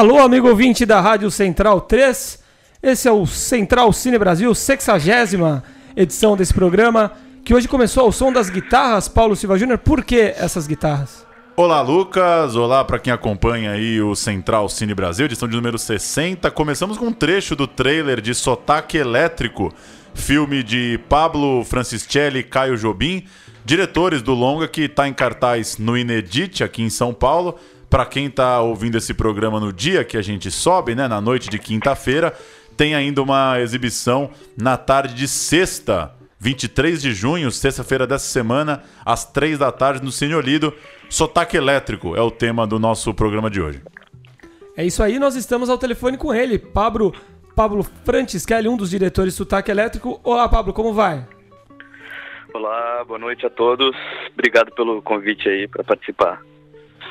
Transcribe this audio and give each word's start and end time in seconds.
Alô, 0.00 0.18
amigo 0.18 0.48
ouvinte 0.48 0.86
da 0.86 0.98
Rádio 0.98 1.30
Central 1.30 1.78
3. 1.82 2.42
Esse 2.82 3.06
é 3.06 3.12
o 3.12 3.26
Central 3.26 3.92
Cine 3.92 4.18
Brasil, 4.18 4.54
60 4.54 5.62
edição 5.94 6.34
desse 6.34 6.54
programa, 6.54 7.12
que 7.44 7.52
hoje 7.52 7.68
começou 7.68 8.04
ao 8.04 8.10
som 8.10 8.32
das 8.32 8.48
guitarras. 8.48 9.08
Paulo 9.08 9.36
Silva 9.36 9.58
Júnior, 9.58 9.76
por 9.76 10.02
que 10.02 10.18
essas 10.38 10.66
guitarras? 10.66 11.26
Olá, 11.54 11.82
Lucas. 11.82 12.56
Olá 12.56 12.82
para 12.82 12.98
quem 12.98 13.12
acompanha 13.12 13.72
aí 13.72 14.00
o 14.00 14.14
Central 14.16 14.70
Cine 14.70 14.94
Brasil, 14.94 15.26
edição 15.26 15.46
de 15.46 15.54
número 15.54 15.76
60. 15.76 16.50
Começamos 16.50 16.96
com 16.96 17.08
um 17.08 17.12
trecho 17.12 17.54
do 17.54 17.66
trailer 17.66 18.22
de 18.22 18.34
Sotaque 18.34 18.96
Elétrico, 18.96 19.70
filme 20.14 20.62
de 20.62 20.98
Pablo 21.10 21.62
Francischelli 21.62 22.38
e 22.38 22.42
Caio 22.42 22.78
Jobim, 22.78 23.26
diretores 23.66 24.22
do 24.22 24.32
longa 24.32 24.66
que 24.66 24.84
está 24.84 25.06
em 25.06 25.12
cartaz 25.12 25.76
no 25.76 25.94
Inedit 25.94 26.64
aqui 26.64 26.82
em 26.82 26.88
São 26.88 27.12
Paulo. 27.12 27.58
Para 27.90 28.06
quem 28.06 28.26
está 28.26 28.60
ouvindo 28.60 28.96
esse 28.96 29.12
programa 29.12 29.58
no 29.58 29.72
dia 29.72 30.04
que 30.04 30.16
a 30.16 30.22
gente 30.22 30.48
sobe, 30.48 30.94
né, 30.94 31.08
na 31.08 31.20
noite 31.20 31.50
de 31.50 31.58
quinta-feira, 31.58 32.32
tem 32.76 32.94
ainda 32.94 33.20
uma 33.20 33.60
exibição 33.60 34.30
na 34.56 34.76
tarde 34.76 35.12
de 35.12 35.26
sexta, 35.26 36.14
23 36.38 37.02
de 37.02 37.12
junho, 37.12 37.50
sexta-feira 37.50 38.06
dessa 38.06 38.26
semana, 38.26 38.84
às 39.04 39.24
três 39.24 39.58
da 39.58 39.72
tarde, 39.72 40.04
no 40.04 40.12
Cine 40.12 40.36
Olido. 40.36 40.72
Sotaque 41.08 41.56
Elétrico 41.56 42.14
é 42.14 42.20
o 42.22 42.30
tema 42.30 42.64
do 42.64 42.78
nosso 42.78 43.12
programa 43.12 43.50
de 43.50 43.60
hoje. 43.60 43.82
É 44.76 44.86
isso 44.86 45.02
aí, 45.02 45.18
nós 45.18 45.34
estamos 45.34 45.68
ao 45.68 45.76
telefone 45.76 46.16
com 46.16 46.32
ele, 46.32 46.60
Pablo, 46.60 47.12
Pablo 47.56 47.82
Francischelli, 48.04 48.68
um 48.68 48.76
dos 48.76 48.90
diretores 48.90 49.34
do 49.34 49.38
Sotaque 49.38 49.68
Elétrico. 49.68 50.20
Olá, 50.22 50.48
Pablo, 50.48 50.72
como 50.72 50.94
vai? 50.94 51.26
Olá, 52.54 53.04
boa 53.04 53.18
noite 53.18 53.44
a 53.44 53.50
todos. 53.50 53.96
Obrigado 54.32 54.72
pelo 54.76 55.02
convite 55.02 55.48
aí 55.48 55.66
para 55.66 55.82
participar. 55.82 56.40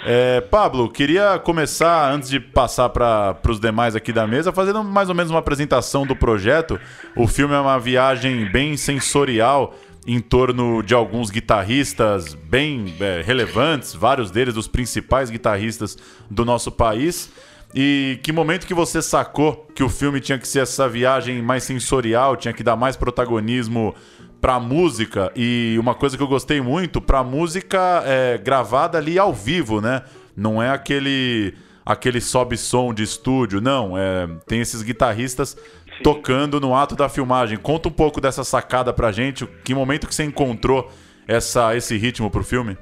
É, 0.06 0.40
Pablo, 0.42 0.90
queria 0.90 1.38
começar, 1.40 2.12
antes 2.12 2.30
de 2.30 2.40
passar 2.40 2.90
para 2.90 3.38
os 3.48 3.60
demais 3.60 3.96
aqui 3.96 4.14
da 4.14 4.26
mesa, 4.26 4.52
fazendo 4.52 4.84
mais 4.84 5.10
ou 5.10 5.16
menos 5.16 5.30
uma 5.30 5.40
apresentação 5.40 6.06
do 6.06 6.16
projeto. 6.16 6.80
O 7.16 7.28
filme 7.28 7.54
é 7.54 7.60
uma 7.60 7.78
viagem 7.78 8.50
bem 8.50 8.78
sensorial 8.78 9.76
em 10.08 10.20
torno 10.20 10.82
de 10.82 10.94
alguns 10.94 11.30
guitarristas 11.30 12.34
bem 12.34 12.96
é, 13.00 13.22
relevantes, 13.22 13.94
vários 13.94 14.32
deles 14.32 14.56
os 14.56 14.68
principais 14.68 15.30
guitarristas 15.30 15.98
do 16.32 16.46
nosso 16.46 16.72
país. 16.72 17.30
E 17.76 18.20
que 18.24 18.32
momento 18.32 18.66
que 18.66 18.74
você 18.74 19.02
sacou 19.02 19.68
que 19.76 19.84
o 19.84 19.90
filme 19.90 20.20
tinha 20.20 20.40
que 20.40 20.48
ser 20.48 20.62
essa 20.62 20.90
viagem 20.90 21.42
mais 21.42 21.64
sensorial, 21.64 22.36
tinha 22.36 22.54
que 22.54 22.64
dar 22.64 22.76
mais 22.76 22.96
protagonismo 22.96 23.94
pra 24.42 24.60
música 24.60 25.32
e 25.36 25.76
uma 25.80 25.94
coisa 25.94 26.18
que 26.18 26.24
eu 26.24 26.28
gostei 26.28 26.62
muito, 26.62 27.02
pra 27.02 27.24
música 27.24 28.04
é, 28.06 28.38
gravada 28.38 28.98
ali 28.98 29.20
ao 29.20 29.34
vivo, 29.34 29.82
né? 29.82 30.04
Não 30.36 30.62
é 30.62 30.70
aquele 30.70 31.54
aquele 31.86 32.22
sobe 32.22 32.56
som 32.56 32.94
de 32.94 33.04
estúdio, 33.04 33.60
não. 33.60 33.98
É, 33.98 34.28
tem 34.48 34.62
esses 34.62 34.84
guitarristas 34.84 35.58
Sim. 35.98 36.04
tocando 36.04 36.60
no 36.60 36.76
ato 36.76 36.96
da 36.96 37.10
filmagem. 37.10 37.58
Conta 37.58 37.90
um 37.90 37.92
pouco 37.92 38.22
dessa 38.22 38.44
sacada 38.44 38.94
pra 38.94 39.12
gente. 39.12 39.48
Que 39.66 39.74
momento 39.74 40.08
que 40.08 40.14
você 40.14 40.24
encontrou 40.24 40.92
essa, 41.28 41.76
esse 41.76 41.98
ritmo 41.98 42.30
pro 42.30 42.44
filme? 42.44 42.78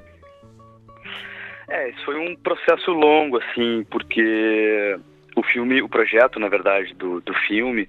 É, 1.69 1.89
isso 1.89 2.03
foi 2.05 2.17
um 2.17 2.35
processo 2.35 2.91
longo, 2.91 3.37
assim, 3.37 3.85
porque 3.89 4.97
o 5.35 5.43
filme, 5.43 5.81
o 5.81 5.89
projeto, 5.89 6.39
na 6.39 6.49
verdade, 6.49 6.93
do, 6.93 7.21
do 7.21 7.33
filme 7.33 7.87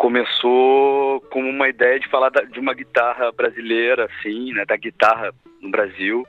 começou 0.00 1.20
como 1.30 1.46
uma 1.50 1.68
ideia 1.68 2.00
de 2.00 2.08
falar 2.08 2.30
da, 2.30 2.40
de 2.40 2.58
uma 2.58 2.72
guitarra 2.72 3.30
brasileira, 3.32 4.06
assim, 4.06 4.50
né, 4.54 4.64
da 4.64 4.74
guitarra 4.74 5.30
no 5.60 5.70
Brasil, 5.70 6.26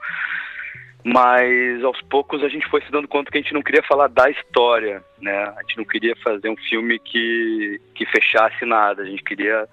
mas 1.06 1.82
aos 1.82 2.02
poucos 2.02 2.44
a 2.44 2.50
gente 2.50 2.68
foi 2.68 2.82
se 2.82 2.92
dando 2.92 3.08
conta 3.08 3.32
que 3.32 3.38
a 3.38 3.42
gente 3.42 3.54
não 3.54 3.62
queria 3.62 3.82
falar 3.84 4.09
da 4.09 4.30
história, 4.30 5.02
né, 5.22 5.46
a 5.58 5.62
gente 5.62 5.78
não 5.78 5.86
queria 5.86 6.14
fazer 6.18 6.50
um 6.50 6.58
filme 6.58 7.00
que, 7.00 7.80
que 7.96 8.06
fechasse 8.08 8.66
nada, 8.66 9.04
a 9.04 9.06
gente 9.06 9.24
queria 9.24 9.66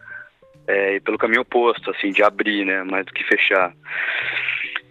é, 0.68 0.94
ir 0.94 1.00
pelo 1.00 1.18
caminho 1.18 1.42
oposto, 1.42 1.90
assim, 1.90 2.12
de 2.12 2.22
abrir, 2.22 2.64
né, 2.64 2.84
mais 2.84 3.04
do 3.04 3.12
que 3.12 3.24
fechar. 3.24 3.74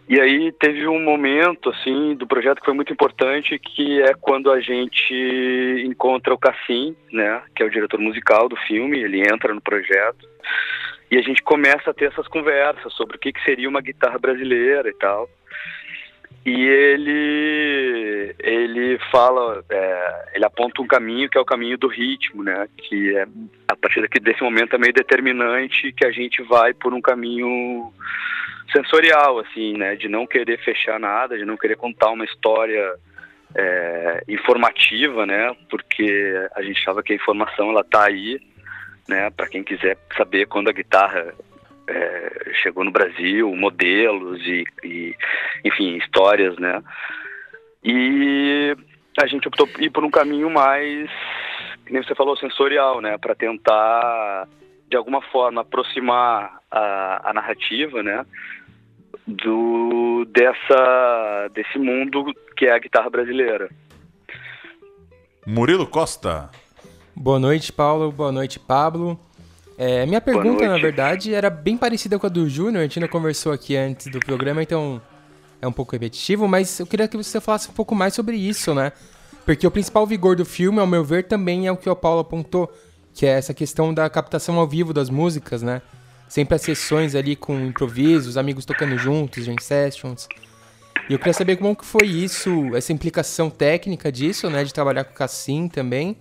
E 0.07 0.21
aí 0.21 0.53
teve 0.53 0.87
um 0.87 1.03
momento 1.03 1.69
assim 1.69 2.15
do 2.15 2.25
projeto 2.25 2.59
que 2.59 2.65
foi 2.65 2.73
muito 2.73 2.93
importante, 2.93 3.59
que 3.59 4.01
é 4.01 4.13
quando 4.13 4.49
a 4.49 4.61
gente 4.61 5.13
encontra 5.85 6.33
o 6.33 6.37
Cassim, 6.37 6.95
né, 7.11 7.41
que 7.53 7.61
é 7.61 7.65
o 7.65 7.69
diretor 7.69 7.99
musical 7.99 8.47
do 8.47 8.55
filme, 8.55 8.99
ele 8.99 9.21
entra 9.21 9.53
no 9.53 9.61
projeto 9.61 10.25
e 11.09 11.17
a 11.17 11.21
gente 11.21 11.41
começa 11.41 11.89
a 11.89 11.93
ter 11.93 12.05
essas 12.05 12.27
conversas 12.27 12.93
sobre 12.93 13.15
o 13.17 13.19
que, 13.19 13.31
que 13.31 13.43
seria 13.43 13.67
uma 13.67 13.81
guitarra 13.81 14.17
brasileira 14.17 14.89
e 14.89 14.93
tal. 14.93 15.29
E 16.45 16.65
ele 16.65 18.35
ele 18.39 18.99
fala, 19.11 19.63
é, 19.69 20.31
ele 20.35 20.45
aponta 20.45 20.81
um 20.81 20.87
caminho 20.87 21.29
que 21.29 21.37
é 21.37 21.41
o 21.41 21.45
caminho 21.45 21.77
do 21.77 21.87
ritmo, 21.87 22.43
né, 22.43 22.67
que 22.77 23.15
é 23.17 23.27
a 23.67 23.75
partir 23.75 24.01
daqui 24.01 24.19
desse 24.19 24.41
momento 24.41 24.75
é 24.75 24.79
meio 24.79 24.93
determinante 24.93 25.91
que 25.91 26.05
a 26.05 26.11
gente 26.11 26.41
vai 26.43 26.73
por 26.73 26.93
um 26.93 27.01
caminho 27.01 27.91
sensorial, 28.71 29.39
assim, 29.39 29.77
né? 29.77 29.95
De 29.95 30.07
não 30.07 30.25
querer 30.25 30.59
fechar 30.63 30.99
nada, 30.99 31.37
de 31.37 31.45
não 31.45 31.57
querer 31.57 31.75
contar 31.75 32.11
uma 32.11 32.25
história 32.25 32.95
é, 33.55 34.23
informativa, 34.27 35.25
né? 35.25 35.55
Porque 35.69 36.33
a 36.55 36.61
gente 36.61 36.79
achava 36.79 37.03
que 37.03 37.13
a 37.13 37.15
informação 37.15 37.69
ela 37.69 37.83
tá 37.83 38.05
aí, 38.05 38.39
né? 39.07 39.29
Para 39.31 39.47
quem 39.47 39.63
quiser 39.63 39.97
saber 40.15 40.47
quando 40.47 40.69
a 40.69 40.73
guitarra 40.73 41.33
é, 41.87 42.51
chegou 42.61 42.83
no 42.83 42.91
Brasil, 42.91 43.53
modelos 43.55 44.39
e, 44.45 44.65
e, 44.83 45.15
enfim, 45.63 45.97
histórias, 45.97 46.57
né? 46.57 46.83
E 47.83 48.75
a 49.19 49.27
gente 49.27 49.47
optou 49.47 49.67
por 49.67 49.81
ir 49.81 49.89
por 49.89 50.03
um 50.03 50.11
caminho 50.11 50.49
mais, 50.49 51.09
nem 51.89 52.03
você 52.03 52.13
falou, 52.13 52.37
sensorial, 52.37 53.01
né? 53.01 53.17
Para 53.17 53.35
tentar 53.35 54.47
de 54.89 54.95
alguma 54.95 55.21
forma 55.21 55.61
aproximar 55.61 56.59
a, 56.71 57.29
a 57.29 57.33
narrativa, 57.33 58.01
né? 58.03 58.25
do 59.27 60.25
dessa 60.31 61.49
desse 61.53 61.77
mundo 61.77 62.33
que 62.55 62.65
é 62.65 62.71
a 62.71 62.79
guitarra 62.79 63.09
brasileira. 63.09 63.69
Murilo 65.45 65.85
Costa. 65.85 66.49
Boa 67.15 67.39
noite, 67.39 67.73
Paulo. 67.73 68.11
Boa 68.11 68.31
noite, 68.31 68.59
Pablo. 68.59 69.19
É, 69.77 70.07
minha 70.07 70.19
pergunta, 70.19 70.67
na 70.67 70.77
verdade, 70.77 71.35
era 71.35 71.51
bem 71.51 71.77
parecida 71.77 72.17
com 72.17 72.25
a 72.25 72.29
do 72.29 72.49
Júnior. 72.49 72.79
A 72.79 72.83
gente 72.83 72.99
não 72.99 73.07
conversou 73.07 73.51
aqui 73.51 73.75
antes 73.75 74.07
do 74.07 74.19
programa, 74.19 74.63
então 74.63 74.99
é 75.61 75.67
um 75.67 75.71
pouco 75.71 75.91
repetitivo, 75.91 76.47
mas 76.47 76.79
eu 76.79 76.87
queria 76.87 77.07
que 77.07 77.15
você 77.15 77.39
falasse 77.39 77.69
um 77.69 77.73
pouco 77.73 77.93
mais 77.93 78.15
sobre 78.15 78.35
isso, 78.35 78.73
né? 78.73 78.91
Porque 79.45 79.67
o 79.67 79.71
principal 79.71 80.05
vigor 80.05 80.35
do 80.35 80.43
filme, 80.43 80.79
ao 80.79 80.87
meu 80.87 81.03
ver, 81.03 81.27
também 81.27 81.67
é 81.67 81.71
o 81.71 81.77
que 81.77 81.87
o 81.87 81.95
Paulo 81.95 82.21
apontou, 82.21 82.73
que 83.13 83.25
é 83.25 83.29
essa 83.29 83.53
questão 83.53 83.93
da 83.93 84.09
captação 84.09 84.59
ao 84.59 84.67
vivo 84.67 84.93
das 84.93 85.11
músicas, 85.11 85.61
né? 85.61 85.81
Sempre 86.27 86.55
as 86.55 86.61
sessões 86.63 87.13
ali 87.13 87.35
com 87.35 87.57
improvisos, 87.59 88.35
amigos 88.35 88.65
tocando 88.65 88.97
juntos, 88.97 89.45
jam 89.45 89.55
sessions. 89.61 90.27
E 91.07 91.13
eu 91.13 91.19
queria 91.19 91.33
saber 91.33 91.55
como 91.55 91.75
que 91.75 91.85
foi 91.85 92.07
isso, 92.07 92.75
essa 92.75 92.91
implicação 92.91 93.49
técnica 93.49 94.11
disso, 94.11 94.49
né? 94.49 94.63
De 94.63 94.73
trabalhar 94.73 95.03
com 95.03 95.11
o 95.11 95.15
Cassim 95.15 95.69
também. 95.69 96.17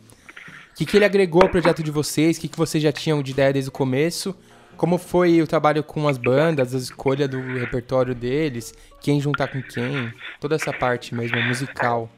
Que, 0.77 0.85
que 0.85 0.97
ele 0.97 1.05
agregou 1.05 1.43
ao 1.43 1.49
projeto 1.49 1.83
de 1.83 1.91
vocês? 1.91 2.37
O 2.37 2.41
que, 2.41 2.49
que 2.49 2.59
vocês 2.59 2.83
já 2.83 2.93
tinham 2.93 3.23
de 3.23 3.33
ideia 3.33 3.53
desde 3.53 3.71
o 3.71 3.73
começo? 3.73 4.37
Como 4.77 4.99
foi 4.99 5.41
o 5.41 5.47
trabalho 5.47 5.83
com 5.83 6.07
as 6.07 6.19
bandas, 6.19 6.75
a 6.75 6.79
escolha 6.79 7.27
do 7.27 7.41
repertório 7.41 8.15
deles, 8.15 8.75
quem 9.01 9.19
juntar 9.19 9.49
com 9.49 9.63
quem, 9.63 10.13
toda 10.39 10.55
essa 10.55 10.73
parte 10.73 11.15
mesmo 11.15 11.41
musical. 11.43 12.11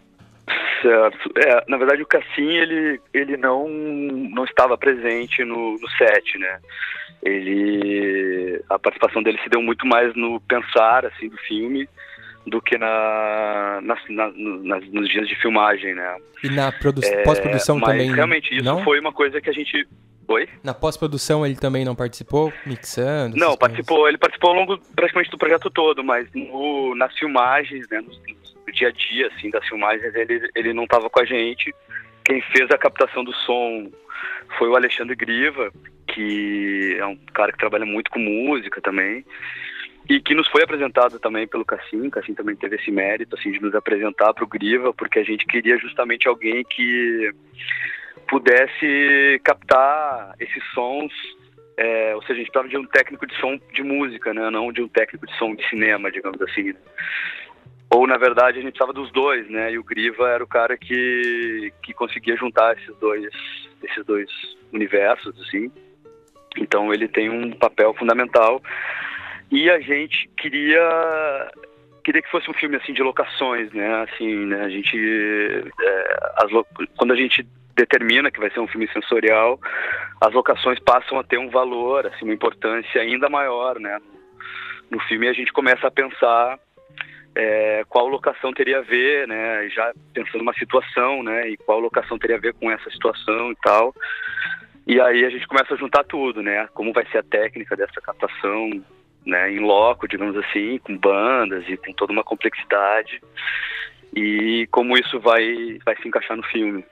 Certo. 0.82 1.32
É, 1.37 1.64
na 1.69 1.76
verdade 1.76 2.02
o 2.02 2.06
Cassim 2.06 2.50
ele, 2.50 3.00
ele 3.14 3.37
não, 3.37 3.69
não 3.69 4.44
estava 4.44 4.76
presente 4.76 5.44
no, 5.44 5.78
no 5.78 5.88
set, 5.90 6.38
né? 6.38 6.58
ele 7.22 8.62
a 8.69 8.78
participação 8.78 9.22
dele 9.22 9.38
se 9.43 9.49
deu 9.49 9.62
muito 9.62 9.87
mais 9.87 10.14
no 10.14 10.40
pensar 10.40 11.04
assim 11.06 11.28
do 11.28 11.37
filme 11.38 11.88
do 12.49 12.61
que 12.61 12.79
na, 12.79 13.81
na, 13.83 13.97
na 14.09 14.81
nos 14.93 15.09
dias 15.09 15.29
de 15.29 15.35
filmagem, 15.37 15.95
né? 15.95 16.17
E 16.43 16.49
na 16.49 16.69
é, 16.69 17.23
pós-produção 17.23 17.81
também? 17.81 18.15
Realmente 18.15 18.55
isso 18.55 18.65
não? 18.65 18.83
foi 18.85 19.00
uma 19.00 19.12
coisa 19.12 19.41
que 19.41 19.50
a 19.50 19.53
gente 19.53 19.87
Oi? 20.29 20.47
Na 20.62 20.75
pós-produção 20.75 21.45
ele 21.45 21.56
também 21.56 21.87
não 21.87 21.97
participou, 21.97 22.53
mixando? 22.67 23.35
Não, 23.35 23.56
participou. 23.56 23.97
Coisas. 23.97 24.11
Ele 24.11 24.19
participou 24.19 24.50
ao 24.50 24.56
longo 24.56 24.79
praticamente 24.95 25.31
do 25.31 25.39
projeto 25.39 25.71
todo, 25.71 26.05
mas 26.05 26.29
no, 26.35 26.95
nas 26.95 27.17
filmagens, 27.19 27.89
né, 27.89 28.03
no, 28.03 28.09
no, 28.09 28.73
dia 28.73 28.89
a 28.89 28.91
dia, 28.91 29.29
assim, 29.29 29.49
das 29.49 29.67
filmagens, 29.67 30.15
ele, 30.15 30.47
ele 30.55 30.75
não 30.75 30.85
estava 30.85 31.09
com 31.09 31.19
a 31.19 31.25
gente. 31.25 31.75
Quem 32.27 32.43
fez 32.43 32.71
a 32.71 32.77
captação 32.77 33.25
do 33.25 33.33
som 33.33 33.91
foi 34.59 34.69
o 34.69 34.77
Alexandre 34.77 35.17
Griva, 35.17 35.73
que 36.09 36.99
é 36.99 37.06
um 37.06 37.17
cara 37.33 37.50
que 37.50 37.59
trabalha 37.59 37.87
muito 37.87 38.11
com 38.11 38.19
música 38.19 38.83
também 38.83 39.25
e 40.08 40.20
que 40.20 40.34
nos 40.34 40.49
foi 40.49 40.62
apresentado 40.62 41.19
também 41.19 41.46
pelo 41.46 41.64
Cassim, 41.64 42.08
Cassim 42.08 42.34
também 42.34 42.56
teve 42.56 42.76
esse 42.76 42.90
mérito 42.90 43.37
assim 43.37 43.52
de 43.52 43.60
nos 43.60 43.75
apresentar 43.75 44.32
para 44.32 44.44
o 44.44 44.49
Griva, 44.49 44.93
porque 44.94 45.19
a 45.19 45.25
gente 45.25 45.44
queria 45.46 45.76
justamente 45.78 46.26
alguém 46.26 46.64
que 46.64 47.31
pudesse 48.26 49.40
captar 49.44 50.34
esses 50.40 50.62
sons, 50.72 51.12
é, 51.76 52.14
ou 52.14 52.22
seja, 52.22 52.34
a 52.34 52.37
gente 52.37 52.50
precisava 52.50 52.69
de 52.69 52.76
um 52.78 52.87
técnico 52.87 53.26
de 53.26 53.34
som 53.37 53.58
de 53.72 53.82
música, 53.82 54.32
né, 54.32 54.50
não 54.50 54.72
de 54.72 54.82
um 54.82 54.88
técnico 54.88 55.26
de 55.26 55.37
som 55.37 55.55
de 55.55 55.66
cinema, 55.69 56.11
digamos 56.11 56.40
assim. 56.43 56.75
Ou 57.90 58.06
na 58.06 58.19
verdade 58.19 58.58
a 58.58 58.62
gente 58.62 58.72
precisava 58.72 58.93
dos 58.93 59.11
dois, 59.12 59.49
né? 59.49 59.72
E 59.72 59.78
o 59.78 59.84
Griva 59.84 60.28
era 60.28 60.44
o 60.44 60.46
cara 60.46 60.76
que 60.76 61.72
que 61.82 61.94
conseguia 61.94 62.37
juntar 62.37 62.76
esses 62.76 62.94
dois 62.99 63.25
esses 63.82 64.04
dois 64.04 64.28
universos, 64.72 65.40
assim. 65.40 65.72
Então 66.58 66.93
ele 66.93 67.08
tem 67.08 67.31
um 67.31 67.50
papel 67.52 67.94
fundamental. 67.94 68.61
E 69.50 69.71
a 69.71 69.81
gente 69.81 70.29
queria 70.37 71.50
queria 72.05 72.23
que 72.23 72.31
fosse 72.31 72.50
um 72.50 72.55
filme 72.55 72.77
assim 72.77 72.93
de 72.93 73.03
locações, 73.03 73.71
né? 73.73 74.03
Assim, 74.03 74.47
né? 74.47 74.62
A 74.62 74.69
gente 74.69 74.97
é, 75.81 76.19
as, 76.37 76.50
quando 76.97 77.12
a 77.12 77.17
gente 77.17 77.47
determina 77.75 78.31
que 78.31 78.41
vai 78.41 78.50
ser 78.50 78.61
um 78.61 78.67
filme 78.67 78.89
sensorial, 78.93 79.59
as 80.21 80.33
locações 80.33 80.79
passam 80.81 81.19
a 81.19 81.25
ter 81.25 81.39
um 81.39 81.49
valor, 81.49 82.06
assim, 82.06 82.25
uma 82.25 82.35
importância 82.35 83.00
ainda 83.00 83.29
maior, 83.29 83.79
né? 83.79 83.99
No 84.91 84.99
filme 85.00 85.29
a 85.29 85.33
gente 85.33 85.53
começa 85.53 85.87
a 85.87 85.91
pensar 85.91 86.59
é, 87.35 87.85
qual 87.89 88.09
locação 88.09 88.53
teria 88.53 88.79
a 88.79 88.83
ver, 88.83 89.29
né? 89.29 89.69
Já 89.69 89.93
pensando 90.12 90.39
numa 90.39 90.55
situação, 90.55 91.23
né? 91.23 91.49
E 91.49 91.56
qual 91.56 91.79
locação 91.79 92.19
teria 92.19 92.37
a 92.37 92.41
ver 92.41 92.55
com 92.55 92.71
essa 92.71 92.91
situação 92.91 93.53
e 93.53 93.56
tal. 93.62 93.95
E 94.87 95.00
aí 95.00 95.25
a 95.25 95.31
gente 95.31 95.47
começa 95.47 95.75
a 95.75 95.77
juntar 95.77 96.03
tudo, 96.05 96.43
né? 96.43 96.67
Como 96.75 96.93
vai 96.93 97.06
ser 97.06 97.19
a 97.19 97.23
técnica 97.23 97.77
dessa 97.77 98.00
captação, 98.00 98.83
né? 99.26 99.50
Em 99.50 99.61
loco, 99.61 100.09
digamos 100.09 100.37
assim, 100.37 100.79
com 100.79 100.97
bandas 100.97 101.65
e 101.69 101.76
com 101.76 101.93
toda 101.93 102.12
uma 102.12 102.25
complexidade. 102.25 103.20
E 104.15 104.67
como 104.70 104.97
isso 104.97 105.20
vai, 105.20 105.79
vai 105.85 105.97
se 105.97 106.09
encaixar 106.09 106.37
no 106.37 106.43
filme. 106.44 106.85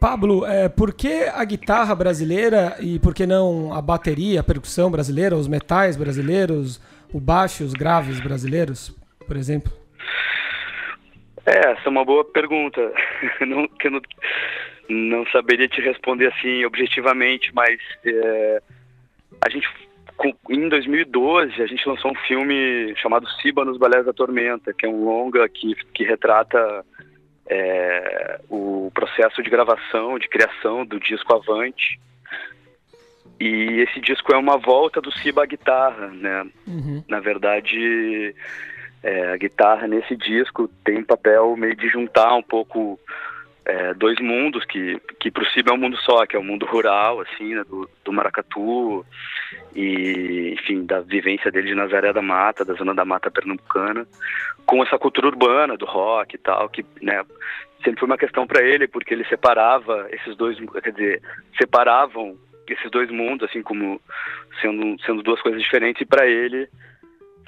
Pablo, 0.00 0.46
é, 0.46 0.66
por 0.68 0.94
que 0.94 1.24
a 1.24 1.44
guitarra 1.44 1.94
brasileira 1.94 2.76
e 2.80 2.98
por 2.98 3.14
que 3.14 3.26
não 3.26 3.74
a 3.74 3.82
bateria, 3.82 4.40
a 4.40 4.44
percussão 4.44 4.90
brasileira, 4.90 5.36
os 5.36 5.46
metais 5.46 5.94
brasileiros, 5.94 6.80
o 7.12 7.20
baixo, 7.20 7.62
os 7.62 7.74
graves 7.74 8.18
brasileiros, 8.18 8.96
por 9.26 9.36
exemplo? 9.36 9.70
É, 11.44 11.72
essa 11.72 11.82
é 11.84 11.88
uma 11.88 12.04
boa 12.04 12.24
pergunta. 12.24 12.80
não, 13.46 13.68
que 13.68 13.88
eu 13.88 13.90
não, 13.90 14.00
não 14.88 15.26
saberia 15.26 15.68
te 15.68 15.82
responder 15.82 16.28
assim 16.28 16.64
objetivamente, 16.64 17.52
mas 17.54 17.78
é, 18.06 18.62
a 19.44 19.50
gente 19.50 19.68
em 20.48 20.68
2012 20.68 21.62
a 21.62 21.66
gente 21.66 21.88
lançou 21.88 22.10
um 22.10 22.14
filme 22.26 22.94
chamado 22.96 23.28
Siba 23.40 23.64
nos 23.64 23.78
Balés 23.78 24.04
da 24.04 24.12
Tormenta, 24.12 24.72
que 24.72 24.86
é 24.86 24.88
um 24.88 25.04
longa 25.04 25.48
que, 25.48 25.74
que 25.94 26.04
retrata 26.04 26.84
é, 27.48 28.40
o 28.48 28.90
processo 28.94 29.42
de 29.42 29.50
gravação, 29.50 30.18
de 30.18 30.28
criação 30.28 30.84
do 30.84 31.00
disco 31.00 31.34
Avante. 31.34 32.00
E 33.38 33.80
esse 33.80 34.00
disco 34.00 34.32
é 34.32 34.36
uma 34.36 34.58
volta 34.58 35.00
do 35.00 35.10
Siba 35.10 35.42
à 35.42 35.46
guitarra, 35.46 36.08
né? 36.08 36.46
Uhum. 36.66 37.02
Na 37.08 37.20
verdade, 37.20 38.34
é, 39.02 39.32
a 39.32 39.36
guitarra 39.36 39.88
nesse 39.88 40.14
disco 40.14 40.68
tem 40.84 40.98
um 40.98 41.04
papel 41.04 41.56
meio 41.56 41.74
de 41.74 41.88
juntar 41.88 42.34
um 42.34 42.42
pouco 42.42 43.00
é, 43.64 43.94
dois 43.94 44.18
mundos 44.20 44.64
que, 44.64 45.00
que 45.18 45.30
para 45.30 45.42
o 45.42 45.46
Ciba 45.46 45.70
é 45.70 45.74
um 45.74 45.78
mundo 45.78 45.96
só, 45.98 46.24
que 46.26 46.36
é 46.36 46.38
o 46.38 46.44
mundo 46.44 46.66
rural, 46.66 47.20
assim, 47.20 47.54
né, 47.54 47.62
do, 47.64 47.88
do 48.04 48.12
Maracatu 48.12 49.04
e, 49.74 50.54
enfim, 50.58 50.84
da 50.84 51.00
vivência 51.00 51.50
dele 51.50 51.68
de 51.68 51.74
Nazaré 51.74 52.12
da 52.12 52.22
Mata, 52.22 52.64
da 52.64 52.74
zona 52.74 52.94
da 52.94 53.04
Mata 53.04 53.30
Pernambucana, 53.30 54.06
com 54.66 54.82
essa 54.82 54.98
cultura 54.98 55.28
urbana 55.28 55.76
do 55.76 55.84
rock 55.84 56.34
e 56.34 56.38
tal, 56.38 56.68
que, 56.68 56.84
né, 57.02 57.24
sempre 57.84 58.00
foi 58.00 58.06
uma 58.06 58.18
questão 58.18 58.46
para 58.46 58.62
ele, 58.62 58.88
porque 58.88 59.12
ele 59.14 59.24
separava 59.24 60.08
esses 60.10 60.36
dois, 60.36 60.58
quer 60.82 60.92
dizer, 60.92 61.22
separavam 61.58 62.36
esses 62.68 62.90
dois 62.90 63.10
mundos, 63.10 63.48
assim, 63.48 63.62
como 63.62 64.00
sendo, 64.60 65.00
sendo 65.02 65.22
duas 65.22 65.40
coisas 65.42 65.60
diferentes, 65.60 66.02
e 66.02 66.06
para 66.06 66.26
ele 66.26 66.68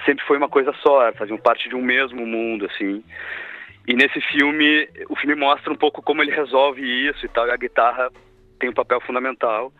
sempre 0.05 0.25
foi 0.25 0.37
uma 0.37 0.49
coisa 0.49 0.73
só, 0.81 1.11
faziam 1.13 1.37
parte 1.37 1.69
de 1.69 1.75
um 1.75 1.81
mesmo 1.81 2.25
mundo, 2.25 2.65
assim. 2.65 3.03
E 3.87 3.93
nesse 3.93 4.21
filme, 4.21 4.87
o 5.09 5.15
filme 5.15 5.35
mostra 5.35 5.71
um 5.71 5.75
pouco 5.75 6.01
como 6.01 6.21
ele 6.21 6.31
resolve 6.31 6.81
isso 6.81 7.25
e 7.25 7.29
tal, 7.29 7.47
e 7.47 7.51
a 7.51 7.57
guitarra 7.57 8.09
tem 8.59 8.69
um 8.69 8.73
papel 8.73 9.01
fundamental. 9.01 9.73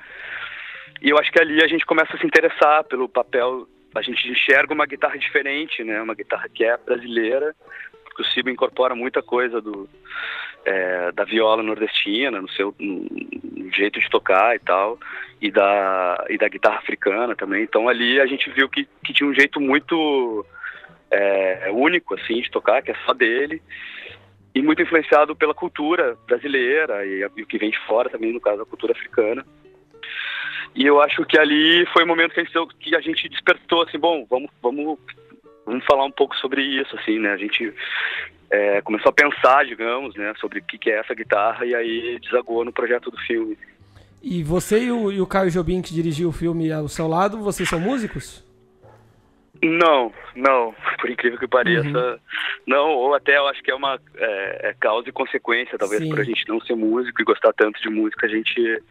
E 1.01 1.09
eu 1.09 1.17
acho 1.17 1.31
que 1.31 1.39
ali 1.39 1.63
a 1.63 1.67
gente 1.67 1.85
começa 1.85 2.15
a 2.15 2.19
se 2.19 2.25
interessar 2.25 2.83
pelo 2.83 3.07
papel, 3.07 3.67
a 3.95 4.01
gente 4.01 4.29
enxerga 4.29 4.73
uma 4.73 4.85
guitarra 4.85 5.17
diferente, 5.17 5.83
né? 5.83 6.01
Uma 6.01 6.15
guitarra 6.15 6.50
que 6.50 6.63
é 6.63 6.77
brasileira, 6.77 7.55
porque 8.03 8.21
o 8.21 8.25
Cibo 8.25 8.50
incorpora 8.50 8.94
muita 8.94 9.21
coisa 9.21 9.61
do 9.61 9.89
é, 10.65 11.11
da 11.11 11.23
viola 11.23 11.61
nordestina 11.61 12.41
no 12.41 12.50
seu 12.50 12.73
no, 12.79 13.71
jeito 13.71 14.00
de 14.00 14.09
tocar 14.09 14.55
e 14.55 14.59
tal, 14.59 15.00
e 15.41 15.51
da 15.51 16.25
e 16.29 16.38
da 16.38 16.47
guitarra 16.47 16.77
africana 16.77 17.35
também. 17.35 17.63
Então 17.63 17.89
ali 17.89 18.19
a 18.19 18.25
gente 18.25 18.50
viu 18.50 18.69
que, 18.69 18.88
que 19.03 19.13
tinha 19.13 19.29
um 19.29 19.33
jeito 19.33 19.59
muito 19.59 20.45
é, 21.13 21.71
único 21.71 22.15
assim 22.15 22.42
de 22.42 22.50
tocar, 22.50 22.81
que 22.81 22.92
é 22.92 22.95
só 23.06 23.13
dele 23.13 23.62
e 24.56 24.62
muito 24.62 24.81
influenciado 24.81 25.36
pela 25.36 25.54
cultura 25.54 26.18
brasileira 26.27 27.06
e, 27.06 27.27
e 27.36 27.42
o 27.42 27.48
que 27.48 27.57
vem 27.57 27.71
de 27.71 27.80
fora 27.86 28.10
também, 28.10 28.33
no 28.33 28.42
caso 28.42 28.62
a 28.62 28.65
cultura 28.65 28.94
africana. 28.94 29.45
E 30.75 30.86
eu 30.86 31.01
acho 31.01 31.25
que 31.25 31.38
ali 31.38 31.86
foi 31.94 32.04
o 32.04 32.07
momento 32.07 32.33
que 32.33 32.39
a 32.39 32.44
gente, 32.44 32.75
que 32.80 32.95
a 32.95 33.01
gente 33.01 33.30
despertou 33.30 33.83
assim, 33.83 34.00
bom, 34.00 34.25
vamos, 34.30 34.50
vamos, 34.62 35.00
vamos 35.65 35.86
falar 35.86 36.06
um 36.06 36.12
pouco 36.12 36.36
sobre 36.38 36.62
isso, 36.62 36.95
assim, 36.98 37.19
né? 37.19 37.31
A 37.31 37.38
gente 37.38 37.74
é, 38.50 38.81
começou 38.81 39.10
a 39.10 39.13
pensar, 39.13 39.65
digamos, 39.65 40.15
né, 40.15 40.34
sobre 40.39 40.60
o 40.60 40.63
que 40.63 40.89
é 40.89 41.00
essa 41.00 41.13
guitarra 41.13 41.65
e 41.65 41.75
aí 41.75 42.20
desagou 42.20 42.65
no 42.65 42.74
projeto 42.74 43.12
do 43.12 43.17
filme. 43.20 43.58
E 44.22 44.41
você 44.41 44.86
e 44.86 44.91
o, 44.91 45.12
e 45.12 45.20
o 45.20 45.27
Caio 45.27 45.51
Jobim, 45.51 45.82
que 45.82 45.93
dirigiu 45.93 46.29
o 46.29 46.34
filme 46.34 46.72
ao 46.72 46.88
seu 46.88 47.08
lado, 47.08 47.39
vocês 47.39 47.67
são 47.67 47.79
músicos? 47.79 48.42
Não, 49.63 50.12
não, 50.36 50.75
por 51.00 51.10
incrível 51.10 51.39
que 51.39 51.48
pareça, 51.48 51.88
uhum. 51.88 52.20
não, 52.67 52.89
ou 52.89 53.15
até 53.15 53.38
eu 53.38 53.48
acho 53.48 53.63
que 53.63 53.72
é 53.72 53.75
uma 53.75 54.00
é, 54.15 54.70
é 54.70 54.75
causa 54.79 55.08
e 55.08 55.12
consequência, 55.12 55.77
talvez, 55.77 56.08
para 56.10 56.22
a 56.22 56.25
gente 56.25 56.48
não 56.48 56.60
ser 56.62 56.75
músico 56.75 57.22
e 57.22 57.25
gostar 57.25 57.53
tanto 57.53 57.82
de 57.82 57.89
música, 57.89 58.25
a 58.25 58.29
gente 58.29 58.82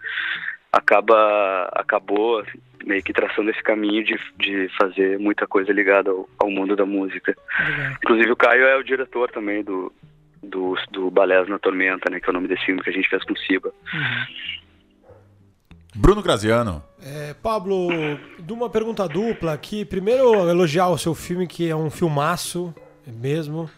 acaba, 0.72 1.68
acabou 1.74 2.38
assim, 2.38 2.58
meio 2.84 3.02
que 3.02 3.12
traçando 3.12 3.50
esse 3.50 3.62
caminho 3.62 4.02
de, 4.02 4.18
de 4.38 4.68
fazer 4.78 5.18
muita 5.18 5.46
coisa 5.46 5.72
ligada 5.72 6.10
ao, 6.10 6.28
ao 6.38 6.50
mundo 6.50 6.74
da 6.74 6.86
música. 6.86 7.36
Uhum. 7.60 7.92
Inclusive 8.02 8.32
o 8.32 8.36
Caio 8.36 8.64
é 8.64 8.76
o 8.76 8.82
diretor 8.82 9.30
também 9.30 9.62
do, 9.62 9.92
do, 10.42 10.74
do 10.90 11.10
Balés 11.10 11.48
na 11.48 11.58
Tormenta, 11.58 12.10
né, 12.10 12.18
que 12.18 12.26
é 12.26 12.30
o 12.30 12.32
nome 12.32 12.48
desse 12.48 12.64
filme 12.64 12.82
que 12.82 12.90
a 12.90 12.92
gente 12.92 13.08
fez 13.08 13.22
com 13.24 13.34
o 13.34 13.38
Siba. 13.38 13.72
Uhum. 13.92 14.61
Bruno 15.94 16.22
Graziano. 16.22 16.82
É, 17.02 17.34
Pablo, 17.34 17.88
de 18.38 18.52
uma 18.52 18.70
pergunta 18.70 19.06
dupla 19.06 19.52
aqui. 19.52 19.84
Primeiro, 19.84 20.48
elogiar 20.48 20.88
o 20.88 20.96
seu 20.96 21.14
filme, 21.14 21.46
que 21.46 21.68
é 21.68 21.76
um 21.76 21.90
filmaço 21.90 22.74
mesmo. 23.06 23.70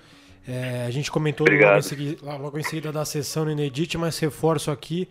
É, 0.46 0.84
a 0.86 0.90
gente 0.90 1.10
comentou 1.10 1.46
logo 1.48 1.78
em, 1.78 1.82
seguida, 1.82 2.36
logo 2.36 2.58
em, 2.58 2.62
seguida, 2.62 2.92
da 2.92 3.04
sessão 3.04 3.46
no 3.46 3.50
Inedit, 3.50 3.98
mas 3.98 4.18
reforço 4.18 4.70
aqui 4.70 5.08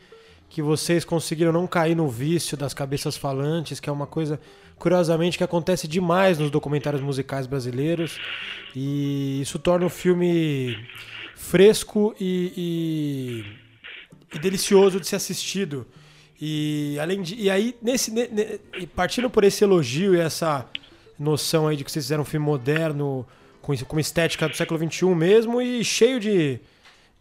que 0.50 0.62
vocês 0.62 1.04
conseguiram 1.04 1.52
não 1.52 1.66
cair 1.66 1.96
no 1.96 2.08
vício 2.08 2.56
das 2.56 2.74
cabeças 2.74 3.18
falantes, 3.18 3.80
que 3.80 3.90
é 3.90 3.92
uma 3.92 4.06
coisa, 4.06 4.40
curiosamente, 4.78 5.38
que 5.38 5.44
acontece 5.44 5.88
demais 5.88 6.38
nos 6.38 6.52
documentários 6.52 7.02
musicais 7.02 7.48
brasileiros. 7.48 8.20
E 8.76 9.42
isso 9.42 9.58
torna 9.58 9.88
o 9.88 9.90
filme 9.90 10.78
fresco 11.36 12.16
e, 12.20 12.54
e, 14.32 14.36
e 14.36 14.40
delicioso 14.40 15.00
de 15.00 15.08
ser 15.08 15.16
assistido. 15.16 15.86
E 16.46 17.00
além 17.00 17.22
de, 17.22 17.36
e 17.36 17.50
aí 17.50 17.74
nesse 17.82 18.12
ne, 18.12 18.28
partindo 18.94 19.30
por 19.30 19.46
esse 19.46 19.64
elogio 19.64 20.14
e 20.14 20.20
essa 20.20 20.68
noção 21.18 21.70
aí 21.70 21.78
de 21.78 21.86
que 21.86 21.90
vocês 21.90 22.04
fizeram 22.04 22.24
um 22.24 22.26
filme 22.26 22.46
moderno 22.46 23.26
com, 23.62 23.74
com 23.78 23.98
estética 23.98 24.50
do 24.50 24.58
século 24.58 24.78
XXI 24.78 25.06
mesmo 25.16 25.62
e 25.62 25.82
cheio 25.86 26.20
de, 26.20 26.60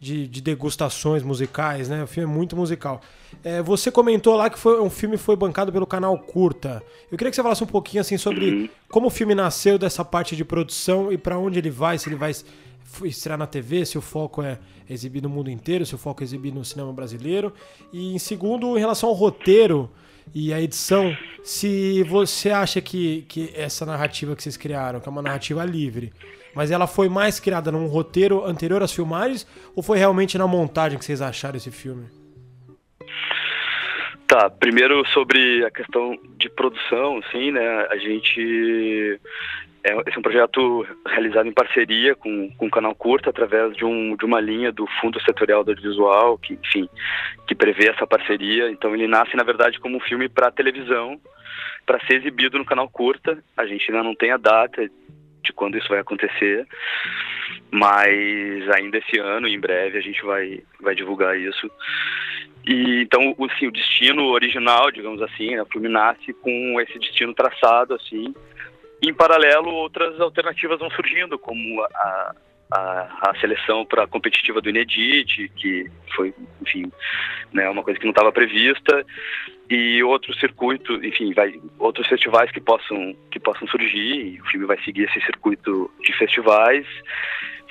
de, 0.03 0.27
de 0.27 0.41
degustações 0.41 1.23
musicais, 1.23 1.87
né? 1.87 2.03
O 2.03 2.07
filme 2.07 2.29
é 2.29 2.35
muito 2.35 2.57
musical. 2.57 2.99
É, 3.41 3.61
você 3.61 3.89
comentou 3.89 4.35
lá 4.35 4.49
que 4.49 4.59
foi 4.59 4.79
um 4.81 4.89
filme 4.89 5.15
foi 5.15 5.35
bancado 5.37 5.71
pelo 5.71 5.87
canal 5.87 6.17
Curta. 6.19 6.83
Eu 7.09 7.17
queria 7.17 7.31
que 7.31 7.35
você 7.35 7.41
falasse 7.41 7.63
um 7.63 7.67
pouquinho 7.67 8.01
assim 8.01 8.17
sobre 8.17 8.51
uhum. 8.51 8.69
como 8.89 9.07
o 9.07 9.09
filme 9.09 9.33
nasceu 9.33 9.79
dessa 9.79 10.03
parte 10.03 10.35
de 10.35 10.43
produção 10.43 11.11
e 11.11 11.17
para 11.17 11.37
onde 11.37 11.57
ele 11.57 11.69
vai, 11.69 11.97
se 11.97 12.09
ele 12.09 12.17
vai 12.17 12.33
estrear 13.05 13.39
na 13.39 13.47
TV, 13.47 13.85
se 13.85 13.97
o 13.97 14.01
foco 14.01 14.43
é 14.43 14.59
exibir 14.89 15.23
no 15.23 15.29
mundo 15.29 15.49
inteiro, 15.49 15.85
se 15.85 15.95
o 15.95 15.97
foco 15.97 16.21
é 16.21 16.25
exibir 16.25 16.53
no 16.53 16.65
cinema 16.65 16.91
brasileiro. 16.91 17.53
E 17.93 18.13
em 18.13 18.19
segundo, 18.19 18.77
em 18.77 18.79
relação 18.81 19.07
ao 19.07 19.15
roteiro 19.15 19.89
e 20.35 20.53
a 20.53 20.61
edição, 20.61 21.15
se 21.43 22.03
você 22.03 22.49
acha 22.49 22.81
que, 22.81 23.21
que 23.29 23.51
essa 23.55 23.85
narrativa 23.85 24.35
que 24.35 24.43
vocês 24.43 24.57
criaram, 24.57 24.99
que 24.99 25.07
é 25.07 25.11
uma 25.11 25.21
narrativa 25.21 25.63
livre, 25.63 26.11
mas 26.55 26.71
ela 26.71 26.87
foi 26.87 27.09
mais 27.09 27.39
criada 27.39 27.71
num 27.71 27.87
roteiro 27.87 28.45
anterior 28.45 28.81
às 28.81 28.93
filmagens 28.93 29.47
ou 29.75 29.83
foi 29.83 29.97
realmente 29.97 30.37
na 30.37 30.47
montagem 30.47 30.97
que 30.97 31.05
vocês 31.05 31.21
acharam 31.21 31.57
esse 31.57 31.71
filme? 31.71 32.05
Tá, 34.27 34.49
primeiro 34.49 35.05
sobre 35.09 35.63
a 35.65 35.69
questão 35.69 36.17
de 36.37 36.49
produção, 36.49 37.19
assim, 37.19 37.51
né? 37.51 37.87
A 37.89 37.97
gente 37.97 39.19
é, 39.83 39.91
esse 40.07 40.15
é 40.15 40.19
um 40.19 40.21
projeto 40.21 40.87
realizado 41.05 41.45
em 41.45 41.51
parceria 41.51 42.15
com, 42.15 42.49
com 42.51 42.67
o 42.67 42.71
Canal 42.71 42.95
Curta, 42.95 43.29
através 43.29 43.75
de, 43.75 43.83
um, 43.83 44.15
de 44.15 44.23
uma 44.23 44.39
linha 44.39 44.71
do 44.71 44.87
Fundo 45.01 45.21
Setorial 45.21 45.61
do 45.61 45.71
Audiovisual, 45.71 46.37
que, 46.37 46.53
enfim, 46.53 46.87
que 47.45 47.53
prevê 47.53 47.89
essa 47.89 48.07
parceria. 48.07 48.71
Então, 48.71 48.95
ele 48.95 49.07
nasce, 49.07 49.35
na 49.35 49.43
verdade, 49.43 49.79
como 49.81 49.97
um 49.97 49.99
filme 49.99 50.29
para 50.29 50.49
televisão, 50.51 51.19
para 51.85 51.99
ser 52.05 52.15
exibido 52.15 52.57
no 52.57 52.63
Canal 52.63 52.87
Curta. 52.87 53.43
A 53.57 53.65
gente 53.65 53.91
ainda 53.91 54.03
não 54.03 54.15
tem 54.15 54.31
a 54.31 54.37
data 54.37 54.89
de 55.43 55.53
quando 55.53 55.77
isso 55.77 55.89
vai 55.89 55.99
acontecer, 55.99 56.65
mas 57.71 58.69
ainda 58.75 58.97
esse 58.97 59.19
ano, 59.19 59.47
em 59.47 59.59
breve, 59.59 59.97
a 59.97 60.01
gente 60.01 60.21
vai, 60.23 60.63
vai 60.81 60.95
divulgar 60.95 61.37
isso. 61.37 61.69
E 62.65 63.01
então, 63.01 63.35
assim, 63.51 63.67
o 63.67 63.71
destino 63.71 64.27
original, 64.27 64.89
digamos 64.89 65.21
assim, 65.21 65.55
né, 65.55 65.63
nasce 65.89 66.33
com 66.33 66.79
esse 66.79 66.97
destino 66.97 67.33
traçado, 67.33 67.93
assim, 67.93 68.33
em 69.01 69.13
paralelo, 69.13 69.69
outras 69.69 70.19
alternativas 70.19 70.79
vão 70.79 70.89
surgindo, 70.91 71.37
como 71.37 71.81
a, 71.83 71.87
a, 71.87 72.35
a 72.71 73.33
seleção 73.39 73.85
para 73.85 74.07
competitiva 74.07 74.59
do 74.59 74.69
Inedit, 74.69 75.49
que 75.55 75.89
foi, 76.15 76.33
enfim, 76.61 76.91
né, 77.51 77.69
uma 77.69 77.83
coisa 77.83 77.99
que 77.99 78.05
não 78.05 78.11
estava 78.11 78.31
prevista, 78.31 79.05
e 79.69 80.03
outro 80.03 80.33
circuito, 80.35 80.93
enfim, 81.05 81.33
vai, 81.33 81.59
outros 81.79 82.07
festivais 82.07 82.51
que 82.51 82.59
possam, 82.59 83.15
que 83.31 83.39
possam 83.39 83.67
surgir, 83.67 84.39
o 84.41 84.45
filme 84.49 84.65
vai 84.65 84.81
seguir 84.83 85.03
esse 85.03 85.21
circuito 85.25 85.91
de 86.01 86.13
festivais, 86.17 86.85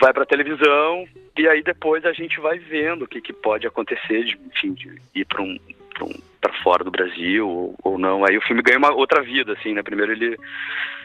vai 0.01 0.13
para 0.13 0.27
televisão, 0.27 1.07
e 1.37 1.49
aí 1.49 1.63
depois 1.63 2.05
a 2.05 2.13
gente 2.13 2.41
vai 2.41 2.59
vendo 2.59 3.03
o 3.03 3.09
que, 3.09 3.21
que 3.21 3.33
pode 3.33 3.67
acontecer, 3.67 4.25
de, 4.25 4.39
enfim, 4.55 4.73
de 4.75 5.01
ir 5.15 5.25
para 5.25 5.43
um, 5.43 5.59
um 6.03 6.33
para 6.41 6.53
fora 6.55 6.83
do 6.83 6.91
Brasil 6.91 7.49
ou, 7.49 7.77
ou, 7.85 7.99
não. 7.99 8.25
Aí 8.25 8.37
o 8.37 8.43
filme 8.43 8.63
ganha 8.63 8.79
uma 8.79 8.93
outra 8.93 9.23
vida, 9.23 9.53
assim, 9.53 9.73
né? 9.73 9.83
Primeiro 9.83 10.13
ele 10.13 10.37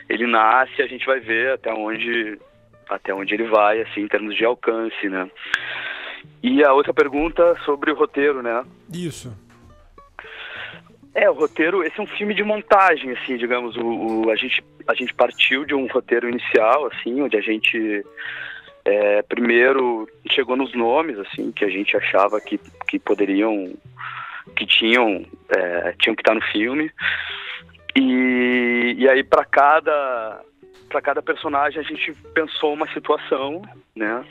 ele 0.09 0.25
nasce, 0.25 0.81
a 0.81 0.87
gente 0.87 1.05
vai 1.05 1.19
ver 1.19 1.51
até 1.51 1.71
onde 1.71 2.39
até 2.89 3.13
onde 3.13 3.33
ele 3.33 3.45
vai, 3.45 3.81
assim, 3.81 4.01
em 4.01 4.07
termos 4.07 4.35
de 4.35 4.45
alcance, 4.45 5.09
né? 5.09 5.29
E 6.41 6.63
a 6.63 6.73
outra 6.73 6.93
pergunta 6.93 7.55
sobre 7.65 7.91
o 7.91 7.95
roteiro, 7.95 8.41
né? 8.41 8.63
Isso. 8.93 9.35
É, 11.13 11.29
o 11.29 11.33
roteiro, 11.33 11.83
esse 11.83 11.99
é 11.99 12.03
um 12.03 12.07
filme 12.07 12.33
de 12.35 12.43
montagem, 12.43 13.11
assim, 13.11 13.37
digamos, 13.37 13.75
o, 13.75 14.25
o 14.25 14.29
a, 14.29 14.35
gente, 14.35 14.63
a 14.87 14.93
gente 14.93 15.13
partiu 15.13 15.65
de 15.65 15.73
um 15.73 15.87
roteiro 15.87 16.29
inicial, 16.29 16.85
assim, 16.85 17.21
onde 17.21 17.35
a 17.35 17.41
gente 17.41 18.05
é, 18.85 19.21
primeiro 19.23 20.07
chegou 20.29 20.55
nos 20.55 20.73
nomes, 20.75 21.17
assim, 21.17 21.51
que 21.51 21.65
a 21.65 21.69
gente 21.69 21.97
achava 21.97 22.39
que, 22.39 22.59
que 22.87 22.99
poderiam, 22.99 23.73
que 24.55 24.65
tinham, 24.65 25.25
é, 25.49 25.95
tinham 25.99 26.15
que 26.15 26.21
estar 26.21 26.35
no 26.35 26.41
filme. 26.41 26.91
E, 27.95 28.95
e 28.99 29.09
aí 29.09 29.23
para 29.23 29.43
cada 29.43 30.41
para 30.87 31.01
cada 31.01 31.21
personagem 31.21 31.79
a 31.79 31.83
gente 31.83 32.13
pensou 32.33 32.73
uma 32.73 32.87
situação, 32.93 33.61
né? 33.95 34.23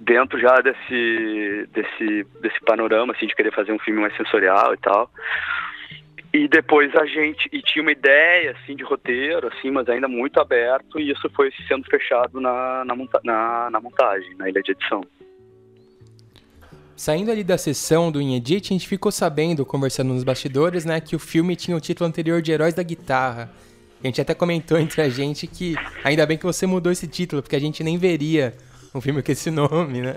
Dentro 0.00 0.38
já 0.40 0.60
desse 0.60 1.68
desse 1.72 2.24
desse 2.40 2.60
panorama 2.60 3.12
assim 3.12 3.26
de 3.26 3.34
querer 3.34 3.52
fazer 3.52 3.72
um 3.72 3.78
filme 3.78 4.00
mais 4.00 4.16
sensorial 4.16 4.74
e 4.74 4.78
tal. 4.78 5.10
E 6.32 6.48
depois 6.48 6.94
a 6.96 7.06
gente 7.06 7.48
e 7.52 7.62
tinha 7.62 7.82
uma 7.82 7.92
ideia 7.92 8.52
assim 8.52 8.74
de 8.74 8.82
roteiro 8.82 9.48
assim, 9.48 9.70
mas 9.70 9.88
ainda 9.88 10.08
muito 10.08 10.40
aberto 10.40 10.98
e 10.98 11.10
isso 11.10 11.30
foi 11.30 11.52
sendo 11.68 11.84
fechado 11.84 12.40
na 12.40 12.84
na, 12.84 12.94
na, 13.24 13.70
na 13.70 13.80
montagem, 13.80 14.34
na 14.36 14.48
ilha 14.48 14.62
de 14.62 14.72
edição. 14.72 15.02
Saindo 16.96 17.30
ali 17.30 17.42
da 17.42 17.58
sessão 17.58 18.10
do 18.10 18.20
Inedit, 18.20 18.72
a 18.72 18.74
gente 18.74 18.86
ficou 18.86 19.10
sabendo, 19.10 19.66
conversando 19.66 20.14
nos 20.14 20.22
bastidores, 20.22 20.84
né, 20.84 21.00
que 21.00 21.16
o 21.16 21.18
filme 21.18 21.56
tinha 21.56 21.76
o 21.76 21.80
título 21.80 22.08
anterior 22.08 22.40
de 22.40 22.52
Heróis 22.52 22.72
da 22.72 22.84
Guitarra. 22.84 23.50
A 24.04 24.06
gente 24.06 24.20
até 24.20 24.34
comentou 24.34 24.78
entre 24.78 25.00
a 25.00 25.08
gente 25.08 25.46
que 25.46 25.74
ainda 26.04 26.26
bem 26.26 26.36
que 26.36 26.44
você 26.44 26.66
mudou 26.66 26.92
esse 26.92 27.08
título, 27.08 27.42
porque 27.42 27.56
a 27.56 27.60
gente 27.60 27.82
nem 27.82 27.96
veria 27.96 28.54
um 28.94 29.00
filme 29.00 29.22
com 29.22 29.32
esse 29.32 29.50
nome, 29.50 30.02
né? 30.02 30.14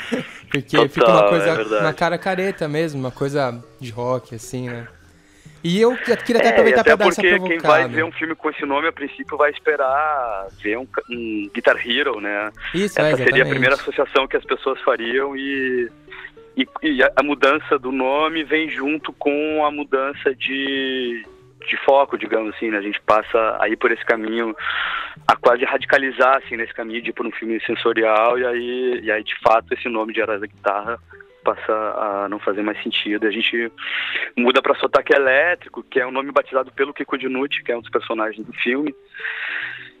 Porque 0.50 0.76
Total, 0.76 0.88
fica 0.88 1.10
uma 1.10 1.28
coisa 1.28 1.50
é 1.50 1.82
na 1.82 1.92
cara 1.92 2.16
careta 2.16 2.66
mesmo, 2.66 2.98
uma 2.98 3.10
coisa 3.10 3.62
de 3.78 3.90
rock, 3.90 4.34
assim, 4.34 4.68
né? 4.68 4.88
E 5.62 5.78
eu 5.80 5.94
queria 5.96 6.40
até 6.40 6.48
é, 6.48 6.50
aproveitar 6.52 6.84
para 6.84 6.96
dar 6.96 7.08
essa 7.08 7.20
provocada. 7.20 7.48
quem 7.48 7.58
vai 7.58 7.86
ver 7.86 8.04
um 8.04 8.12
filme 8.12 8.34
com 8.34 8.48
esse 8.48 8.64
nome, 8.64 8.88
a 8.88 8.92
princípio, 8.92 9.36
vai 9.36 9.50
esperar 9.50 10.46
ver 10.62 10.78
um, 10.78 10.86
um 11.10 11.50
Guitar 11.52 11.76
Hero, 11.86 12.20
né? 12.20 12.50
Isso, 12.72 12.98
Essa 12.98 13.22
é, 13.22 13.26
seria 13.26 13.44
a 13.44 13.48
primeira 13.48 13.74
associação 13.74 14.26
que 14.26 14.36
as 14.36 14.44
pessoas 14.44 14.80
fariam 14.82 15.36
e 15.36 15.90
e, 16.56 16.66
e 16.82 17.02
a, 17.02 17.22
mudança 17.22 17.78
do 17.78 17.92
nome 17.92 18.42
vem 18.42 18.68
junto 18.68 19.12
com 19.12 19.64
a 19.64 19.70
mudança 19.70 20.34
de, 20.34 21.24
de 21.68 21.76
foco, 21.84 22.18
digamos 22.18 22.54
assim, 22.54 22.70
né? 22.70 22.78
A 22.78 22.82
gente 22.82 23.00
passa 23.02 23.56
aí 23.60 23.76
por 23.76 23.92
esse 23.92 24.04
caminho 24.04 24.54
a 25.26 25.36
quase 25.36 25.64
radicalizar, 25.64 26.36
assim, 26.38 26.56
nesse 26.56 26.74
caminho 26.74 27.02
de 27.02 27.10
ir 27.10 27.12
por 27.12 27.26
um 27.26 27.32
filme 27.32 27.60
sensorial 27.64 28.38
e 28.38 28.46
aí, 28.46 29.00
e 29.04 29.10
aí 29.10 29.22
de 29.22 29.38
fato, 29.40 29.72
esse 29.74 29.88
nome 29.88 30.12
de 30.12 30.20
Heróis 30.20 30.40
da 30.40 30.46
Guitarra 30.46 30.98
passa 31.44 31.72
a 31.72 32.28
não 32.28 32.38
fazer 32.38 32.62
mais 32.62 32.82
sentido. 32.82 33.26
A 33.26 33.30
gente 33.30 33.70
muda 34.36 34.60
para 34.60 34.74
Sotaque 34.74 35.14
Elétrico, 35.14 35.82
que 35.82 36.00
é 36.00 36.06
um 36.06 36.10
nome 36.10 36.32
batizado 36.32 36.70
pelo 36.72 36.92
Kiko 36.92 37.16
Dinucci, 37.16 37.62
que 37.62 37.72
é 37.72 37.76
um 37.76 37.80
dos 37.80 37.90
personagens 37.90 38.44
do 38.44 38.52
filme. 38.52 38.94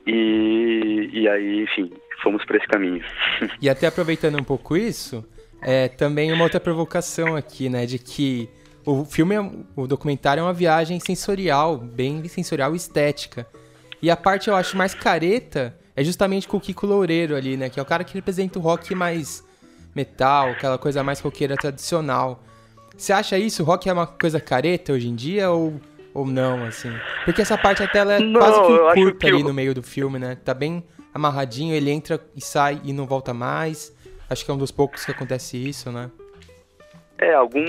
E, 0.06 1.10
e 1.12 1.28
aí, 1.28 1.62
enfim, 1.62 1.92
fomos 2.22 2.44
para 2.44 2.56
esse 2.56 2.66
caminho. 2.66 3.04
E 3.60 3.68
até 3.68 3.86
aproveitando 3.86 4.38
um 4.38 4.44
pouco 4.44 4.76
isso, 4.76 5.24
é, 5.62 5.88
também 5.88 6.32
uma 6.32 6.44
outra 6.44 6.60
provocação 6.60 7.36
aqui, 7.36 7.68
né? 7.68 7.86
De 7.86 7.98
que 7.98 8.48
o 8.90 9.04
filme, 9.04 9.34
é, 9.34 9.50
o 9.76 9.86
documentário 9.86 10.40
é 10.40 10.44
uma 10.44 10.52
viagem 10.54 10.98
sensorial, 10.98 11.76
bem 11.76 12.26
sensorial 12.26 12.72
e 12.72 12.76
estética. 12.76 13.46
E 14.00 14.10
a 14.10 14.16
parte 14.16 14.48
eu 14.48 14.56
acho 14.56 14.78
mais 14.78 14.94
careta 14.94 15.76
é 15.94 16.02
justamente 16.02 16.48
com 16.48 16.56
o 16.56 16.60
Kiko 16.60 16.86
Loureiro 16.86 17.36
ali, 17.36 17.54
né? 17.56 17.68
Que 17.68 17.78
é 17.78 17.82
o 17.82 17.86
cara 17.86 18.02
que 18.02 18.14
representa 18.14 18.58
o 18.58 18.62
rock 18.62 18.94
mais 18.94 19.44
metal, 19.94 20.50
aquela 20.50 20.78
coisa 20.78 21.02
mais 21.02 21.20
roqueira 21.20 21.54
tradicional. 21.54 22.42
Você 22.96 23.12
acha 23.12 23.38
isso? 23.38 23.62
O 23.62 23.66
rock 23.66 23.90
é 23.90 23.92
uma 23.92 24.06
coisa 24.06 24.40
careta 24.40 24.94
hoje 24.94 25.08
em 25.08 25.14
dia 25.14 25.50
ou, 25.50 25.78
ou 26.14 26.26
não, 26.26 26.64
assim? 26.64 26.92
Porque 27.26 27.42
essa 27.42 27.58
parte 27.58 27.82
até 27.82 27.98
ela 27.98 28.14
é 28.14 28.20
não, 28.20 28.40
quase 28.40 28.60
que 28.62 29.02
curta 29.02 29.26
ali 29.26 29.42
no 29.42 29.52
meio 29.52 29.74
do 29.74 29.82
filme, 29.82 30.18
né? 30.18 30.34
Tá 30.36 30.54
bem 30.54 30.82
amarradinho, 31.12 31.74
ele 31.74 31.90
entra 31.90 32.18
e 32.34 32.40
sai 32.40 32.80
e 32.84 32.92
não 32.92 33.06
volta 33.06 33.34
mais. 33.34 33.92
Acho 34.30 34.44
que 34.44 34.50
é 34.50 34.54
um 34.54 34.58
dos 34.58 34.70
poucos 34.70 35.04
que 35.04 35.10
acontece 35.10 35.58
isso, 35.58 35.92
né? 35.92 36.10
É, 37.20 37.34
algum, 37.34 37.64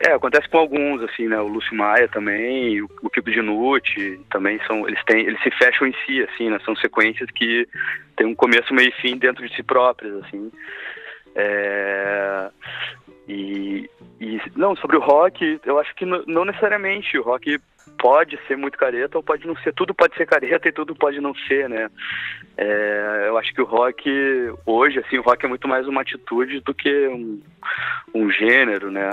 é, 0.00 0.12
acontece 0.12 0.48
com 0.48 0.58
alguns, 0.58 1.02
assim, 1.02 1.28
né? 1.28 1.38
O 1.38 1.46
Lúcio 1.46 1.76
Maia 1.76 2.08
também, 2.08 2.80
o, 2.80 2.88
o 3.02 3.10
Kiko 3.10 3.30
Dinucci 3.30 4.18
também 4.30 4.58
são, 4.66 4.88
eles 4.88 5.02
têm, 5.04 5.26
eles 5.26 5.40
se 5.42 5.50
fecham 5.50 5.86
em 5.86 5.94
si, 6.06 6.22
assim, 6.22 6.48
né? 6.48 6.58
São 6.64 6.74
sequências 6.76 7.30
que 7.30 7.68
tem 8.16 8.26
um 8.26 8.34
começo, 8.34 8.72
meio 8.72 8.88
e 8.88 9.02
fim 9.02 9.18
dentro 9.18 9.46
de 9.46 9.54
si 9.54 9.62
próprias, 9.62 10.14
assim. 10.24 10.50
É, 11.34 12.50
e, 13.28 13.88
e, 14.20 14.40
não, 14.54 14.76
sobre 14.76 14.96
o 14.96 15.00
rock, 15.00 15.60
eu 15.64 15.78
acho 15.78 15.94
que 15.94 16.04
não 16.04 16.44
necessariamente 16.44 17.18
o 17.18 17.22
rock 17.22 17.58
pode 17.98 18.38
ser 18.46 18.56
muito 18.56 18.76
careta 18.76 19.16
ou 19.16 19.22
pode 19.22 19.46
não 19.46 19.56
ser. 19.56 19.72
Tudo 19.72 19.94
pode 19.94 20.14
ser 20.16 20.26
careta 20.26 20.68
e 20.68 20.72
tudo 20.72 20.94
pode 20.94 21.20
não 21.20 21.34
ser, 21.34 21.68
né? 21.68 21.90
É, 22.56 23.24
eu 23.28 23.38
acho 23.38 23.52
que 23.54 23.62
o 23.62 23.64
rock, 23.64 24.10
hoje, 24.66 24.98
assim, 24.98 25.18
o 25.18 25.22
rock 25.22 25.44
é 25.44 25.48
muito 25.48 25.68
mais 25.68 25.86
uma 25.86 26.02
atitude 26.02 26.60
do 26.60 26.74
que 26.74 27.08
um, 27.08 27.40
um 28.14 28.30
gênero, 28.30 28.90
né? 28.90 29.10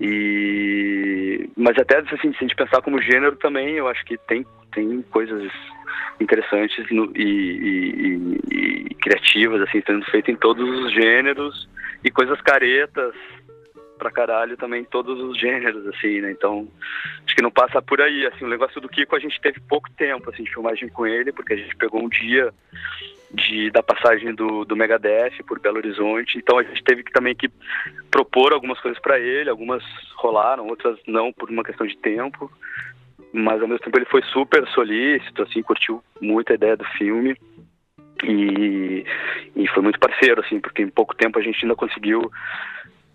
E, 0.00 1.48
mas 1.56 1.76
até 1.78 1.98
assim, 1.98 2.32
se 2.32 2.38
a 2.38 2.40
gente 2.40 2.56
pensar 2.56 2.82
como 2.82 3.00
gênero 3.00 3.36
também, 3.36 3.74
eu 3.74 3.88
acho 3.88 4.04
que 4.04 4.16
tem, 4.16 4.44
tem 4.72 5.02
coisas 5.02 5.52
interessantes 6.20 6.90
no, 6.90 7.12
e, 7.16 7.22
e, 7.22 8.40
e, 8.50 8.94
criativas, 8.94 9.60
assim, 9.62 9.82
sendo 9.86 10.04
feitas 10.06 10.34
em 10.34 10.38
todos 10.38 10.68
os 10.80 10.92
gêneros 10.92 11.68
e 12.04 12.10
coisas 12.10 12.40
caretas 12.42 13.14
pra 13.98 14.10
caralho 14.10 14.56
também 14.56 14.84
todos 14.84 15.18
os 15.20 15.38
gêneros, 15.38 15.86
assim, 15.86 16.20
né? 16.20 16.30
Então, 16.30 16.68
acho 17.24 17.34
que 17.34 17.42
não 17.42 17.50
passa 17.50 17.80
por 17.80 18.00
aí, 18.00 18.26
assim, 18.26 18.44
o 18.44 18.48
negócio 18.48 18.80
do 18.80 18.88
Kiko 18.88 19.16
a 19.16 19.20
gente 19.20 19.40
teve 19.40 19.60
pouco 19.60 19.90
tempo, 19.92 20.28
assim, 20.28 20.44
de 20.44 20.52
filmagem 20.52 20.88
com 20.88 21.06
ele, 21.06 21.32
porque 21.32 21.54
a 21.54 21.56
gente 21.56 21.74
pegou 21.76 22.02
um 22.02 22.08
dia 22.08 22.52
de, 23.30 23.70
da 23.70 23.82
passagem 23.82 24.34
do, 24.34 24.64
do 24.64 24.76
Megadeth 24.76 25.42
por 25.46 25.58
Belo 25.58 25.78
Horizonte, 25.78 26.38
então 26.38 26.58
a 26.58 26.62
gente 26.62 26.84
teve 26.84 27.02
que 27.02 27.12
também 27.12 27.34
que 27.34 27.50
propor 28.10 28.52
algumas 28.52 28.78
coisas 28.80 29.00
para 29.00 29.18
ele, 29.18 29.50
algumas 29.50 29.82
rolaram, 30.16 30.66
outras 30.66 30.98
não 31.06 31.32
por 31.32 31.50
uma 31.50 31.64
questão 31.64 31.86
de 31.86 31.96
tempo, 31.96 32.50
mas 33.32 33.60
ao 33.60 33.66
mesmo 33.66 33.82
tempo 33.82 33.98
ele 33.98 34.04
foi 34.04 34.22
super 34.24 34.66
solícito, 34.68 35.42
assim, 35.42 35.62
curtiu 35.62 36.02
muito 36.20 36.52
a 36.52 36.54
ideia 36.54 36.76
do 36.76 36.84
filme, 36.84 37.36
e, 38.24 39.04
e 39.56 39.68
foi 39.68 39.82
muito 39.82 39.98
parceiro, 39.98 40.40
assim, 40.40 40.60
porque 40.60 40.82
em 40.82 40.88
pouco 40.88 41.14
tempo 41.14 41.38
a 41.38 41.42
gente 41.42 41.62
ainda 41.62 41.76
conseguiu 41.76 42.30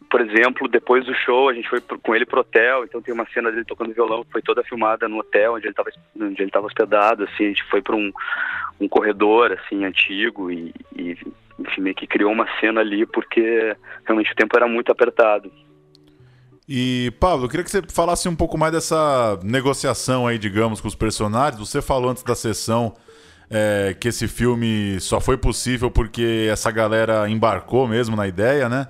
por 0.09 0.21
exemplo, 0.21 0.67
depois 0.67 1.05
do 1.05 1.13
show, 1.13 1.49
a 1.49 1.53
gente 1.53 1.69
foi 1.69 1.79
com 1.81 2.15
ele 2.15 2.25
pro 2.25 2.41
hotel, 2.41 2.83
então 2.83 3.01
tem 3.01 3.13
uma 3.13 3.27
cena 3.31 3.51
dele 3.51 3.63
tocando 3.63 3.93
violão 3.93 4.23
que 4.23 4.31
foi 4.31 4.41
toda 4.41 4.63
filmada 4.63 5.07
no 5.07 5.19
hotel 5.19 5.53
onde 5.53 5.65
ele 5.65 5.71
estava 5.71 5.91
onde 6.19 6.41
ele 6.41 6.49
tava 6.49 6.65
hospedado, 6.65 7.25
assim, 7.25 7.45
a 7.45 7.47
gente 7.49 7.63
foi 7.65 7.81
para 7.81 7.95
um, 7.95 8.11
um 8.81 8.87
corredor, 8.87 9.51
assim, 9.51 9.85
antigo 9.85 10.51
e, 10.51 10.73
e, 10.95 11.15
enfim, 11.59 11.81
meio 11.81 11.95
que 11.95 12.07
criou 12.07 12.31
uma 12.31 12.47
cena 12.59 12.81
ali 12.81 13.05
porque 13.05 13.75
realmente 14.03 14.31
o 14.31 14.35
tempo 14.35 14.57
era 14.57 14.67
muito 14.67 14.91
apertado. 14.91 15.51
E, 16.67 17.11
Pablo, 17.19 17.45
eu 17.45 17.49
queria 17.49 17.63
que 17.63 17.71
você 17.71 17.81
falasse 17.83 18.27
um 18.27 18.35
pouco 18.35 18.57
mais 18.57 18.71
dessa 18.71 19.39
negociação 19.43 20.27
aí, 20.27 20.37
digamos, 20.37 20.79
com 20.79 20.87
os 20.87 20.93
personagens. 20.93 21.59
Você 21.59 21.81
falou 21.81 22.11
antes 22.11 22.21
da 22.21 22.35
sessão 22.35 22.95
é, 23.49 23.95
que 23.99 24.07
esse 24.07 24.27
filme 24.27 24.99
só 24.99 25.19
foi 25.19 25.37
possível 25.37 25.89
porque 25.89 26.47
essa 26.51 26.69
galera 26.69 27.29
embarcou 27.29 27.87
mesmo 27.87 28.15
na 28.15 28.27
ideia, 28.27 28.69
né? 28.69 28.87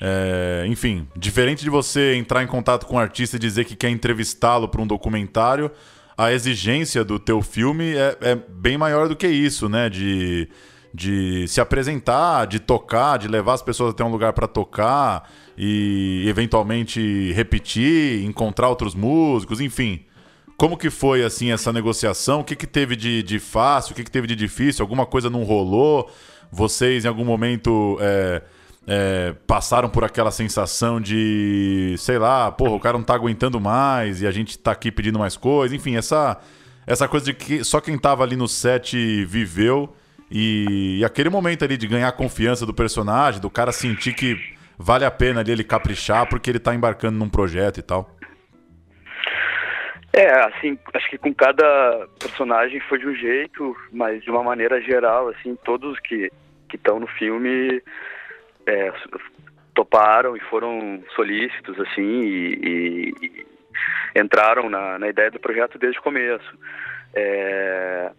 É, 0.00 0.64
enfim, 0.68 1.08
diferente 1.16 1.62
de 1.62 1.70
você 1.70 2.14
entrar 2.14 2.42
em 2.42 2.46
contato 2.46 2.84
com 2.86 2.96
um 2.96 2.98
artista 2.98 3.36
e 3.36 3.38
dizer 3.38 3.64
que 3.64 3.76
quer 3.76 3.88
entrevistá-lo 3.88 4.68
para 4.68 4.82
um 4.82 4.86
documentário, 4.86 5.70
a 6.16 6.32
exigência 6.32 7.04
do 7.04 7.18
teu 7.18 7.40
filme 7.40 7.94
é, 7.94 8.16
é, 8.20 8.34
bem 8.34 8.76
maior 8.76 9.08
do 9.08 9.16
que 9.16 9.26
isso, 9.26 9.68
né? 9.68 9.88
De, 9.88 10.48
de 10.92 11.46
se 11.48 11.60
apresentar, 11.60 12.46
de 12.46 12.60
tocar, 12.60 13.18
de 13.18 13.28
levar 13.28 13.54
as 13.54 13.62
pessoas 13.62 13.90
até 13.90 14.04
um 14.04 14.10
lugar 14.10 14.32
para 14.32 14.46
tocar 14.46 15.30
e 15.56 16.24
eventualmente 16.28 17.32
repetir, 17.32 18.24
encontrar 18.24 18.68
outros 18.68 18.94
músicos, 18.94 19.60
enfim. 19.60 20.04
Como 20.56 20.76
que 20.76 20.88
foi 20.88 21.24
assim 21.24 21.50
essa 21.50 21.72
negociação? 21.72 22.40
O 22.40 22.44
que, 22.44 22.54
que 22.54 22.66
teve 22.66 22.94
de, 22.94 23.22
de 23.22 23.38
fácil? 23.38 23.92
O 23.92 23.94
que, 23.96 24.04
que 24.04 24.10
teve 24.10 24.26
de 24.26 24.36
difícil? 24.36 24.82
Alguma 24.82 25.04
coisa 25.04 25.28
não 25.28 25.42
rolou? 25.42 26.10
Vocês 26.50 27.04
em 27.04 27.08
algum 27.08 27.24
momento 27.24 27.98
é, 28.00 28.42
é, 28.86 29.34
passaram 29.46 29.88
por 29.88 30.04
aquela 30.04 30.30
sensação 30.30 31.00
de, 31.00 31.96
sei 31.98 32.18
lá, 32.18 32.52
porra, 32.52 32.74
o 32.74 32.80
cara 32.80 32.96
não 32.96 33.04
tá 33.04 33.14
aguentando 33.14 33.60
mais 33.60 34.22
e 34.22 34.26
a 34.26 34.30
gente 34.30 34.56
tá 34.56 34.70
aqui 34.70 34.92
pedindo 34.92 35.18
mais 35.18 35.36
coisa. 35.36 35.74
Enfim, 35.74 35.96
essa, 35.96 36.38
essa 36.86 37.08
coisa 37.08 37.26
de 37.26 37.34
que 37.34 37.64
só 37.64 37.80
quem 37.80 37.98
tava 37.98 38.22
ali 38.22 38.36
no 38.36 38.46
set 38.46 39.24
viveu 39.24 39.94
e, 40.30 40.98
e 41.00 41.04
aquele 41.04 41.30
momento 41.30 41.64
ali 41.64 41.76
de 41.76 41.86
ganhar 41.88 42.08
a 42.08 42.12
confiança 42.12 42.64
do 42.64 42.72
personagem, 42.72 43.40
do 43.40 43.50
cara 43.50 43.72
sentir 43.72 44.14
que 44.14 44.36
vale 44.78 45.04
a 45.04 45.10
pena 45.10 45.40
ali 45.40 45.50
ele 45.50 45.64
caprichar 45.64 46.28
porque 46.28 46.50
ele 46.50 46.58
tá 46.58 46.74
embarcando 46.74 47.18
num 47.18 47.28
projeto 47.28 47.78
e 47.78 47.82
tal. 47.82 48.14
É, 50.16 50.30
assim, 50.46 50.78
acho 50.94 51.10
que 51.10 51.18
com 51.18 51.34
cada 51.34 52.06
personagem 52.20 52.78
foi 52.88 53.00
de 53.00 53.06
um 53.08 53.14
jeito, 53.16 53.76
mas 53.90 54.22
de 54.22 54.30
uma 54.30 54.44
maneira 54.44 54.80
geral, 54.80 55.28
assim, 55.28 55.56
todos 55.64 55.98
que 55.98 56.30
estão 56.72 57.00
no 57.00 57.08
filme 57.08 57.82
é, 58.64 58.92
toparam 59.74 60.36
e 60.36 60.40
foram 60.40 61.02
solícitos, 61.16 61.80
assim, 61.80 62.20
e, 62.20 62.54
e, 62.54 63.14
e 63.26 64.20
entraram 64.20 64.70
na, 64.70 65.00
na, 65.00 65.08
ideia 65.08 65.32
do 65.32 65.40
projeto 65.40 65.78
desde 65.78 65.98
o 65.98 66.02
começo. 66.02 66.58
É, 67.12 68.12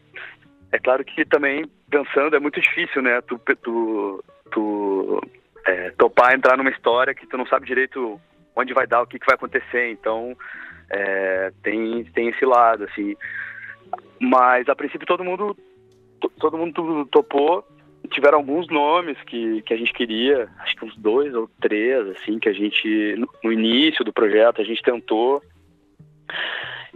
é 0.74 0.80
claro 0.80 1.06
que 1.06 1.24
também, 1.24 1.66
pensando, 1.90 2.36
é 2.36 2.40
muito 2.42 2.60
difícil, 2.60 3.02
né, 3.02 3.22
tu, 3.22 3.40
tu, 3.64 4.24
tu 4.52 5.22
é, 5.66 5.92
topar 5.92 6.36
entrar 6.36 6.58
numa 6.58 6.72
história 6.72 7.16
que 7.16 7.26
tu 7.26 7.38
não 7.38 7.48
sabe 7.48 7.66
direito 7.66 8.20
onde 8.54 8.74
vai 8.74 8.86
dar, 8.86 9.02
o 9.02 9.08
que, 9.08 9.18
que 9.18 9.26
vai 9.26 9.36
acontecer, 9.36 9.92
então 9.92 10.36
é, 10.90 11.52
tem, 11.64 12.04
tem 12.06 12.30
esse 12.30 12.46
lado, 12.46 12.84
assim. 12.86 13.16
Mas, 14.20 14.68
a 14.70 14.76
princípio, 14.76 15.08
todo 15.08 15.24
mundo 15.24 15.56
todo 16.40 16.58
mundo 16.58 17.06
topou 17.12 17.64
tiveram 18.08 18.38
alguns 18.38 18.68
nomes 18.68 19.18
que, 19.26 19.62
que 19.64 19.74
a 19.74 19.78
gente 19.78 19.94
queria, 19.94 20.48
acho 20.60 20.76
que 20.76 20.86
uns 20.86 20.96
dois 20.96 21.34
ou 21.34 21.50
três, 21.60 22.08
assim, 22.10 22.40
que 22.40 22.50
a 22.50 22.54
gente, 22.54 23.16
no, 23.44 23.52
início 23.52 24.04
do 24.04 24.14
projeto, 24.14 24.62
a 24.62 24.64
gente 24.64 24.82
tentou. 24.82 25.42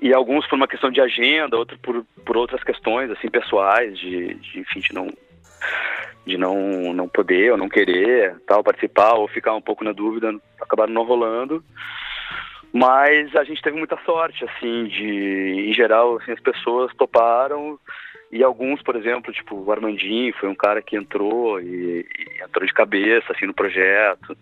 E 0.02 0.14
alguns 0.14 0.48
por 0.48 0.56
uma 0.56 0.68
questão 0.68 0.90
de 0.90 1.02
agenda, 1.02 1.58
outros 1.58 1.80
por, 1.82 2.06
por 2.26 2.38
outras 2.38 2.64
questões, 2.64 3.12
assim, 3.12 3.30
pessoais, 3.30 3.98
de, 3.98 4.34
de 4.36 4.60
enfim, 4.60 4.80
de 4.80 4.94
não, 4.94 5.08
de 6.26 6.38
não, 6.38 6.94
não 6.94 7.08
poder 7.08 7.52
ou 7.52 7.58
não 7.58 7.68
querer 7.68 8.40
tal, 8.48 8.64
participar 8.64 9.16
ou 9.16 9.28
ficar 9.28 9.54
um 9.54 9.62
pouco 9.62 9.84
na 9.84 9.92
dúvida, 9.92 10.34
acabaram 10.62 10.94
não 10.94 11.04
rolando. 11.04 11.64
Mas 12.72 13.36
a 13.36 13.44
gente 13.44 13.62
teve 13.62 13.78
muita 13.78 13.98
sorte, 14.06 14.46
assim, 14.46 14.86
de, 14.86 15.70
em 15.70 15.74
geral, 15.74 16.18
assim, 16.18 16.32
as 16.32 16.40
pessoas 16.40 16.94
toparam 16.96 17.80
e 18.32 18.44
alguns, 18.44 18.82
por 18.84 18.96
exemplo, 18.96 19.34
tipo 19.34 19.56
o 19.56 19.72
Armandinho, 19.72 20.34
foi 20.40 20.48
um 20.50 20.56
cara 20.56 20.82
que 20.82 20.96
entrou 20.96 21.60
e, 21.60 22.06
e 22.06 22.44
entrou 22.44 22.66
de 22.66 22.74
cabeça 22.74 23.32
assim 23.34 23.48
no 23.48 23.54
projeto. 23.54 24.38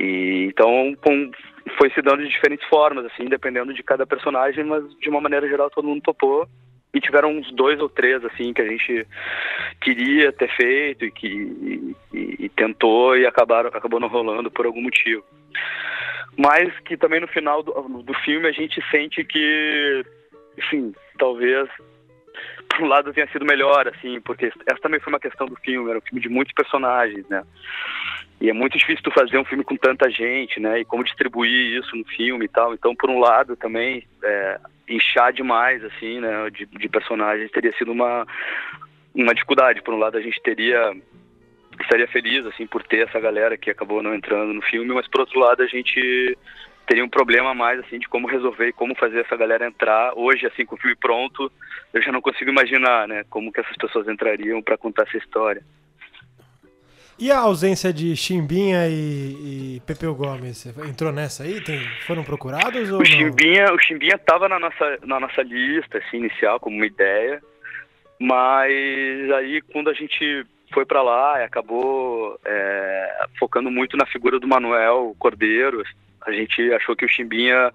E 0.00 0.46
então 0.48 0.94
com, 1.02 1.30
foi 1.78 1.90
se 1.90 2.00
dando 2.00 2.22
de 2.22 2.28
diferentes 2.28 2.66
formas, 2.68 3.04
assim, 3.04 3.26
dependendo 3.26 3.74
de 3.74 3.82
cada 3.82 4.06
personagem, 4.06 4.64
mas 4.64 4.82
de 4.98 5.10
uma 5.10 5.20
maneira 5.20 5.48
geral 5.48 5.70
todo 5.70 5.86
mundo 5.86 6.02
topou. 6.02 6.48
E 6.94 7.00
tiveram 7.00 7.30
uns 7.30 7.52
dois 7.52 7.78
ou 7.78 7.90
três 7.90 8.24
assim 8.24 8.54
que 8.54 8.62
a 8.62 8.66
gente 8.66 9.06
queria 9.82 10.32
ter 10.32 10.48
feito 10.56 11.04
e 11.04 11.10
que 11.10 11.26
e, 12.14 12.44
e, 12.44 12.48
tentou 12.48 13.14
e 13.14 13.26
acabaram 13.26 13.68
acabou 13.68 14.00
não 14.00 14.08
rolando 14.08 14.50
por 14.50 14.64
algum 14.64 14.80
motivo. 14.80 15.22
Mas 16.36 16.72
que 16.80 16.96
também 16.96 17.20
no 17.20 17.28
final 17.28 17.62
do, 17.62 17.72
do 18.02 18.14
filme 18.14 18.48
a 18.48 18.52
gente 18.52 18.82
sente 18.90 19.24
que, 19.24 20.04
enfim, 20.58 20.94
talvez 21.18 21.68
por 22.68 22.82
um 22.82 22.88
lado 22.88 23.12
tenha 23.12 23.28
sido 23.28 23.44
melhor, 23.44 23.88
assim, 23.88 24.20
porque 24.20 24.46
essa 24.66 24.80
também 24.80 25.00
foi 25.00 25.12
uma 25.12 25.20
questão 25.20 25.46
do 25.46 25.56
filme, 25.56 25.88
era 25.88 25.98
um 25.98 26.02
filme 26.02 26.20
de 26.20 26.28
muitos 26.28 26.52
personagens, 26.52 27.26
né? 27.28 27.42
E 28.40 28.50
é 28.50 28.52
muito 28.52 28.76
difícil 28.76 29.02
tu 29.02 29.10
fazer 29.10 29.38
um 29.38 29.44
filme 29.44 29.64
com 29.64 29.76
tanta 29.76 30.10
gente, 30.10 30.60
né? 30.60 30.80
E 30.80 30.84
como 30.84 31.04
distribuir 31.04 31.78
isso 31.78 31.96
no 31.96 32.04
filme 32.04 32.44
e 32.44 32.48
tal. 32.48 32.74
Então, 32.74 32.94
por 32.94 33.08
um 33.08 33.18
lado, 33.18 33.56
também, 33.56 34.06
é, 34.22 34.60
inchar 34.88 35.32
demais, 35.32 35.82
assim, 35.84 36.20
né? 36.20 36.50
De, 36.50 36.66
de 36.66 36.88
personagens 36.88 37.50
teria 37.50 37.72
sido 37.78 37.92
uma, 37.92 38.26
uma 39.14 39.34
dificuldade. 39.34 39.82
Por 39.82 39.94
um 39.94 39.98
lado, 39.98 40.18
a 40.18 40.20
gente 40.20 40.40
teria 40.42 40.94
estaria 41.80 42.08
feliz, 42.08 42.44
assim, 42.46 42.66
por 42.66 42.82
ter 42.82 43.06
essa 43.08 43.20
galera 43.20 43.56
que 43.56 43.70
acabou 43.70 44.02
não 44.02 44.14
entrando 44.14 44.52
no 44.52 44.62
filme, 44.62 44.92
mas 44.94 45.08
por 45.08 45.20
outro 45.20 45.38
lado, 45.38 45.62
a 45.62 45.66
gente 45.66 46.36
teria 46.86 47.04
um 47.04 47.08
problema 47.08 47.52
mais 47.52 47.80
assim 47.80 47.98
de 47.98 48.08
como 48.08 48.28
resolver 48.28 48.68
e 48.68 48.72
como 48.72 48.94
fazer 48.94 49.20
essa 49.20 49.36
galera 49.36 49.66
entrar. 49.66 50.12
Hoje, 50.14 50.46
assim, 50.46 50.64
com 50.64 50.76
o 50.76 50.78
filme 50.78 50.96
pronto, 50.96 51.50
eu 51.92 52.00
já 52.00 52.12
não 52.12 52.20
consigo 52.20 52.50
imaginar, 52.50 53.08
né, 53.08 53.24
como 53.28 53.52
que 53.52 53.60
essas 53.60 53.76
pessoas 53.76 54.08
entrariam 54.08 54.62
para 54.62 54.78
contar 54.78 55.02
essa 55.02 55.18
história. 55.18 55.62
E 57.18 57.32
a 57.32 57.38
ausência 57.38 57.92
de 57.94 58.14
Chimbinha 58.14 58.88
e, 58.88 59.76
e 59.76 59.82
Pepeu 59.86 60.14
Gomes, 60.14 60.66
entrou 60.86 61.10
nessa 61.10 61.44
aí? 61.44 61.62
Tem, 61.62 61.80
foram 62.06 62.22
procurados 62.22 62.92
ou 62.92 63.00
o 63.00 63.04
Chimbinha, 63.04 63.72
O 63.72 63.78
Chimbinha 63.78 64.16
estava 64.16 64.48
na 64.50 64.58
nossa, 64.58 64.98
na 65.02 65.18
nossa 65.18 65.42
lista, 65.42 65.96
assim, 65.96 66.18
inicial, 66.18 66.60
como 66.60 66.76
uma 66.76 66.86
ideia, 66.86 67.42
mas 68.20 68.70
aí 69.34 69.62
quando 69.72 69.88
a 69.88 69.94
gente 69.94 70.46
foi 70.72 70.84
para 70.84 71.02
lá 71.02 71.40
e 71.40 71.44
acabou 71.44 72.38
é, 72.44 73.26
focando 73.38 73.70
muito 73.70 73.96
na 73.96 74.06
figura 74.06 74.38
do 74.38 74.48
Manuel 74.48 75.14
Cordeiro, 75.18 75.82
a 76.26 76.32
gente 76.32 76.72
achou 76.72 76.96
que 76.96 77.04
o 77.04 77.08
Chimbinha 77.08 77.72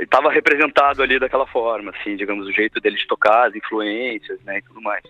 estava 0.00 0.30
representado 0.30 1.02
ali 1.02 1.18
daquela 1.18 1.46
forma, 1.46 1.92
assim, 1.92 2.16
digamos, 2.16 2.46
o 2.46 2.52
jeito 2.52 2.80
dele 2.80 2.96
de 2.96 3.06
tocar, 3.06 3.48
as 3.48 3.54
influências, 3.54 4.40
né, 4.42 4.58
e 4.58 4.62
tudo 4.62 4.82
mais. 4.82 5.02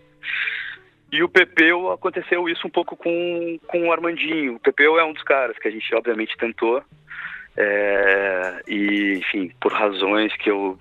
E 1.10 1.22
o 1.22 1.28
Pepeu 1.28 1.90
aconteceu 1.90 2.48
isso 2.48 2.66
um 2.66 2.70
pouco 2.70 2.96
com, 2.96 3.58
com 3.66 3.88
o 3.88 3.92
Armandinho. 3.92 4.56
O 4.56 4.60
Pepeu 4.60 4.98
é 4.98 5.04
um 5.04 5.12
dos 5.12 5.22
caras 5.22 5.56
que 5.58 5.68
a 5.68 5.70
gente 5.70 5.94
obviamente 5.94 6.36
tentou, 6.36 6.82
é, 7.56 8.62
e 8.68 9.14
enfim, 9.18 9.50
por 9.60 9.72
razões 9.72 10.36
que 10.36 10.50
eu 10.50 10.76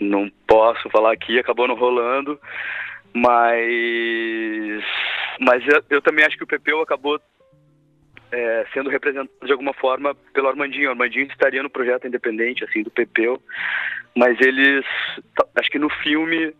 não 0.00 0.30
posso 0.46 0.90
falar 0.90 1.12
aqui, 1.12 1.38
acabou 1.38 1.66
não 1.66 1.74
rolando, 1.74 2.38
mas 3.14 4.84
mas 5.40 5.66
eu, 5.66 5.82
eu 5.90 6.02
também 6.02 6.24
acho 6.24 6.36
que 6.36 6.44
o 6.44 6.46
Pepeu 6.46 6.80
acabou 6.80 7.20
é, 8.30 8.66
sendo 8.72 8.88
representado 8.88 9.30
de 9.44 9.52
alguma 9.52 9.74
forma 9.74 10.14
pelo 10.32 10.48
Armandinho. 10.48 10.88
O 10.88 10.92
Armandinho 10.92 11.26
estaria 11.26 11.62
no 11.62 11.70
projeto 11.70 12.06
independente, 12.06 12.64
assim, 12.64 12.82
do 12.82 12.90
Pepeu, 12.90 13.42
mas 14.16 14.40
eles, 14.40 14.84
acho 15.56 15.70
que 15.70 15.78
no 15.78 15.90
filme 15.90 16.54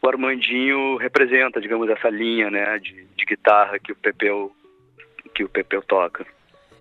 o 0.00 0.08
Armandinho 0.08 0.96
representa, 0.96 1.60
digamos, 1.60 1.90
essa 1.90 2.08
linha, 2.08 2.50
né, 2.50 2.78
de, 2.78 3.04
de 3.16 3.24
guitarra 3.24 3.78
que 3.78 3.92
o 3.92 3.96
Pepeu 3.96 4.52
que 5.34 5.44
o 5.44 5.48
Pepeu 5.48 5.82
toca. 5.82 6.26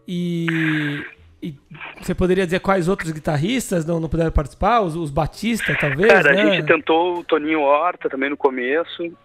E, 0.08 0.48
e, 1.42 1.54
você 2.02 2.16
poderia 2.16 2.46
dizer 2.46 2.60
quais 2.60 2.88
outros 2.88 3.12
guitarristas 3.12 3.86
não, 3.86 4.00
não 4.00 4.10
puderam 4.10 4.32
participar? 4.32 4.82
Os, 4.82 4.96
os 4.96 5.12
Batista, 5.12 5.76
talvez? 5.80 6.12
Cara, 6.12 6.34
né? 6.34 6.42
a 6.42 6.56
gente 6.56 6.66
tentou 6.66 7.20
o 7.20 7.24
Toninho 7.24 7.62
Horta 7.62 8.10
também 8.10 8.30
no 8.30 8.38
começo, 8.38 9.16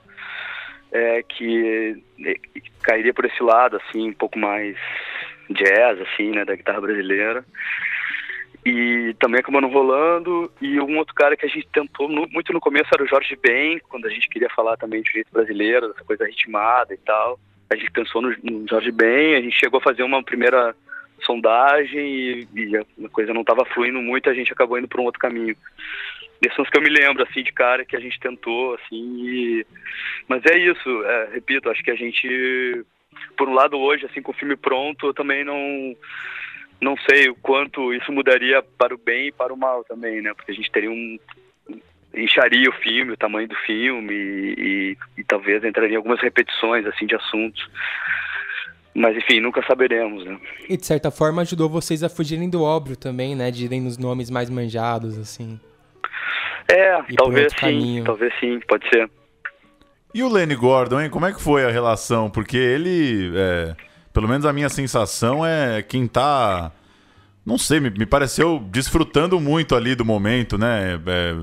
é, 0.90 1.22
que 1.22 2.02
é, 2.24 2.34
cairia 2.82 3.14
por 3.14 3.24
esse 3.24 3.42
lado, 3.42 3.76
assim, 3.76 4.10
um 4.10 4.14
pouco 4.14 4.38
mais 4.38 4.76
jazz, 5.50 6.00
assim, 6.00 6.30
né, 6.32 6.44
da 6.44 6.54
guitarra 6.54 6.82
brasileira. 6.82 7.44
e 8.64 9.14
também 9.18 9.40
acabou 9.40 9.60
não 9.60 9.70
rolando. 9.70 10.52
E 10.60 10.78
um 10.80 10.98
outro 10.98 11.14
cara 11.14 11.36
que 11.36 11.46
a 11.46 11.48
gente 11.48 11.66
tentou 11.72 12.08
no, 12.08 12.28
muito 12.28 12.52
no 12.52 12.60
começo 12.60 12.90
era 12.92 13.02
o 13.02 13.08
Jorge 13.08 13.36
Ben, 13.42 13.80
quando 13.88 14.06
a 14.06 14.10
gente 14.10 14.28
queria 14.28 14.50
falar 14.50 14.76
também 14.76 15.02
de 15.02 15.10
jeito 15.10 15.32
brasileiro, 15.32 15.88
dessa 15.88 16.04
coisa 16.04 16.26
ritmada 16.26 16.92
e 16.92 16.98
tal. 16.98 17.40
A 17.70 17.74
gente 17.74 17.90
pensou 17.90 18.20
no, 18.20 18.36
no 18.42 18.68
Jorge 18.68 18.92
Ben, 18.92 19.34
a 19.34 19.40
gente 19.40 19.58
chegou 19.58 19.80
a 19.80 19.82
fazer 19.82 20.02
uma 20.02 20.22
primeira 20.22 20.74
sondagem 21.24 22.06
e, 22.06 22.48
e 22.54 22.76
a 22.76 23.08
coisa 23.10 23.32
não 23.32 23.42
estava 23.42 23.64
fluindo 23.64 24.00
muito, 24.00 24.28
a 24.28 24.34
gente 24.34 24.52
acabou 24.52 24.78
indo 24.78 24.88
para 24.88 25.00
um 25.00 25.04
outro 25.04 25.20
caminho. 25.20 25.56
Esses 26.40 26.56
são 26.56 26.64
os 26.64 26.70
que 26.70 26.76
eu 26.76 26.82
me 26.82 26.88
lembro, 26.88 27.22
assim, 27.22 27.42
de 27.42 27.52
cara 27.52 27.84
que 27.84 27.96
a 27.96 28.00
gente 28.00 28.18
tentou, 28.18 28.74
assim, 28.74 29.26
e... 29.26 29.66
mas 30.28 30.44
é 30.44 30.58
isso, 30.58 31.04
é, 31.04 31.28
repito, 31.34 31.70
acho 31.70 31.82
que 31.82 31.90
a 31.90 31.94
gente, 31.94 32.84
por 33.36 33.48
um 33.48 33.54
lado 33.54 33.78
hoje, 33.78 34.06
assim, 34.06 34.20
com 34.20 34.32
o 34.32 34.34
filme 34.34 34.56
pronto, 34.56 35.06
eu 35.06 35.14
também 35.14 35.44
não 35.44 35.96
não 36.80 36.96
sei 37.08 37.28
o 37.28 37.36
quanto 37.36 37.94
isso 37.94 38.10
mudaria 38.10 38.60
para 38.60 38.92
o 38.92 38.98
bem 38.98 39.28
e 39.28 39.32
para 39.32 39.54
o 39.54 39.56
mal 39.56 39.84
também, 39.84 40.20
né? 40.20 40.34
Porque 40.34 40.50
a 40.50 40.54
gente 40.54 40.70
teria 40.72 40.90
um 40.90 41.16
incharia 42.14 42.68
o 42.68 42.72
filme, 42.72 43.12
o 43.12 43.16
tamanho 43.16 43.48
do 43.48 43.54
filme 43.54 44.12
e, 44.12 44.54
e, 44.58 44.98
e 45.18 45.24
talvez 45.24 45.64
entraria 45.64 45.96
algumas 45.96 46.20
repetições 46.20 46.84
assim 46.86 47.06
de 47.06 47.14
assuntos. 47.14 47.66
Mas 48.94 49.16
enfim, 49.16 49.40
nunca 49.40 49.64
saberemos, 49.66 50.24
né? 50.24 50.38
E 50.68 50.76
de 50.76 50.84
certa 50.84 51.10
forma 51.10 51.42
ajudou 51.42 51.68
vocês 51.68 52.02
a 52.02 52.08
fugirem 52.08 52.50
do 52.50 52.62
óbvio 52.62 52.96
também, 52.96 53.34
né? 53.34 53.50
De 53.50 53.64
irem 53.64 53.80
nos 53.80 53.96
nomes 53.96 54.30
mais 54.30 54.50
manjados, 54.50 55.18
assim. 55.18 55.58
É, 56.68 57.02
talvez 57.16 57.52
sim, 57.52 57.58
caminho. 57.58 58.04
talvez 58.04 58.32
sim, 58.38 58.60
pode 58.68 58.88
ser. 58.88 59.10
E 60.14 60.22
o 60.22 60.28
Lenny 60.28 60.54
Gordon, 60.54 61.00
hein? 61.00 61.10
Como 61.10 61.24
é 61.24 61.32
que 61.32 61.40
foi 61.40 61.64
a 61.64 61.70
relação? 61.70 62.28
Porque 62.30 62.56
ele, 62.56 63.32
é, 63.34 63.74
pelo 64.12 64.28
menos 64.28 64.44
a 64.44 64.52
minha 64.52 64.68
sensação 64.68 65.44
é 65.44 65.82
quem 65.82 66.06
tá 66.06 66.70
não 67.44 67.58
sei, 67.58 67.80
me, 67.80 67.90
me, 67.90 68.06
pareceu 68.06 68.60
desfrutando 68.70 69.40
muito 69.40 69.74
ali 69.74 69.94
do 69.94 70.04
momento, 70.04 70.56
né? 70.56 71.00
É, 71.06 71.34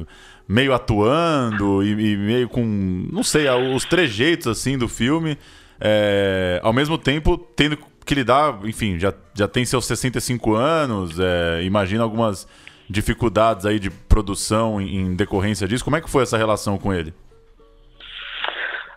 meio 0.47 0.73
atuando 0.73 1.83
e, 1.83 1.91
e, 1.91 2.17
meio 2.17 2.49
com, 2.49 2.63
não 3.11 3.21
sei, 3.21 3.47
os 3.49 3.85
trejeitos 3.85 4.47
assim 4.47 4.77
do 4.77 4.87
filme. 4.87 5.37
É, 5.79 6.59
ao 6.63 6.73
mesmo 6.73 6.97
tempo, 6.97 7.37
tendo 7.37 7.77
que 8.05 8.15
lidar, 8.15 8.59
enfim, 8.63 8.97
já, 8.99 9.13
já 9.33 9.47
tem 9.47 9.65
seus 9.65 9.85
65 9.85 10.55
anos, 10.55 11.19
é, 11.19 11.63
imagina 11.63 12.03
algumas 12.03 12.47
dificuldades 12.89 13.65
aí 13.65 13.79
de 13.79 13.89
produção 13.89 14.81
em, 14.81 14.95
em, 14.95 15.15
decorrência 15.15 15.67
disso. 15.67 15.83
Como 15.83 15.95
é 15.95 16.01
que 16.01 16.09
foi 16.09 16.23
essa 16.23 16.37
relação 16.37 16.77
com 16.77 16.93
ele? 16.93 17.13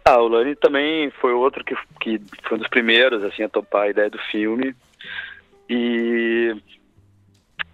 Ah, 0.05 0.19
o 0.19 0.29
Lani 0.29 0.57
também 0.57 1.11
foi 1.21 1.33
outro 1.33 1.63
que, 1.63 1.77
que 2.01 2.21
foi 2.49 2.57
um 2.57 2.61
dos 2.61 2.69
primeiros 2.69 3.23
assim, 3.23 3.43
a 3.43 3.49
topar 3.49 3.83
a 3.83 3.91
ideia 3.91 4.11
do 4.11 4.19
filme. 4.31 4.75
E 5.69 6.57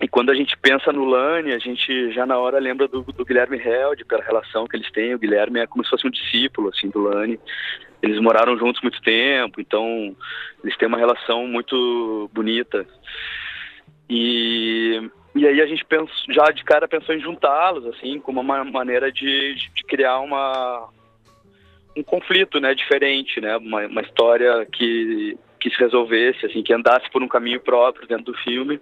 e 0.01 0.07
quando 0.07 0.31
a 0.31 0.35
gente 0.35 0.57
pensa 0.57 0.93
no 0.93 1.05
Lani, 1.05 1.53
a 1.53 1.59
gente 1.59 2.13
já 2.13 2.25
na 2.25 2.39
hora 2.39 2.61
lembra 2.61 2.87
do, 2.87 3.03
do 3.03 3.25
Guilherme 3.25 3.59
Held, 3.59 4.05
pela 4.05 4.23
relação 4.23 4.67
que 4.67 4.77
eles 4.77 4.91
têm. 4.93 5.15
O 5.15 5.19
Guilherme 5.19 5.59
é 5.59 5.67
como 5.67 5.83
se 5.83 5.91
fosse 5.91 6.07
um 6.07 6.11
discípulo 6.11 6.69
assim, 6.69 6.89
do 6.89 7.01
Lani. 7.01 7.39
Eles 8.03 8.21
moraram 8.21 8.57
juntos 8.57 8.81
muito 8.83 9.01
tempo, 9.03 9.61
então 9.61 10.17
eles 10.63 10.77
têm 10.77 10.89
uma 10.89 10.99
relação 10.99 11.47
muito 11.47 12.31
bonita. 12.33 12.87
E, 14.09 15.11
e 15.35 15.47
aí 15.47 15.61
a 15.61 15.67
gente 15.67 15.85
pensa, 15.85 16.13
já 16.29 16.51
de 16.51 16.65
cara 16.65 16.89
pensou 16.89 17.15
em 17.15 17.21
juntá-los, 17.21 17.87
assim, 17.87 18.21
como 18.21 18.41
uma 18.41 18.65
maneira 18.65 19.11
de, 19.13 19.55
de 19.55 19.85
criar 19.85 20.21
uma, 20.21 20.89
um 21.97 22.03
conflito, 22.03 22.61
né, 22.61 22.75
diferente, 22.75 23.41
né, 23.41 23.57
uma, 23.57 23.87
uma 23.87 24.01
história 24.01 24.65
que, 24.67 25.37
que 25.61 25.71
se 25.71 25.79
resolvesse, 25.79 26.47
assim, 26.47 26.63
que 26.63 26.73
andasse 26.73 27.11
por 27.11 27.23
um 27.23 27.29
caminho 27.29 27.61
próprio 27.61 28.07
dentro 28.07 28.33
do 28.33 28.39
filme. 28.39 28.81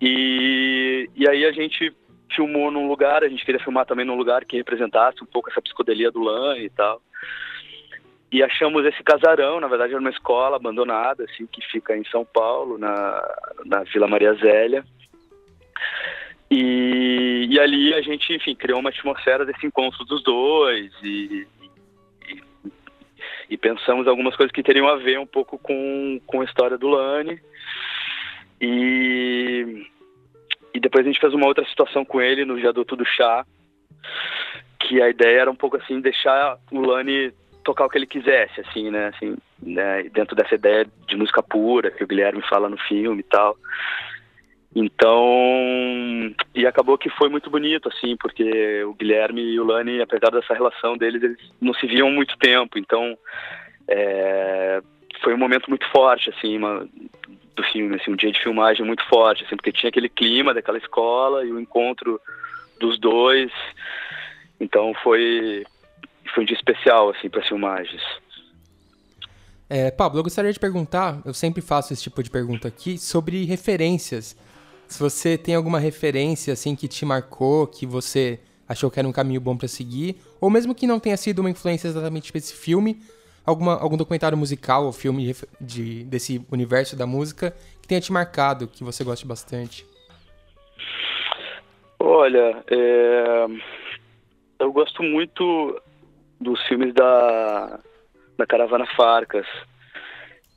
E, 0.00 1.08
e 1.14 1.28
aí 1.28 1.44
a 1.44 1.52
gente 1.52 1.94
filmou 2.34 2.70
num 2.70 2.88
lugar, 2.88 3.22
a 3.22 3.28
gente 3.28 3.44
queria 3.44 3.62
filmar 3.62 3.86
também 3.86 4.04
num 4.04 4.16
lugar 4.16 4.44
que 4.44 4.56
representasse 4.56 5.22
um 5.22 5.26
pouco 5.26 5.50
essa 5.50 5.62
psicodelia 5.62 6.10
do 6.10 6.20
Lan 6.20 6.58
e 6.58 6.70
tal. 6.70 7.00
E 8.32 8.42
achamos 8.42 8.84
esse 8.86 9.02
casarão, 9.02 9.58
na 9.58 9.66
verdade 9.66 9.92
era 9.92 10.00
uma 10.00 10.10
escola 10.10 10.56
abandonada, 10.56 11.24
assim, 11.24 11.46
que 11.46 11.60
fica 11.62 11.96
em 11.96 12.04
São 12.04 12.24
Paulo, 12.24 12.78
na, 12.78 13.22
na 13.64 13.82
Vila 13.82 14.06
Maria 14.06 14.34
Zélia. 14.34 14.84
E, 16.48 17.46
e 17.50 17.58
ali 17.58 17.92
a 17.94 18.02
gente, 18.02 18.32
enfim, 18.32 18.54
criou 18.54 18.80
uma 18.80 18.90
atmosfera 18.90 19.44
desse 19.44 19.66
encontro 19.66 20.04
dos 20.04 20.22
dois 20.22 20.92
e, 21.02 21.46
e, 22.28 22.42
e 23.50 23.56
pensamos 23.56 24.06
algumas 24.06 24.36
coisas 24.36 24.52
que 24.52 24.62
teriam 24.62 24.88
a 24.88 24.96
ver 24.96 25.18
um 25.18 25.26
pouco 25.26 25.58
com, 25.58 26.20
com 26.26 26.40
a 26.40 26.44
história 26.44 26.78
do 26.78 26.88
Lani. 26.88 27.40
E, 28.60 29.86
e 30.74 30.78
depois 30.80 31.04
a 31.04 31.08
gente 31.08 31.20
fez 31.20 31.32
uma 31.34 31.46
outra 31.46 31.64
situação 31.66 32.04
com 32.04 32.20
ele 32.20 32.44
no 32.44 32.56
viaduto 32.56 32.94
do 32.94 33.04
chá, 33.04 33.44
que 34.78 35.00
a 35.00 35.08
ideia 35.08 35.42
era 35.42 35.50
um 35.50 35.56
pouco 35.56 35.76
assim, 35.76 36.00
deixar 36.00 36.58
o 36.70 36.80
Lani 36.80 37.32
tocar 37.64 37.86
o 37.86 37.88
que 37.88 37.98
ele 37.98 38.06
quisesse, 38.06 38.60
assim, 38.60 38.90
né, 38.90 39.08
assim, 39.14 39.36
né, 39.62 40.02
dentro 40.12 40.34
dessa 40.34 40.54
ideia 40.54 40.86
de 41.06 41.16
música 41.16 41.42
pura 41.42 41.90
que 41.90 42.04
o 42.04 42.06
Guilherme 42.06 42.42
fala 42.48 42.68
no 42.68 42.78
filme 42.78 43.20
e 43.20 43.24
tal. 43.24 43.56
Então, 44.74 46.32
e 46.54 46.64
acabou 46.64 46.96
que 46.96 47.10
foi 47.10 47.28
muito 47.28 47.50
bonito, 47.50 47.88
assim, 47.88 48.16
porque 48.16 48.84
o 48.84 48.94
Guilherme 48.94 49.42
e 49.42 49.58
o 49.58 49.64
Lani, 49.64 50.00
apesar 50.00 50.30
dessa 50.30 50.54
relação 50.54 50.96
deles, 50.96 51.22
eles 51.22 51.38
não 51.60 51.74
se 51.74 51.86
viam 51.86 52.10
muito 52.10 52.36
tempo, 52.38 52.78
então 52.78 53.18
é, 53.88 54.80
foi 55.22 55.34
um 55.34 55.38
momento 55.38 55.68
muito 55.68 55.86
forte, 55.90 56.30
assim, 56.30 56.56
uma, 56.56 56.88
do 57.56 57.62
filme, 57.64 57.96
assim, 57.96 58.12
um 58.12 58.16
dia 58.16 58.30
de 58.30 58.40
filmagem 58.40 58.86
muito 58.86 59.04
forte, 59.08 59.44
assim, 59.44 59.56
porque 59.56 59.72
tinha 59.72 59.88
aquele 59.88 60.08
clima 60.08 60.54
daquela 60.54 60.78
escola 60.78 61.44
e 61.44 61.50
o 61.50 61.58
encontro 61.58 62.20
dos 62.78 62.96
dois, 62.98 63.50
então 64.60 64.94
foi 65.02 65.64
foi 66.34 66.42
um 66.42 66.46
dia 66.46 66.56
especial, 66.56 67.10
assim, 67.10 67.28
para 67.28 67.42
filmagens. 67.42 68.02
É, 69.68 69.90
Pablo, 69.90 70.18
eu 70.18 70.24
gostaria 70.24 70.52
de 70.52 70.58
perguntar, 70.58 71.20
eu 71.24 71.32
sempre 71.32 71.62
faço 71.62 71.92
esse 71.92 72.02
tipo 72.02 72.22
de 72.22 72.28
pergunta 72.28 72.66
aqui, 72.66 72.98
sobre 72.98 73.44
referências. 73.44 74.36
Se 74.88 74.98
você 74.98 75.38
tem 75.38 75.54
alguma 75.54 75.78
referência, 75.78 76.52
assim, 76.52 76.74
que 76.74 76.88
te 76.88 77.04
marcou, 77.04 77.68
que 77.68 77.86
você 77.86 78.40
achou 78.68 78.90
que 78.90 78.98
era 78.98 79.06
um 79.08 79.12
caminho 79.12 79.40
bom 79.40 79.56
para 79.56 79.68
seguir, 79.68 80.16
ou 80.40 80.50
mesmo 80.50 80.74
que 80.74 80.86
não 80.86 80.98
tenha 80.98 81.16
sido 81.16 81.38
uma 81.38 81.50
influência 81.50 81.86
exatamente 81.86 82.32
para 82.32 82.38
esse 82.38 82.54
filme, 82.54 83.00
alguma, 83.46 83.80
algum 83.80 83.96
documentário 83.96 84.36
musical 84.36 84.86
ou 84.86 84.92
filme 84.92 85.34
de, 85.60 86.04
desse 86.04 86.44
universo 86.50 86.96
da 86.96 87.06
música 87.06 87.54
que 87.80 87.88
tenha 87.88 88.00
te 88.00 88.12
marcado, 88.12 88.66
que 88.66 88.82
você 88.82 89.04
goste 89.04 89.26
bastante? 89.26 89.86
Olha, 91.98 92.64
é... 92.68 93.46
eu 94.58 94.72
gosto 94.72 95.02
muito 95.02 95.80
dos 96.40 96.60
filmes 96.66 96.94
da, 96.94 97.78
da 98.38 98.46
Caravana 98.46 98.86
Farcas, 98.96 99.46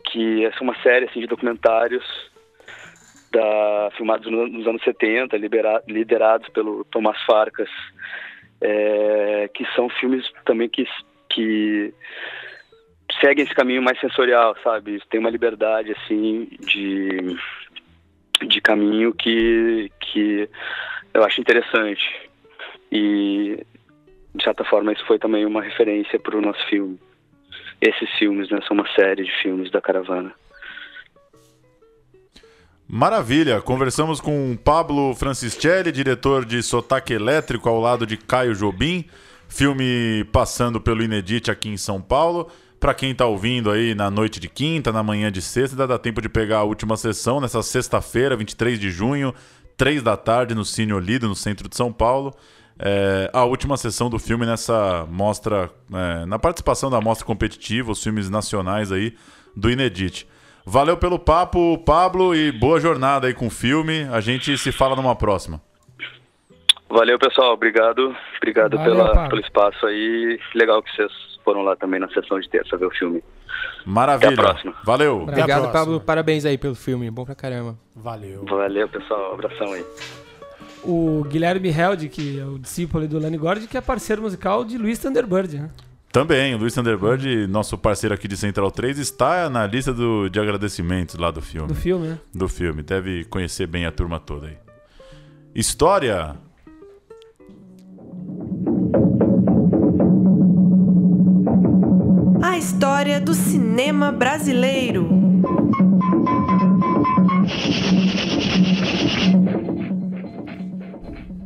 que 0.06 0.46
essa 0.46 0.60
é 0.60 0.64
uma 0.64 0.82
série 0.82 1.06
assim, 1.06 1.20
de 1.20 1.28
documentários 1.28 2.04
da, 3.32 3.92
filmados 3.98 4.32
nos 4.32 4.68
anos 4.68 4.82
70, 4.84 5.36
libera, 5.38 5.84
liderados 5.88 6.48
pelo 6.50 6.86
Tomás 6.86 7.22
Farcas, 7.24 7.70
é, 8.62 9.50
que 9.54 9.66
são 9.76 9.90
filmes 9.90 10.26
também 10.46 10.70
que, 10.70 10.88
que 11.30 11.94
seguem 13.20 13.44
esse 13.44 13.54
caminho 13.54 13.82
mais 13.82 14.00
sensorial, 14.00 14.56
sabe? 14.64 15.02
Tem 15.10 15.20
uma 15.20 15.30
liberdade, 15.30 15.92
assim, 15.92 16.48
de, 16.60 17.36
de 18.48 18.62
caminho 18.62 19.14
que, 19.14 19.92
que 20.00 20.50
eu 21.14 21.24
acho 21.24 21.42
interessante. 21.42 22.30
E, 22.92 23.66
de 24.36 24.44
certa 24.44 24.64
forma, 24.66 24.92
isso 24.92 25.06
foi 25.06 25.20
também 25.20 25.46
uma 25.46 25.62
referência 25.62 26.20
para 26.20 26.38
o 26.38 26.42
nosso 26.42 26.66
filme. 26.68 27.00
Esses 27.80 28.10
filmes, 28.18 28.50
né? 28.50 28.60
São 28.68 28.76
uma 28.76 28.88
série 28.96 29.24
de 29.24 29.32
filmes 29.42 29.70
da 29.72 29.82
Caravana. 29.82 30.34
Maravilha! 32.88 33.62
Conversamos 33.62 34.20
com 34.20 34.56
Pablo 34.56 35.16
Francischelli, 35.16 35.92
diretor 35.92 36.46
de 36.46 36.62
Sotaque 36.62 37.14
Elétrico, 37.14 37.70
ao 37.70 37.80
lado 37.80 38.06
de 38.06 38.18
Caio 38.18 38.56
Jobim. 38.56 39.06
Filme 39.48 40.24
passando 40.32 40.82
pelo 40.82 41.04
Inedit 41.04 41.52
aqui 41.52 41.70
em 41.70 41.78
São 41.78 42.02
Paulo. 42.02 42.50
Para 42.80 42.94
quem 42.94 43.12
está 43.12 43.26
ouvindo 43.26 43.72
aí 43.72 43.96
na 43.96 44.12
noite 44.12 44.40
de 44.40 44.50
quinta, 44.50 44.92
na 44.92 45.02
manhã 45.02 45.32
de 45.32 45.42
sexta, 45.42 45.76
ainda 45.76 45.88
dá 45.88 45.98
tempo 45.98 46.22
de 46.22 46.28
pegar 46.28 46.60
a 46.60 46.64
última 46.64 46.98
sessão 46.98 47.40
nessa 47.40 47.64
sexta-feira, 47.64 48.36
23 48.36 48.80
de 48.80 48.92
junho, 48.92 49.34
3 49.78 50.04
da 50.04 50.18
tarde, 50.18 50.54
no 50.54 50.66
Cine 50.66 50.92
Olido, 50.92 51.28
no 51.28 51.36
centro 51.36 51.70
de 51.70 51.76
São 51.76 51.94
Paulo. 51.94 52.36
É, 52.80 53.30
a 53.32 53.44
última 53.44 53.78
sessão 53.78 54.10
do 54.10 54.18
filme 54.20 54.46
nessa 54.46 55.06
mostra, 55.10 55.70
é, 55.94 56.26
na 56.26 56.40
participação 56.40 56.90
da 56.90 57.00
mostra 57.00 57.26
competitiva, 57.26 57.92
os 57.92 58.04
filmes 58.04 58.30
nacionais 58.30 58.92
aí 58.92 59.16
do 59.56 59.70
Inedit. 59.70 60.28
Valeu 60.66 60.98
pelo 60.98 61.20
papo, 61.20 61.78
Pablo, 61.80 62.34
e 62.34 62.52
boa 62.52 62.80
jornada 62.80 63.28
aí 63.28 63.34
com 63.34 63.48
o 63.48 63.52
filme. 63.52 64.08
A 64.12 64.22
gente 64.22 64.58
se 64.58 64.72
fala 64.72 64.96
numa 64.96 65.16
próxima. 65.16 65.62
Valeu, 66.90 67.18
pessoal. 67.20 67.54
Obrigado. 67.54 68.16
Obrigado 68.38 68.78
Valeu, 68.78 68.96
pela, 68.96 69.28
pelo 69.28 69.42
espaço 69.42 69.86
aí. 69.86 70.40
Legal 70.54 70.82
que 70.82 70.96
vocês 70.96 71.12
foram 71.44 71.64
lá 71.64 71.76
também 71.76 72.00
na 72.00 72.08
sessão 72.10 72.40
de 72.40 72.48
terça 72.50 72.78
ver 72.78 72.86
o 72.86 72.92
filme. 72.92 73.22
Maravilha. 73.86 74.32
Até 74.32 74.42
a 74.42 74.44
próxima. 74.44 74.74
Valeu. 74.84 75.24
Obrigado, 75.24 75.72
Pablo. 75.72 76.00
Parabéns 76.00 76.46
aí 76.46 76.58
pelo 76.58 76.76
filme. 76.76 77.10
Bom 77.12 77.26
pra 77.26 77.36
caramba. 77.36 77.76
Valeu. 77.96 78.46
Valeu, 78.46 78.88
pessoal. 78.88 79.32
Um 79.32 79.34
abração 79.34 79.74
aí. 79.74 79.84
O 80.86 81.24
Guilherme 81.30 81.70
Held, 81.70 82.10
que 82.10 82.40
é 82.40 82.46
o 82.46 82.60
discípulo 82.60 83.08
do 83.08 83.18
Lenny 83.18 83.38
Gord, 83.38 83.68
que 83.68 83.78
é 83.78 83.82
parceiro 83.82 84.22
musical 84.22 84.66
de 84.66 84.78
Luiz 84.78 85.00
Thunderbird, 85.00 85.58
né? 85.58 85.70
Também, 86.12 86.54
o 86.54 86.60
Luiz 86.60 86.76
Thunderbird, 86.76 87.48
nosso 87.48 87.76
parceiro 87.76 88.14
aqui 88.14 88.28
de 88.28 88.38
Central 88.38 88.70
3, 88.70 89.00
está 89.00 89.50
na 89.50 89.66
lista 89.66 89.92
do, 89.92 90.30
de 90.30 90.40
agradecimentos 90.40 91.16
lá 91.16 91.32
do 91.32 91.42
filme. 91.42 91.68
Do 91.68 91.74
filme, 91.74 92.08
né? 92.08 92.20
Do 92.32 92.48
filme. 92.48 92.84
Deve 92.84 93.24
conhecer 93.26 93.66
bem 93.66 93.88
a 93.88 93.92
turma 93.92 94.20
toda 94.20 94.46
aí. 94.46 94.58
História. 95.56 96.36
A 102.44 102.58
história 102.60 103.20
do 103.20 103.34
cinema 103.34 104.12
brasileiro. 104.12 105.23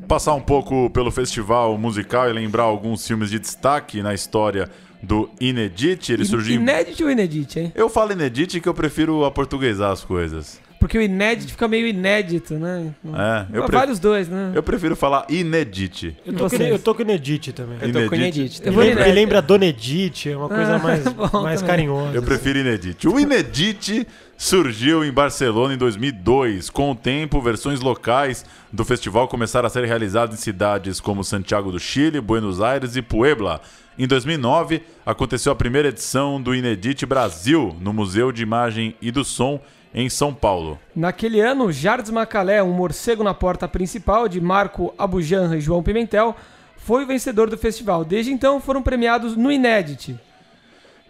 Passar 0.08 0.36
um 0.36 0.42
pouco 0.42 0.90
pelo 0.92 1.12
festival 1.12 1.78
musical 1.78 2.30
e 2.30 2.34
lembrar 2.34 2.64
alguns 2.64 3.06
filmes 3.06 3.30
de 3.30 3.40
destaque 3.40 4.02
na 4.02 4.14
história 4.14 4.70
do 5.04 5.30
Inedit. 5.40 6.14
Ele 6.14 6.24
surgiu. 6.24 6.56
Inédito 6.56 7.04
ou 7.04 7.12
inédito, 7.12 7.60
hein? 7.60 7.74
Eu 7.76 7.90
falo 7.90 8.14
Inedit 8.14 8.62
que 8.62 8.70
eu 8.70 8.74
prefiro 8.74 9.26
aportuguesar 9.26 9.92
as 9.92 10.06
coisas. 10.06 10.62
Porque 10.88 10.98
o 10.98 11.02
inédito 11.02 11.52
fica 11.52 11.68
meio 11.68 11.86
inédito, 11.86 12.54
né? 12.54 12.94
É, 13.06 13.58
eu, 13.58 13.66
pre- 13.66 13.78
Vale 13.78 13.92
os 13.92 14.00
dois, 14.00 14.30
né? 14.30 14.54
eu 14.56 14.64
prefiro 14.64 14.96
falar 14.96 15.26
Inedit. 15.30 16.16
Eu 16.26 16.34
tô, 16.34 16.50
com, 16.50 16.56
eu 16.56 16.80
tô 16.80 16.96
com 16.96 17.04
o 17.04 17.06
Nedite 17.06 17.52
também. 17.52 17.78
Eu 17.82 17.92
tô 17.92 18.10
com 18.10 18.16
o 18.16 18.18
Inedit. 18.18 18.40
Inedit 18.40 18.62
Eu 18.62 18.68
Ele 18.68 18.72
vou 18.72 18.84
também. 18.84 18.88
lembra, 18.88 19.02
Inedite. 19.04 19.10
ele 19.10 19.20
lembra 19.20 19.42
Dona 19.42 19.66
Edith, 19.66 20.26
é 20.32 20.38
uma 20.38 20.48
coisa 20.48 20.76
Ah, 20.76 20.80
mais, 20.84 21.04
bom 21.08 21.42
mais 21.44 21.60
também. 21.60 21.76
carinhosa. 21.76 22.16
Eu 22.16 22.24
prefiro 22.24 22.60
Inedit. 22.60 23.08
O 23.08 23.20
Inedit 23.20 24.08
surgiu 24.38 25.04
em 25.04 25.12
Barcelona 25.12 25.74
em 25.74 25.78
2002. 25.78 26.70
Com 26.70 26.92
o 26.92 26.96
tempo, 26.96 27.42
versões 27.42 27.82
locais 27.82 28.46
do 28.72 28.86
festival 28.86 29.28
começaram 29.28 29.68
a 29.68 29.70
ser 29.70 29.84
realizadas 29.86 30.40
em 30.40 30.42
cidades 30.42 31.00
como 31.02 31.24
Santiago 31.24 31.72
do 31.72 31.80
Chile, 31.80 32.22
Buenos 32.22 32.62
Aires 32.62 32.96
e 32.96 33.02
Puebla. 33.02 33.60
Em 34.00 34.08
2009, 34.08 34.84
aconteceu 35.06 35.52
a 35.52 35.56
primeira 35.56 35.88
edição 35.90 36.42
do 36.42 36.54
Inedit 36.56 37.06
Brasil 37.06 37.76
no 37.82 37.92
Museu 37.92 38.32
de 38.32 38.44
Imagem 38.44 38.96
e 39.02 39.10
do 39.12 39.26
Som 39.26 39.60
em 39.94 40.10
São 40.10 40.34
Paulo. 40.34 40.80
Naquele 40.96 41.40
ano, 41.40 41.72
Jardim 41.72 42.12
Macalé, 42.12 42.62
um 42.62 42.72
morcego 42.72 43.24
na 43.24 43.34
porta 43.34 43.68
principal, 43.68 44.28
de 44.28 44.40
Marco 44.40 44.94
Abujanra 44.98 45.58
e 45.58 45.62
João 45.62 45.84
Pimentel, 45.84 46.36
foi 46.78 47.04
o 47.04 47.08
vencedor 47.08 47.50
do 47.50 47.58
festival. 47.58 48.06
Desde 48.06 48.32
então, 48.32 48.62
foram 48.62 48.82
premiados 48.82 49.36
no 49.36 49.52
Inédit. 49.52 50.18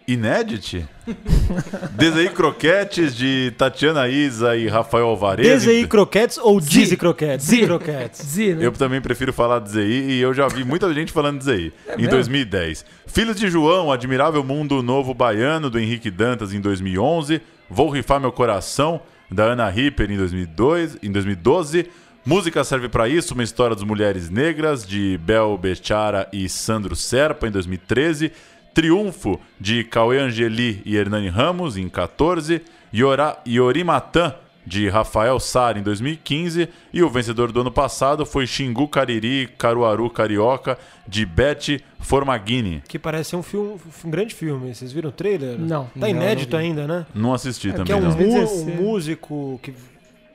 Inedit? 0.07 0.87
Desei 1.91 2.29
Croquetes 2.29 3.13
de 3.13 3.51
Tatiana 3.57 4.07
Isa 4.07 4.55
e 4.55 4.69
Rafael 4.69 5.05
Alvarez. 5.07 5.63
Dizzy 5.63 5.85
Croquetes 5.85 6.37
ou. 6.37 6.61
Dizzy 6.61 6.95
Croquetes? 6.95 7.45
Zi 7.45 7.65
Croquetes. 7.65 8.25
Z, 8.25 8.55
né? 8.55 8.65
Eu 8.65 8.71
também 8.71 9.01
prefiro 9.01 9.33
falar 9.33 9.59
de 9.59 9.69
ZI 9.69 9.81
e 9.81 10.21
eu 10.21 10.33
já 10.33 10.47
vi 10.47 10.63
muita 10.63 10.93
gente 10.93 11.11
falando 11.11 11.39
de 11.39 11.43
ZI. 11.43 11.73
em 11.89 11.97
mesmo? 11.97 12.11
2010. 12.11 12.85
Filhos 13.05 13.37
de 13.37 13.49
João, 13.49 13.91
Admirável 13.91 14.41
Mundo 14.45 14.81
Novo 14.81 15.13
Baiano, 15.13 15.69
do 15.69 15.77
Henrique 15.77 16.09
Dantas, 16.09 16.53
em 16.53 16.61
2011. 16.61 17.41
Vou 17.69 17.89
Rifar 17.89 18.19
Meu 18.19 18.32
Coração, 18.32 19.01
da 19.30 19.43
Ana 19.45 19.69
Ripper, 19.69 20.10
em, 20.10 20.17
2002, 20.17 20.97
em 21.03 21.12
2012. 21.12 21.89
Música 22.25 22.63
Serve 22.63 22.89
Pra 22.89 23.08
Isso, 23.08 23.34
uma 23.34 23.43
história 23.43 23.75
das 23.75 23.84
mulheres 23.84 24.30
negras, 24.30 24.86
de 24.86 25.17
Bel 25.17 25.58
Bechara 25.58 26.27
e 26.32 26.47
Sandro 26.49 26.95
Serpa, 26.95 27.47
em 27.47 27.51
2013. 27.51 28.32
Triunfo, 28.73 29.39
de 29.60 29.84
Cauê 29.84 30.19
Angeli 30.19 30.82
e 30.86 30.95
Hernani 30.95 31.30
Ramos, 31.30 31.77
em 31.77 31.89
14. 31.89 32.62
Yora, 32.93 33.38
Yorimatan, 33.47 34.34
de 34.67 34.89
Rafael 34.89 35.39
Sara 35.39 35.80
em 35.80 35.82
2015 35.82 36.67
e 36.91 37.01
o 37.01 37.10
vencedor 37.10 37.53
do 37.53 37.62
ano 37.62 37.71
passado 37.71 38.25
foi 38.25 38.45
Xingu 38.45 38.86
Cariri 38.89 39.47
Caruaru 39.58 40.10
Carioca 40.10 40.77
de 41.08 41.25
Beth 41.25 41.80
Formaghini. 42.01 42.84
Que 42.86 42.99
parece 42.99 43.30
ser 43.30 43.36
um, 43.38 43.43
filme, 43.43 43.80
um 44.03 44.10
grande 44.10 44.36
filme. 44.36 44.75
Vocês 44.75 44.91
viram 44.91 45.10
o 45.10 45.13
trailer? 45.13 45.58
Não. 45.58 45.89
Tá 45.97 46.10
inédito 46.10 46.51
não 46.51 46.60
ainda, 46.60 46.86
né? 46.86 47.06
Não 47.15 47.34
assisti 47.34 47.69
que 47.71 47.77
também 47.77 47.93
é 47.93 47.95
um, 47.95 48.01
não. 48.01 48.10
mu- 48.12 48.17
2016. 48.17 48.62
um 48.67 48.82
músico 48.84 49.60
que 49.63 49.73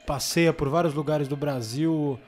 passeia 0.07 0.53
por 0.53 0.69
vários 0.71 0.95
lugares 0.95 1.29
do 1.29 1.37
Brasil, 1.37 2.19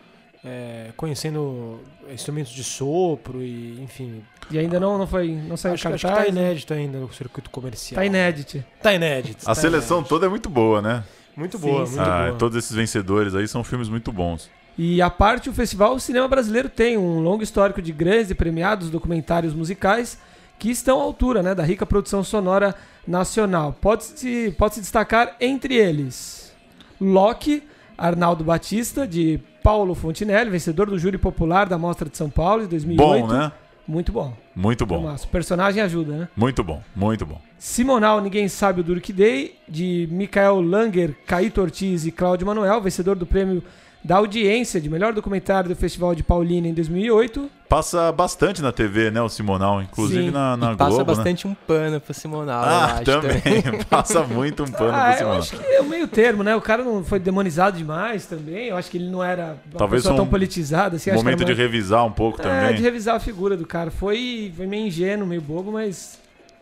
é, 0.45 0.91
conhecendo 0.99 1.81
instrumentos 2.13 2.53
de 2.53 2.63
sopro 2.63 3.43
e, 3.43 3.81
enfim. 3.83 4.23
E 4.51 4.59
ainda 4.59 4.79
não, 4.79 4.99
não 4.99 5.07
foi. 5.07 5.29
Não 5.35 5.57
saiu 5.57 5.73
Acho, 5.73 5.85
que- 5.85 5.89
cartaz. 5.91 6.05
acho 6.05 6.23
que 6.27 6.27
tá 6.33 6.33
né? 6.35 6.43
inédito 6.49 6.75
ainda 6.75 6.99
no 6.99 7.11
circuito 7.15 7.49
comercial. 7.49 7.97
Tá 7.97 8.05
inédito. 8.05 8.63
Tá 8.83 8.93
inédito. 8.93 9.43
A 9.45 9.47
tá 9.47 9.55
seleção 9.55 9.97
inédito. 9.99 10.09
toda 10.11 10.27
é 10.27 10.29
muito 10.29 10.51
boa, 10.51 10.83
né? 10.83 11.03
Muito 11.37 11.59
Sim, 11.59 11.67
boa, 11.67 11.87
sim. 11.87 11.97
muito 11.97 12.09
Ah, 12.11 12.27
boa. 12.27 12.39
todos 12.39 12.57
esses 12.57 12.73
vencedores 12.73 13.35
aí 13.35 13.47
são 13.49 13.63
filmes 13.65 13.89
muito 13.89 14.13
bons. 14.13 14.49
E 14.77 15.01
a 15.01 15.09
parte, 15.09 15.49
o 15.49 15.53
festival, 15.53 15.95
o 15.95 16.01
cinema 16.01 16.27
brasileiro 16.27 16.69
tem 16.69 16.97
um 16.99 17.21
longo 17.21 17.43
histórico 17.43 17.81
de 17.81 17.93
grandes 17.93 18.31
e 18.31 18.35
premiados 18.35 18.91
documentários 18.91 19.55
musicais 19.55 20.19
que 20.59 20.71
estão 20.71 21.01
à 21.01 21.03
altura 21.03 21.43
né, 21.43 21.55
da 21.55 21.63
rica 21.63 21.87
produção 21.87 22.25
sonora 22.25 22.75
nacional. 23.07 23.77
Pode-se 23.81 24.55
pode 24.59 24.75
-se 24.75 24.81
destacar 24.81 25.37
entre 25.41 25.75
eles 25.77 26.53
Loki, 27.01 27.63
Arnaldo 27.97 28.43
Batista, 28.45 29.07
de 29.07 29.39
Paulo 29.63 29.95
Fontinelli, 29.95 30.51
vencedor 30.51 30.91
do 30.91 30.99
júri 30.99 31.19
popular 31.19 31.69
da 31.69 31.79
Mostra 31.79 32.09
de 32.09 32.17
São 32.17 32.29
Paulo 32.31 32.63
de 32.63 32.69
2008. 32.69 33.27
Bom, 33.27 33.33
né? 33.33 33.53
Muito 33.87 34.13
bom. 34.13 34.33
Muito 34.55 34.87
bom. 34.87 34.99
Filmaço. 34.99 35.27
O 35.27 35.31
personagem 35.31 35.83
ajuda, 35.83 36.17
né? 36.17 36.29
Muito 36.37 36.63
bom, 36.65 36.83
muito 36.95 37.27
bom. 37.27 37.41
Simonal, 37.59 38.21
Ninguém 38.21 38.49
Sabe 38.49 38.81
o 38.81 38.85
Durk 38.85 39.13
Day, 39.13 39.57
de 39.69 40.09
Michael 40.11 40.61
Langer, 40.61 41.15
Caíto 41.27 41.61
Ortiz 41.61 42.07
e 42.07 42.13
Cláudio 42.13 42.47
Manuel, 42.47 42.81
vencedor 42.81 43.17
do 43.17 43.27
prêmio 43.27 43.63
da 44.05 44.17
audiência 44.17 44.81
de 44.81 44.91
melhor 44.91 45.15
documentário 45.15 45.71
do 45.71 45.77
Festival 45.77 46.15
de 46.15 46.23
Paulínia 46.23 46.71
em 46.71 46.75
2008. 46.75 47.51
Passa 47.75 48.13
bastante 48.13 48.63
na 48.63 48.71
TV, 48.71 49.11
né, 49.11 49.21
o 49.21 49.29
Simonal, 49.29 49.83
inclusive 49.83 50.27
Sim. 50.27 50.31
na, 50.31 50.57
na 50.57 50.77
passa 50.77 50.91
Globo, 50.91 51.11
né? 51.11 51.17
bastante 51.17 51.47
um 51.49 51.55
pano 51.55 52.01
pro 52.01 52.15
Simonal, 52.15 52.63
eu 52.65 52.71
Ah, 52.71 52.85
acho 52.85 53.05
também. 53.05 53.43
Passa 53.91 54.23
muito 54.23 54.63
um 54.63 54.71
pano 54.71 54.93
ah, 54.95 55.01
pro 55.03 55.11
eu 55.13 55.17
Simonal. 55.19 55.39
acho 55.41 55.57
que 55.59 55.67
é 55.67 55.81
o 55.81 55.85
meio 55.85 56.07
termo, 56.07 56.45
né? 56.45 56.55
O 56.55 56.61
cara 56.61 56.85
não 56.85 57.03
foi 57.03 57.19
demonizado 57.19 57.77
demais 57.77 58.27
também. 58.27 58.69
Eu 58.69 58.77
acho 58.77 58.89
que 58.89 58.97
ele 58.99 59.11
não 59.11 59.25
era 59.25 59.57
uma 59.69 59.77
Talvez 59.79 60.03
pessoa 60.03 60.15
um 60.15 60.19
tão 60.19 60.27
politizada. 60.29 60.95
Assim, 60.97 61.11
acho 61.11 61.19
que 61.19 61.25
Momento 61.25 61.45
de 61.45 61.53
revisar 61.53 62.07
um 62.07 62.13
pouco 62.13 62.41
É, 62.41 62.45
também. 62.45 62.77
de 62.77 62.83
revisar 62.83 63.17
a 63.17 63.21
figura 63.21 63.57
do 63.57 63.67
cara. 63.67 63.91
Foi, 63.91 64.53
foi 64.57 64.67
meio 64.67 64.87
ingênuo, 64.87 65.27
meio 65.27 65.41
bobo, 65.41 65.73
mas 65.73 66.21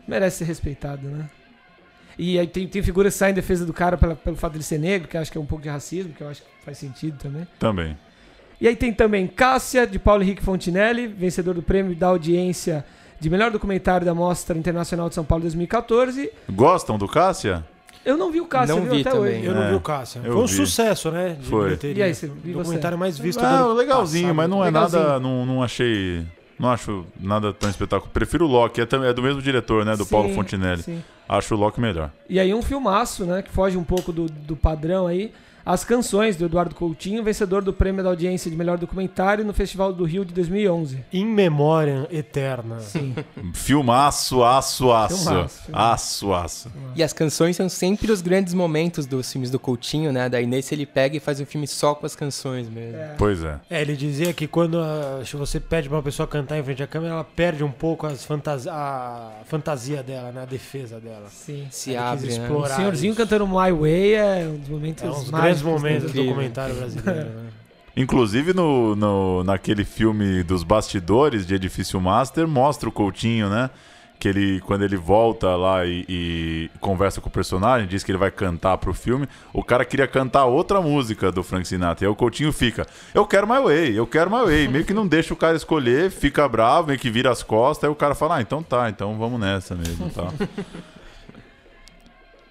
merece 0.08 0.38
ser 0.38 0.44
respeitado, 0.44 1.06
né? 1.08 1.28
E 2.18 2.38
aí 2.38 2.46
tem, 2.46 2.66
tem 2.66 2.82
figuras 2.82 3.12
que 3.12 3.18
saem 3.18 3.32
em 3.32 3.34
defesa 3.34 3.66
do 3.66 3.72
cara 3.74 3.98
pela- 3.98 4.14
pelo 4.16 4.36
fato 4.36 4.52
de 4.52 4.58
ele 4.58 4.64
ser 4.64 4.78
negro, 4.78 5.08
que 5.08 5.16
eu 5.16 5.20
acho 5.20 5.30
que 5.30 5.36
é 5.36 5.40
um 5.40 5.46
pouco 5.46 5.62
de 5.62 5.68
racismo, 5.68 6.12
que 6.14 6.22
eu 6.22 6.28
acho 6.30 6.40
que 6.40 6.48
faz 6.64 6.78
sentido 6.78 7.18
também. 7.18 7.46
Também. 7.58 7.98
E 8.62 8.68
aí 8.68 8.76
tem 8.76 8.92
também 8.92 9.26
Cássia, 9.26 9.84
de 9.84 9.98
Paulo 9.98 10.22
Henrique 10.22 10.40
Fontinelli, 10.40 11.08
vencedor 11.08 11.52
do 11.52 11.62
prêmio 11.62 11.96
da 11.96 12.06
audiência 12.06 12.84
de 13.18 13.28
melhor 13.28 13.50
documentário 13.50 14.06
da 14.06 14.14
Mostra 14.14 14.56
Internacional 14.56 15.08
de 15.08 15.16
São 15.16 15.24
Paulo 15.24 15.42
2014. 15.42 16.30
Gostam 16.48 16.96
do 16.96 17.08
Cássia? 17.08 17.64
Eu 18.04 18.16
não 18.16 18.30
vi 18.30 18.40
o 18.40 18.46
Cássia, 18.46 18.74
Não 18.76 18.82
viu, 18.82 18.92
vi 18.94 19.00
até 19.00 19.10
também. 19.10 19.38
hoje. 19.38 19.46
Eu 19.46 19.54
não 19.54 19.62
É, 19.64 19.68
vi 19.70 19.74
o 19.74 19.80
Cássio. 19.80 20.20
eu 20.24 20.32
Foi 20.34 20.42
um 20.42 20.46
vi. 20.46 20.54
sucesso, 20.54 21.10
né? 21.10 21.36
De 21.40 21.44
Foi. 21.48 21.64
bilheteria. 21.64 22.04
E 22.04 22.06
aí, 22.06 22.14
você- 22.14 22.26
e 22.44 22.52
documentário 22.52 22.96
você? 22.96 23.00
mais 23.00 23.18
visto 23.18 23.40
do 23.40 23.46
Ah, 23.46 23.50
ano 23.50 23.72
legalzinho, 23.74 24.22
passado. 24.28 24.36
mas 24.36 24.48
não 24.50 24.62
é 24.62 24.66
Legalzinho. 24.66 25.02
nada. 25.02 25.18
Não, 25.20 25.44
não 25.44 25.60
achei. 25.62 26.24
Não 26.58 26.70
acho 26.70 27.04
nada 27.18 27.52
tão 27.52 27.68
espetacular. 27.68 28.12
Prefiro 28.12 28.44
o 28.44 28.48
Loki, 28.48 28.80
é, 28.80 28.84
é 29.08 29.12
do 29.12 29.22
mesmo 29.22 29.42
diretor, 29.42 29.84
né? 29.84 29.96
Do 29.96 30.04
Sim, 30.04 30.10
Paulo 30.10 30.28
Fontinelli. 30.34 30.82
sim. 30.84 31.02
Acho 31.28 31.54
o 31.56 31.58
Loki 31.58 31.80
melhor. 31.80 32.10
E 32.28 32.38
aí 32.38 32.54
um 32.54 32.62
filmaço, 32.62 33.24
né, 33.24 33.42
que 33.42 33.50
foge 33.50 33.76
um 33.76 33.82
pouco 33.84 34.12
do, 34.12 34.26
do 34.26 34.54
padrão 34.54 35.06
aí. 35.08 35.32
As 35.64 35.84
Canções, 35.84 36.36
do 36.36 36.46
Eduardo 36.46 36.74
Coutinho, 36.74 37.22
vencedor 37.22 37.62
do 37.62 37.72
prêmio 37.72 38.02
da 38.02 38.10
audiência 38.10 38.50
de 38.50 38.56
melhor 38.56 38.78
documentário 38.78 39.44
no 39.44 39.52
Festival 39.52 39.92
do 39.92 40.04
Rio 40.04 40.24
de 40.24 40.34
2011. 40.34 40.98
In 41.12 41.26
Memoriam 41.26 42.06
Eterna. 42.10 42.80
Sim. 42.80 43.14
Filmaço, 43.54 44.42
aço, 44.42 44.92
aço. 44.92 45.16
Filmaço, 45.16 45.62
filmaço. 45.64 46.32
Aço, 46.32 46.32
aço. 46.32 46.72
E 46.96 47.02
as 47.02 47.12
canções 47.12 47.56
são 47.56 47.68
sempre 47.68 48.10
os 48.10 48.20
grandes 48.20 48.54
momentos 48.54 49.06
dos 49.06 49.30
filmes 49.30 49.50
do 49.50 49.58
Coutinho, 49.58 50.12
né? 50.12 50.28
Daí 50.28 50.46
nesse 50.46 50.74
ele 50.74 50.84
pega 50.84 51.16
e 51.16 51.20
faz 51.20 51.40
um 51.40 51.46
filme 51.46 51.66
só 51.66 51.94
com 51.94 52.04
as 52.06 52.16
canções 52.16 52.68
mesmo. 52.68 52.98
Pois 53.16 53.42
é. 53.44 53.60
É, 53.70 53.80
ele 53.80 53.96
dizia 53.96 54.32
que 54.32 54.46
quando 54.46 54.78
ah, 54.80 55.22
se 55.24 55.36
você 55.36 55.60
pede 55.60 55.88
pra 55.88 55.96
uma 55.98 56.02
pessoa 56.02 56.26
cantar 56.26 56.58
em 56.58 56.62
frente 56.62 56.82
à 56.82 56.86
câmera, 56.86 57.14
ela 57.14 57.24
perde 57.24 57.62
um 57.62 57.70
pouco 57.70 58.06
as 58.06 58.24
fantasi 58.24 58.68
a 58.68 59.30
fantasia 59.46 60.02
dela, 60.02 60.32
né? 60.32 60.42
A 60.42 60.46
defesa 60.46 60.98
dela. 60.98 61.26
Sim. 61.30 61.66
Se 61.70 61.90
Ele 61.90 61.98
abre, 61.98 62.26
né? 62.26 62.32
explorar 62.32 62.72
O 62.72 62.76
senhorzinho 62.76 63.12
isso. 63.12 63.20
cantando 63.20 63.46
My 63.46 63.72
Way 63.72 64.14
é 64.14 64.48
um 64.52 64.56
dos 64.58 64.68
momentos 64.68 65.02
É 65.04 65.06
mágicos, 65.06 65.32
grandes 65.60 65.62
momentos 65.62 66.12
do 66.12 66.24
documentário 66.24 66.74
brasileiro. 66.74 67.30
né? 67.30 67.50
Inclusive 67.94 68.54
no, 68.54 68.96
no, 68.96 69.44
naquele 69.44 69.84
filme 69.84 70.42
dos 70.42 70.62
bastidores 70.62 71.46
de 71.46 71.54
Edifício 71.54 72.00
Master, 72.00 72.48
mostra 72.48 72.88
o 72.88 72.92
Coutinho, 72.92 73.50
né? 73.50 73.68
que 74.22 74.28
ele, 74.28 74.60
quando 74.60 74.82
ele 74.82 74.96
volta 74.96 75.56
lá 75.56 75.84
e, 75.84 76.04
e, 76.08 76.70
conversa 76.78 77.20
com 77.20 77.28
o 77.28 77.32
personagem, 77.32 77.88
diz 77.88 78.04
que 78.04 78.12
ele 78.12 78.18
vai 78.18 78.30
cantar 78.30 78.78
pro 78.78 78.94
filme, 78.94 79.28
o 79.52 79.64
cara 79.64 79.84
queria 79.84 80.06
cantar 80.06 80.44
outra 80.44 80.80
música 80.80 81.32
do 81.32 81.42
Frank 81.42 81.66
Sinatra. 81.66 82.04
E 82.04 82.06
aí 82.06 82.12
o 82.12 82.14
Coutinho 82.14 82.52
fica, 82.52 82.86
eu 83.12 83.26
quero 83.26 83.48
My 83.48 83.60
Way, 83.60 83.98
eu 83.98 84.06
quero 84.06 84.30
My 84.30 84.44
Way. 84.44 84.68
Meio 84.68 84.84
que 84.84 84.94
não 84.94 85.08
deixa 85.08 85.34
o 85.34 85.36
cara 85.36 85.56
escolher, 85.56 86.08
fica 86.08 86.48
bravo, 86.48 86.86
meio 86.86 87.00
que 87.00 87.10
vira 87.10 87.32
as 87.32 87.42
costas, 87.42 87.88
aí 87.88 87.90
o 87.90 87.96
cara 87.96 88.14
fala, 88.14 88.36
ah, 88.36 88.40
então 88.40 88.62
tá, 88.62 88.88
então 88.88 89.18
vamos 89.18 89.40
nessa 89.40 89.74
mesmo, 89.74 90.08
tá? 90.08 90.28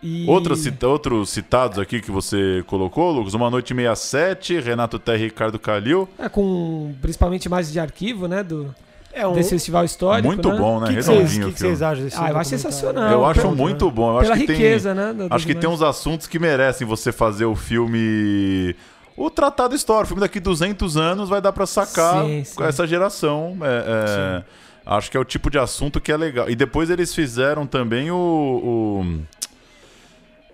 E... 0.04 0.26
Outros, 0.28 0.66
outros 0.84 1.30
citados 1.30 1.78
aqui 1.78 2.02
que 2.02 2.10
você 2.10 2.64
colocou, 2.66 3.12
Lucas, 3.12 3.34
Uma 3.36 3.50
Noite 3.50 3.74
67, 3.74 4.60
Renato 4.60 4.98
Terra 4.98 5.20
e 5.20 5.24
Ricardo 5.26 5.60
Calil. 5.60 6.10
É, 6.18 6.28
com 6.28 6.94
principalmente 7.02 7.48
mais 7.48 7.72
de 7.72 7.80
arquivo, 7.80 8.28
né? 8.28 8.42
Do, 8.42 8.74
é 9.14 9.28
um... 9.28 9.34
desse 9.34 9.52
festival 9.52 9.86
histórico. 9.86 10.28
Muito 10.28 10.50
né? 10.50 10.58
bom, 10.58 10.80
né? 10.80 10.88
Que 10.88 10.94
Redondinho. 10.94 11.50
O 11.50 11.54
que, 11.54 11.60
vocês 11.60 11.82
acham 11.82 12.04
desse 12.04 12.18
Ah, 12.18 12.30
eu 12.30 12.38
acho 12.38 12.50
sensacional. 12.50 13.12
Eu 13.12 13.26
acho 13.26 13.52
muito 13.52 13.86
né? 13.86 13.92
bom. 13.92 14.16
Eu 14.16 14.22
Pela 14.22 14.34
acho 14.34 14.46
que 14.46 14.52
riqueza, 14.54 14.96
tem, 14.96 15.04
né? 15.04 15.14
Do, 15.14 15.34
acho 15.34 15.46
que 15.46 15.56
tem 15.56 15.70
uns 15.70 15.82
assuntos 15.82 16.28
que 16.28 16.40
merecem 16.40 16.88
você 16.88 17.12
fazer 17.12 17.46
o 17.46 17.56
filme. 17.56 18.76
O 19.16 19.30
tratado 19.30 19.76
histórico. 19.76 20.06
O 20.06 20.08
filme 20.08 20.22
daqui 20.22 20.40
200 20.40 20.98
anos 20.98 21.30
vai 21.30 21.42
dar 21.42 21.52
para 21.52 21.66
sacar 21.66 22.26
sim, 22.26 22.44
sim. 22.44 22.64
essa 22.64 22.88
geração. 22.88 23.58
É, 23.62 23.84
é, 23.86 24.44
acho 24.86 25.12
que 25.12 25.18
é 25.18 25.20
o 25.20 25.26
tipo 25.26 25.50
de 25.50 25.60
assunto 25.60 26.00
que 26.00 26.12
é 26.12 26.18
legal. 26.18 26.50
E 26.50 26.56
depois 26.56 26.90
eles 26.90 27.14
fizeram 27.14 27.68
também 27.68 28.10
o... 28.10 28.16
o 28.16 29.41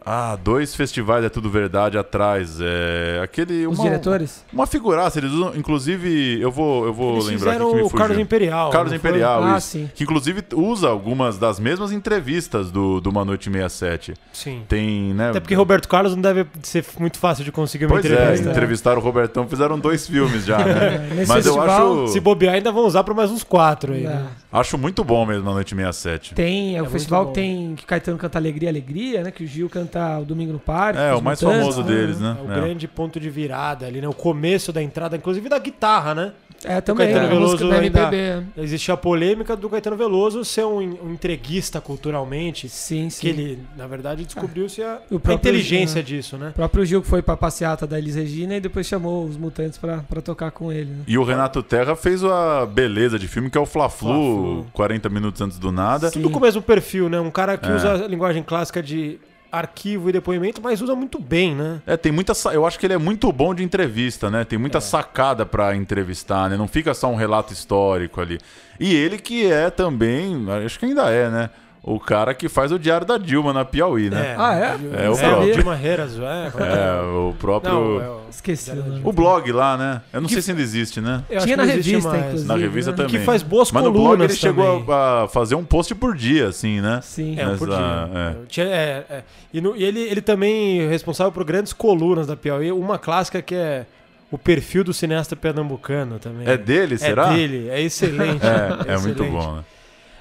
ah, 0.10 0.38
dois 0.41 0.74
festivais 0.74 1.26
é 1.26 1.28
tudo 1.28 1.50
verdade 1.50 1.98
atrás. 1.98 2.60
É 2.62 3.20
aquele. 3.22 3.67
Os 3.67 3.78
uma, 3.78 3.84
diretores? 3.84 4.46
Uma 4.54 4.65
figuraça. 4.65 5.20
Eles 5.20 5.34
usam, 5.34 5.54
inclusive, 5.54 6.39
eu 6.39 6.50
vou, 6.50 6.86
eu 6.86 6.93
vou 6.93 7.15
eles 7.15 7.26
lembrar 7.26 7.52
aqui 7.58 7.65
que 7.65 7.76
me 7.76 7.82
o 7.82 7.89
Carlos 7.89 8.17
Imperial. 8.17 8.70
Carlos 8.70 8.93
Imperial, 8.93 9.43
ah, 9.43 9.58
isso. 9.58 9.67
Sim. 9.67 9.89
Que 9.93 10.06
inclusive 10.06 10.46
usa 10.54 10.88
algumas 10.88 11.38
das 11.38 11.60
mesmas 11.60 11.91
entrevistas 11.91 12.72
do, 12.72 13.02
do 13.02 13.10
Uma 13.10 13.26
Noite 13.26 13.52
67. 13.52 14.13
Sim. 14.32 14.63
Tem, 14.70 15.13
né? 15.13 15.32
Até 15.32 15.41
porque 15.41 15.54
Roberto 15.54 15.89
Carlos 15.89 16.15
não 16.15 16.22
deve 16.22 16.46
ser 16.63 16.86
muito 16.98 17.20
fácil 17.20 17.43
de 17.43 17.52
conseguir 17.52 17.84
uma 17.86 17.96
pois 17.96 18.06
é, 18.06 18.13
entrevista. 18.13 18.48
É, 18.48 18.52
entrevistaram 18.52 19.02
o 19.02 19.04
Robertão, 19.04 19.46
fizeram 19.46 19.78
dois 19.78 20.08
filmes 20.08 20.46
já, 20.46 20.60
né? 20.60 21.06
Mas 21.28 21.43
festival, 21.43 21.67
eu 21.67 22.04
acho. 22.04 22.13
Se 22.13 22.22
bobear, 22.22 22.56
ainda 22.56 22.72
vão 22.72 22.86
usar 22.86 23.04
para 23.04 23.13
mais 23.13 23.30
uns 23.30 23.43
quatro 23.43 23.91
aí. 23.91 24.06
É. 24.06 24.10
Né? 24.10 24.28
Acho 24.54 24.78
muito 24.78 25.04
bom 25.04 25.26
mesmo 25.26 25.43
na 25.43 25.52
Noite 25.52 25.76
67. 25.76 26.34
Tem, 26.34 26.76
é, 26.76 26.78
é 26.78 26.82
o 26.82 26.86
festival 26.86 27.28
que 27.28 27.34
tem 27.34 27.76
que 27.76 27.86
Caetano 27.86 28.17
canta 28.17 28.38
Alegria, 28.38 28.70
Alegria, 28.70 29.22
né? 29.24 29.32
Que 29.32 29.43
o 29.43 29.48
Gil 29.48 29.67
canta 29.67 29.96
o 30.19 30.25
Domingo 30.25 30.53
no 30.53 30.60
Parque. 30.60 30.99
É, 30.99 31.13
o 31.13 31.21
mais 31.21 31.39
famoso 31.39 31.83
deles, 31.83 32.19
né? 32.19 32.38
É 32.39 32.47
o 32.47 32.51
é. 32.51 32.55
grande 32.55 32.88
ponto 32.88 33.19
de 33.19 33.29
virada 33.29 33.86
ali, 33.86 34.01
né? 34.01 34.07
O 34.07 34.13
começo 34.13 34.71
da 34.71 34.81
entrada, 34.81 35.17
inclusive 35.17 35.49
da 35.49 35.60
guitarra, 35.60 36.13
né? 36.13 36.33
É, 36.63 36.81
também. 36.81 37.07
Caetano 37.07 37.25
é, 37.25 37.29
Veloso 37.29 37.71
ainda, 37.71 38.43
existia 38.57 38.93
a 38.93 38.97
polêmica 38.97 39.55
do 39.55 39.69
Caetano 39.69 39.95
Veloso 39.95 40.43
ser 40.43 40.65
um, 40.65 40.79
um 40.79 41.13
entreguista 41.13 41.79
culturalmente. 41.79 42.67
Sim, 42.67 43.10
sim. 43.10 43.21
Que 43.21 43.27
ele, 43.29 43.60
na 43.75 43.86
verdade, 43.88 44.25
descobriu-se 44.25 44.81
a, 44.81 44.99
a, 45.12 45.33
inteligência 45.33 46.03
Gil, 46.03 46.17
disso, 46.17 46.38
né? 46.38 46.49
O 46.49 46.53
próprio 46.53 46.86
Gil 46.86 47.01
que 47.01 47.07
foi 47.07 47.21
pra 47.21 47.38
passeata 47.38 47.86
da 47.86 47.97
Elis 47.97 48.15
Regina 48.15 48.55
e 48.55 48.60
depois 48.60 48.88
chamou 48.88 49.25
os 49.25 49.38
Mutantes 49.38 49.77
pra, 49.77 49.99
pra 49.99 50.21
tocar 50.21 50.51
com 50.51 50.71
ele. 50.71 50.89
Né? 50.89 51.03
E 51.07 51.17
o 51.17 51.23
Renato 51.23 51.62
Terra 51.62 51.95
fez 51.95 52.23
a 52.23 52.65
beleza 52.65 53.19
de 53.19 53.27
filme, 53.27 53.49
que 53.49 53.57
é 53.57 53.62
o 53.62 53.65
Fla-Flu, 53.65 54.65
40 54.73 55.10
minutos 55.10 55.41
antes 55.41 55.60
do 55.60 55.71
nada. 55.71 56.10
Sim. 56.10 56.21
Tudo 56.21 56.31
com 56.31 56.39
o 56.39 56.41
mesmo 56.41 56.62
perfil, 56.62 57.10
né? 57.10 57.19
Um 57.19 57.31
cara 57.31 57.57
que 57.57 57.69
é. 57.69 57.75
usa 57.75 58.05
a 58.05 58.07
linguagem 58.07 58.41
clássica 58.41 58.81
de 58.81 59.19
arquivo 59.51 60.10
e 60.10 60.12
depoimento, 60.12 60.62
mas 60.62 60.81
usa 60.81 60.95
muito 60.95 61.19
bem, 61.19 61.55
né? 61.55 61.81
É, 61.86 61.97
tem 61.97 62.12
muita. 62.12 62.33
Eu 62.51 62.65
acho 62.65 62.79
que 62.79 62.86
ele 62.86 62.93
é 62.93 62.97
muito 62.97 63.31
bom 63.31 63.53
de 63.53 63.63
entrevista, 63.63 64.29
né? 64.29 64.43
Tem 64.43 64.57
muita 64.57 64.79
é. 64.79 64.81
sacada 64.81 65.45
para 65.45 65.75
entrevistar, 65.75 66.49
né? 66.49 66.57
Não 66.57 66.67
fica 66.67 66.93
só 66.93 67.10
um 67.10 67.15
relato 67.15 67.53
histórico 67.53 68.21
ali. 68.21 68.39
E 68.79 68.93
ele 68.93 69.17
que 69.17 69.45
é 69.51 69.69
também, 69.69 70.45
acho 70.65 70.79
que 70.79 70.86
ainda 70.86 71.10
é, 71.10 71.29
né? 71.29 71.49
O 71.88 72.02
cara 72.02 72.34
que 72.34 72.50
faz 72.50 72.69
o 72.69 72.78
diário 72.78 73.08
da 73.08 73.17
Dilma 73.17 73.54
na 73.54 73.63
Piauí, 73.63 74.10
né? 74.10 74.34
É, 74.34 74.36
ah, 74.38 74.56
é? 74.56 75.06
É 75.06 75.10
o 75.10 75.15
próprio. 75.15 75.54
Dilma 75.54 75.82
Heras, 75.82 76.19
é. 76.19 76.52
É, 76.58 77.02
o 77.02 77.34
próprio. 77.39 77.73
Não, 77.73 78.02
é 78.02 78.10
o... 78.10 78.21
Esqueci. 78.30 78.71
O 79.06 79.13
blog 79.13 79.50
lá, 79.54 79.78
né? 79.78 80.02
Eu 80.12 80.19
não 80.19 80.28
que... 80.28 80.34
sei 80.34 80.41
se 80.41 80.52
ainda 80.52 80.62
existe, 80.62 81.00
né? 81.00 81.23
Tinha 81.41 81.56
na 81.56 81.63
revista, 81.63 82.10
mais. 82.10 82.26
inclusive. 82.26 82.47
Na 82.50 82.58
revista 82.58 82.91
né? 82.91 82.97
também. 82.97 83.12
Que 83.12 83.19
faz 83.19 83.41
boas 83.41 83.71
Mas 83.71 83.84
colunas 83.84 84.02
no 84.02 84.06
blog 84.06 84.21
ele 84.21 84.38
também. 84.38 84.38
chegou 84.38 84.93
a, 84.93 85.30
fazer 85.30 85.56
um 85.56 85.63
post 85.63 85.95
por 85.95 86.13
dia, 86.13 86.50
assim, 86.50 86.82
né? 86.82 87.00
Sim. 87.02 87.39
É, 87.39 87.45
Nessa, 87.45 87.58
por 87.58 87.69
dia. 87.69 88.10
É. 88.58 88.62
É, 88.62 89.06
é. 89.10 89.23
E, 89.54 89.62
no, 89.62 89.73
e 89.73 89.86
ele, 89.86 90.02
ele 90.02 90.21
também 90.21 90.82
é 90.82 90.89
responsável 90.89 91.32
por 91.32 91.45
grandes 91.45 91.71
colunas 91.71 92.28
da 92.28 92.36
Piauí. 92.36 92.69
Uma 92.69 93.00
clássica 93.00 93.41
que 93.41 93.56
é 93.56 93.86
o 94.30 94.38
perfil 94.38 94.84
do 94.84 94.93
cineasta 94.93 95.38
pernambucano 95.38 96.19
também. 96.19 96.45
É 96.45 96.58
dele, 96.58 96.97
será? 96.97 97.32
É 97.32 97.38
dele, 97.38 97.69
é 97.69 97.82
excelente. 97.82 98.43
é, 98.45 98.91
é, 98.91 98.95
é 98.95 98.97
muito 98.97 99.23
bom, 99.23 99.54
né? 99.54 99.63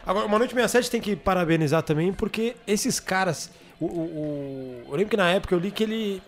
Agora, 0.06 0.26
Uma 0.26 0.38
Noite 0.38 0.54
67 0.54 0.90
tem 0.90 1.00
que 1.00 1.16
parabenizar 1.16 1.82
também, 1.82 2.12
porque 2.12 2.54
esses 2.66 3.00
caras. 3.00 3.50
O, 3.80 3.86
o, 3.86 3.88
o, 3.88 4.82
eu 4.88 4.92
lembro 4.92 5.10
que 5.10 5.16
na 5.16 5.28
época 5.30 5.54
eu 5.54 5.58
li 5.58 5.70
que 5.70 5.82
ele. 5.82 6.22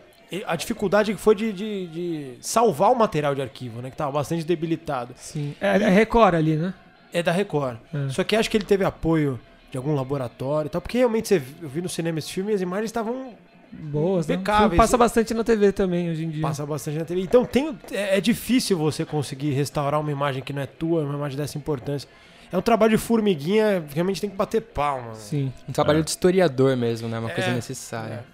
A 0.46 0.56
dificuldade 0.56 1.14
que 1.14 1.20
foi 1.20 1.34
de, 1.34 1.52
de, 1.52 1.86
de 1.86 2.34
salvar 2.42 2.92
o 2.92 2.94
material 2.94 3.34
de 3.34 3.40
arquivo, 3.40 3.80
né? 3.80 3.90
Que 3.90 3.96
tava 3.96 4.12
bastante 4.12 4.44
debilitado. 4.44 5.14
Sim. 5.16 5.54
É, 5.58 5.68
é 5.68 5.88
Record 5.88 6.34
ali, 6.34 6.56
né? 6.56 6.74
É 7.10 7.22
da 7.22 7.32
Record. 7.32 7.78
É. 7.94 8.10
Só 8.10 8.22
que 8.22 8.36
acho 8.36 8.50
que 8.50 8.56
ele 8.56 8.64
teve 8.64 8.84
apoio 8.84 9.40
de 9.70 9.78
algum 9.78 9.94
laboratório 9.94 10.68
e 10.68 10.70
tal. 10.70 10.82
Porque 10.82 10.98
realmente 10.98 11.28
você 11.28 11.42
eu 11.62 11.68
vi 11.68 11.80
no 11.80 11.88
cinema 11.88 12.18
esse 12.18 12.30
filme 12.30 12.52
e 12.52 12.54
as 12.54 12.60
imagens 12.60 12.88
estavam 12.88 13.32
boas, 13.72 14.26
né? 14.26 14.34
impecáveis. 14.34 14.72
Né? 14.72 14.76
Passa 14.76 14.98
bastante 14.98 15.32
na 15.32 15.44
TV 15.44 15.72
também 15.72 16.10
hoje 16.10 16.24
em 16.24 16.30
dia. 16.30 16.42
Passa 16.42 16.66
bastante 16.66 16.98
na 16.98 17.06
TV. 17.06 17.22
Então 17.22 17.46
tem, 17.46 17.78
é, 17.90 18.18
é, 18.18 18.20
difícil 18.20 18.76
você 18.76 19.06
conseguir 19.06 19.52
restaurar 19.52 19.98
uma 19.98 20.12
imagem 20.12 20.42
que 20.42 20.52
não 20.52 20.60
é 20.60 20.66
tua, 20.66 21.02
uma 21.02 21.14
imagem 21.14 21.38
dessa 21.38 21.56
importância 21.56 22.08
é 22.50 22.56
um 22.56 22.62
trabalho 22.62 22.92
de 22.92 22.98
formiguinha, 22.98 23.84
realmente 23.94 24.20
tem 24.20 24.30
que 24.30 24.36
bater 24.36 24.60
palma. 24.60 25.14
Sim, 25.14 25.52
um 25.68 25.72
trabalho 25.72 26.00
é. 26.00 26.02
de 26.02 26.10
historiador 26.10 26.76
mesmo, 26.76 27.08
né? 27.08 27.18
Uma 27.18 27.30
é. 27.30 27.34
coisa 27.34 27.52
necessária. 27.52 28.24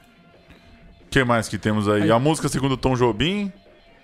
O 1.07 1.11
que 1.11 1.22
mais 1.24 1.48
que 1.48 1.59
temos 1.59 1.88
aí? 1.88 2.03
aí? 2.03 2.11
A 2.11 2.18
música 2.18 2.48
segundo 2.48 2.77
Tom 2.77 2.94
Jobim. 2.94 3.53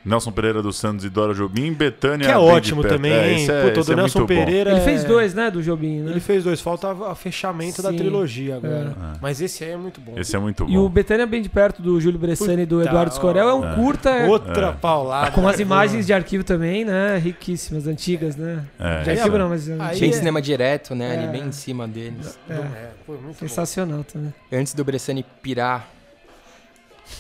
Nelson 0.05 0.33
Pereira 0.33 0.63
dos 0.63 0.77
Santos 0.77 1.05
e 1.05 1.11
Dora 1.11 1.35
Jobim, 1.35 1.73
Betânia. 1.73 2.27
Que 2.27 2.33
é 2.33 2.39
ótimo 2.39 2.83
também, 2.83 3.13
é, 3.13 3.33
hein? 3.33 3.47
É, 3.51 3.69
Puta, 3.69 3.85
do 3.85 3.93
é 3.93 3.97
Nelson 3.97 4.27
Pereira. 4.27 4.73
Ele 4.73 4.81
fez 4.81 5.05
dois, 5.05 5.35
né, 5.35 5.51
do 5.51 5.63
Jobim, 5.63 6.01
né? 6.01 6.11
Ele 6.13 6.21
fez 6.21 6.45
dois, 6.45 6.61
falta 6.61 6.93
o 6.93 7.15
fechamento 7.15 7.77
Sim. 7.77 7.83
da 7.83 7.93
trilogia 7.93 8.57
agora. 8.57 8.91
É. 8.91 9.19
Mas 9.21 9.41
esse 9.41 9.63
aí 9.65 9.71
é 9.71 9.77
muito 9.77 10.01
bom. 10.01 10.15
Esse 10.17 10.35
é 10.35 10.39
muito 10.39 10.65
bom. 10.65 10.71
E 10.71 10.79
o 10.79 10.89
Betânia 10.89 11.27
bem 11.27 11.43
de 11.43 11.49
perto 11.49 11.83
do 11.83 12.01
Júlio 12.01 12.19
Bressani 12.19 12.63
e 12.63 12.67
do 12.67 12.83
Eduardo 12.83 13.15
Scorel 13.15 13.49
é 13.49 13.55
um 13.55 13.75
curta. 13.75 14.27
Outra 14.27 14.73
paulada. 14.73 15.31
Com 15.33 15.47
as 15.47 15.61
imagens 15.61 16.07
de 16.07 16.13
arquivo 16.13 16.45
também, 16.45 16.85
né? 16.85 17.19
Riquíssimas, 17.19 17.87
antigas, 17.87 18.37
né? 18.37 18.65
De 19.05 19.11
arquivo 19.11 19.39
não, 19.39 19.49
mas. 19.49 19.69
Tinha 19.97 20.13
cinema 20.13 20.41
direto, 20.41 20.95
né? 20.95 21.19
Ali 21.19 21.33
bem 21.33 21.49
em 21.49 21.53
cima 21.53 21.87
deles. 21.87 22.39
É, 22.49 22.91
Sensacional 23.39 24.05
também. 24.05 24.33
Antes 24.53 24.75
do 24.75 24.85
Bressani 24.85 25.25
pirar 25.43 25.89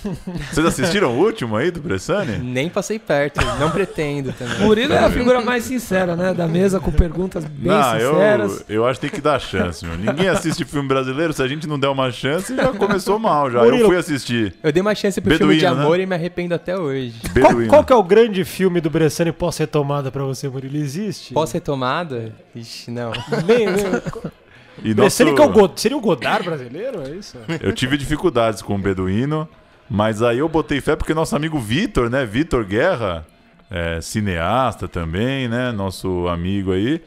vocês 0.52 0.66
assistiram 0.66 1.14
o 1.14 1.18
último 1.18 1.56
aí 1.56 1.70
do 1.70 1.80
Bressani? 1.80 2.38
Nem 2.38 2.68
passei 2.68 2.98
perto, 2.98 3.40
não 3.58 3.70
pretendo 3.70 4.32
também. 4.32 4.58
Murilo 4.60 4.92
é 4.92 4.98
a 4.98 5.10
figura 5.10 5.40
mais 5.40 5.64
sincera, 5.64 6.16
né? 6.16 6.32
Da 6.32 6.46
mesa 6.46 6.80
com 6.80 6.90
perguntas 6.90 7.44
bem 7.44 7.72
não, 7.72 7.82
sinceras. 7.82 8.64
Eu, 8.68 8.76
eu 8.76 8.86
acho 8.86 9.00
que 9.00 9.08
tem 9.08 9.16
que 9.16 9.22
dar 9.22 9.38
chance, 9.38 9.84
meu. 9.84 9.96
Ninguém 9.96 10.28
assiste 10.28 10.64
filme 10.64 10.88
brasileiro, 10.88 11.32
se 11.32 11.42
a 11.42 11.48
gente 11.48 11.66
não 11.66 11.78
der 11.78 11.88
uma 11.88 12.10
chance, 12.10 12.54
já 12.54 12.68
começou 12.72 13.18
mal 13.18 13.50
já. 13.50 13.62
Murilo, 13.62 13.82
eu 13.82 13.86
fui 13.86 13.96
assistir. 13.96 14.54
Eu 14.62 14.72
dei 14.72 14.80
uma 14.80 14.94
chance 14.94 15.20
pro 15.20 15.30
Beduíno, 15.30 15.60
filme 15.60 15.74
de 15.74 15.80
amor 15.80 15.98
né? 15.98 16.04
e 16.04 16.06
me 16.06 16.14
arrependo 16.14 16.54
até 16.54 16.76
hoje. 16.76 17.14
Qual, 17.40 17.66
qual, 17.68 17.84
que 17.84 17.92
é 17.92 17.96
o 17.96 18.02
grande 18.02 18.44
filme 18.44 18.80
do 18.80 18.88
Bressani 18.88 19.32
pós-retomada 19.32 20.10
pra 20.10 20.24
você, 20.24 20.48
Murilo? 20.48 20.76
Existe? 20.76 21.34
Pós-retomada? 21.34 22.32
Ixi, 22.54 22.90
não. 22.90 23.12
nem, 23.46 23.66
nem. 23.66 24.30
E 24.82 24.94
nosso... 24.94 25.16
Seria, 25.16 25.34
o 25.34 25.48
God... 25.48 25.72
Seria 25.76 25.96
o 25.96 26.00
Godard 26.00 26.44
brasileiro? 26.44 27.02
É 27.02 27.10
isso? 27.10 27.36
Eu 27.60 27.72
tive 27.72 27.96
dificuldades 27.96 28.62
com 28.62 28.74
o 28.74 28.78
Beduíno. 28.78 29.48
Mas 29.90 30.22
aí 30.22 30.38
eu 30.38 30.48
botei 30.48 30.80
fé 30.80 30.94
porque 30.94 31.12
nosso 31.12 31.34
amigo 31.34 31.58
Vitor, 31.58 32.08
né? 32.08 32.24
Vitor 32.24 32.64
Guerra, 32.64 33.26
é, 33.68 34.00
cineasta 34.00 34.86
também, 34.86 35.48
né? 35.48 35.72
Nosso 35.72 36.28
amigo 36.28 36.70
aí. 36.70 37.02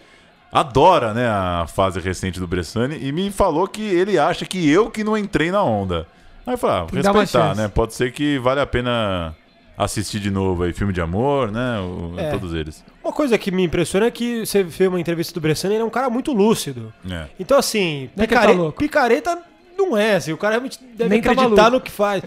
Adora, 0.52 1.16
né, 1.16 1.28
a 1.28 1.66
fase 1.68 2.00
recente 2.00 2.40
do 2.40 2.46
Bressani 2.46 3.00
e 3.02 3.12
me 3.12 3.32
falou 3.32 3.68
que 3.68 3.82
ele 3.82 4.20
acha 4.20 4.46
que 4.46 4.70
eu 4.70 4.92
que 4.92 5.04
não 5.04 5.18
entrei 5.18 5.50
na 5.50 5.64
onda. 5.64 6.06
Aí 6.46 6.54
eu 6.54 6.58
falei, 6.60 6.76
ah, 6.76 7.12
respeitar, 7.12 7.56
né? 7.56 7.68
Pode 7.68 7.96
ser 7.96 8.12
que 8.12 8.38
vale 8.38 8.60
a 8.60 8.66
pena 8.66 9.34
assistir 9.76 10.20
de 10.20 10.30
novo 10.30 10.62
aí, 10.62 10.72
filme 10.72 10.94
de 10.94 11.02
amor, 11.02 11.52
né? 11.52 11.80
O, 11.80 12.14
é. 12.20 12.30
Todos 12.30 12.54
eles. 12.54 12.84
Uma 13.04 13.12
coisa 13.12 13.36
que 13.36 13.50
me 13.50 13.64
impressiona 13.64 14.06
é 14.06 14.12
que 14.12 14.46
você 14.46 14.62
vê 14.62 14.88
uma 14.88 15.00
entrevista 15.00 15.34
do 15.34 15.42
Bressani, 15.42 15.74
ele 15.74 15.84
é 15.84 15.86
um 15.86 15.90
cara 15.90 16.08
muito 16.10 16.32
lúcido. 16.32 16.94
É. 17.10 17.26
Então, 17.40 17.58
assim, 17.58 18.10
é 18.16 18.28
picare... 18.28 18.56
tá 18.56 18.72
picareta 18.74 19.42
não 19.76 19.98
é, 19.98 20.16
assim, 20.16 20.32
o 20.32 20.38
cara 20.38 20.52
realmente 20.52 20.80
deve 20.96 21.10
Nem 21.10 21.20
acreditar 21.20 21.56
tá 21.56 21.70
no 21.72 21.82
que 21.82 21.90
faz. 21.90 22.24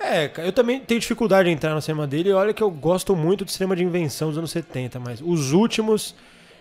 É, 0.00 0.30
eu 0.38 0.52
também 0.52 0.80
tenho 0.80 0.98
dificuldade 1.00 1.48
de 1.48 1.54
entrar 1.54 1.74
no 1.74 1.82
cinema 1.82 2.06
dele. 2.06 2.32
Olha 2.32 2.54
que 2.54 2.62
eu 2.62 2.70
gosto 2.70 3.14
muito 3.14 3.44
do 3.44 3.50
cinema 3.50 3.76
de 3.76 3.84
invenção 3.84 4.28
dos 4.28 4.38
anos 4.38 4.50
70, 4.50 4.98
mas 4.98 5.20
os 5.20 5.52
últimos 5.52 6.14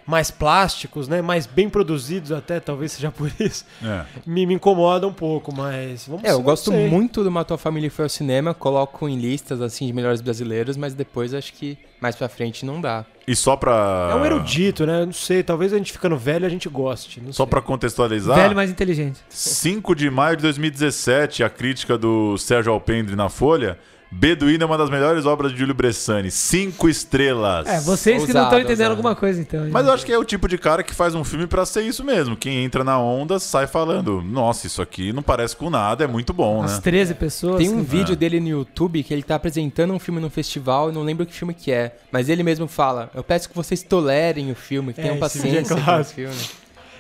mais 0.06 0.32
plásticos, 0.32 1.08
né, 1.08 1.22
mais 1.22 1.46
bem 1.46 1.70
produzidos 1.70 2.32
até, 2.32 2.60
talvez 2.60 2.94
seja 2.94 3.12
por 3.16 3.32
isso, 3.40 3.64
é. 3.84 4.06
me, 4.26 4.44
me 4.46 4.56
incomoda 4.56 5.08
um 5.08 5.14
pouco, 5.14 5.54
mas 5.56 6.08
vamos 6.08 6.24
É, 6.24 6.32
eu 6.32 6.42
gosto 6.42 6.72
sei. 6.72 6.90
muito 6.90 7.24
do 7.24 7.30
Matou 7.30 7.54
a 7.54 7.58
Família 7.60 7.92
Foi 7.92 8.06
ao 8.06 8.10
Cinema, 8.10 8.56
coloco 8.56 9.08
em 9.08 9.20
listas 9.20 9.62
assim 9.62 9.86
de 9.86 9.94
melhores 9.94 10.20
brasileiros, 10.20 10.76
mas 10.76 10.96
depois 10.96 11.32
acho 11.34 11.54
que 11.54 11.78
mais 12.02 12.16
pra 12.16 12.28
frente 12.28 12.66
não 12.66 12.82
dá. 12.82 13.06
E 13.30 13.36
só 13.36 13.56
pra. 13.56 14.10
É 14.12 14.16
um 14.16 14.26
erudito, 14.26 14.88
né? 14.88 15.06
Não 15.06 15.14
sei, 15.14 15.44
talvez 15.44 15.72
a 15.72 15.78
gente 15.78 15.92
ficando 15.92 16.18
velho 16.18 16.48
a 16.48 16.50
gente 16.50 16.68
goste. 16.68 17.22
Só 17.28 17.44
sei. 17.44 17.46
pra 17.46 17.62
contextualizar. 17.62 18.36
Velho 18.36 18.56
mais 18.56 18.72
inteligente. 18.72 19.20
5 19.30 19.94
de 19.94 20.10
maio 20.10 20.36
de 20.36 20.42
2017, 20.42 21.44
a 21.44 21.50
crítica 21.50 21.96
do 21.96 22.36
Sérgio 22.40 22.74
Alpendre 22.74 23.16
na 23.16 23.30
Folha. 23.30 23.78
Beduíno 24.12 24.64
é 24.64 24.66
uma 24.66 24.78
das 24.78 24.90
melhores 24.90 25.26
obras 25.26 25.52
de 25.52 25.60
Júlio 25.60 25.76
Bressani. 25.76 26.32
Cinco 26.32 26.90
estrelas. 26.90 27.68
É, 27.68 27.80
vocês 27.80 28.26
que 28.26 28.34
não 28.34 28.44
estão 28.44 28.60
entendendo 28.60 28.72
ousado. 28.72 28.92
alguma 28.92 29.16
coisa, 29.16 29.40
então. 29.40 29.70
Mas 29.70 29.86
eu 29.86 29.94
acho 29.94 30.04
que 30.04 30.12
é 30.12 30.18
o 30.18 30.26
tipo 30.26 30.48
de 30.48 30.58
cara 30.58 30.82
que 30.82 30.96
faz 30.96 31.14
um 31.14 31.24
filme 31.24 31.46
para 31.46 31.64
ser 31.64 31.84
isso 31.84 32.04
mesmo. 32.04 32.36
Quem 32.36 32.64
entra 32.64 32.84
na 32.84 33.00
onda 33.00 33.40
sai 33.40 33.68
falando: 33.68 34.22
Nossa, 34.22 34.66
isso 34.66 34.82
aqui 34.82 35.14
não 35.14 35.22
parece 35.22 35.56
com 35.56 35.70
nada, 35.70 36.04
é 36.04 36.08
muito 36.08 36.34
bom, 36.34 36.64
As 36.64 36.74
né? 36.74 36.82
13 36.82 37.14
pessoas. 37.14 37.58
Tem 37.58 37.70
um 37.70 37.84
vídeo 37.84 38.14
é. 38.14 38.16
dele 38.16 38.40
no 38.40 38.48
YouTube 38.48 39.04
que 39.04 39.14
ele 39.14 39.22
tá 39.22 39.36
apresentando 39.36 39.94
um 39.94 40.00
filme 40.00 40.20
no 40.20 40.30
festival, 40.30 40.92
não 40.92 41.04
lembro 41.04 41.26
que 41.26 41.34
filme 41.34 41.54
que 41.54 41.72
é. 41.72 41.96
Mas 42.12 42.30
ele 42.30 42.42
mesmo 42.42 42.68
fala: 42.68 43.12
Eu 43.14 43.24
peço 43.24 43.48
que 43.48 43.56
vocês 43.56 43.84
tolerem 43.84 44.52
o 44.52 44.56
filme, 44.56 44.92
que 44.92 45.02
é, 45.02 45.04
tenham 45.04 45.18
paciência 45.18 45.76
com 45.76 46.00
o 46.00 46.04
filme. 46.04 46.36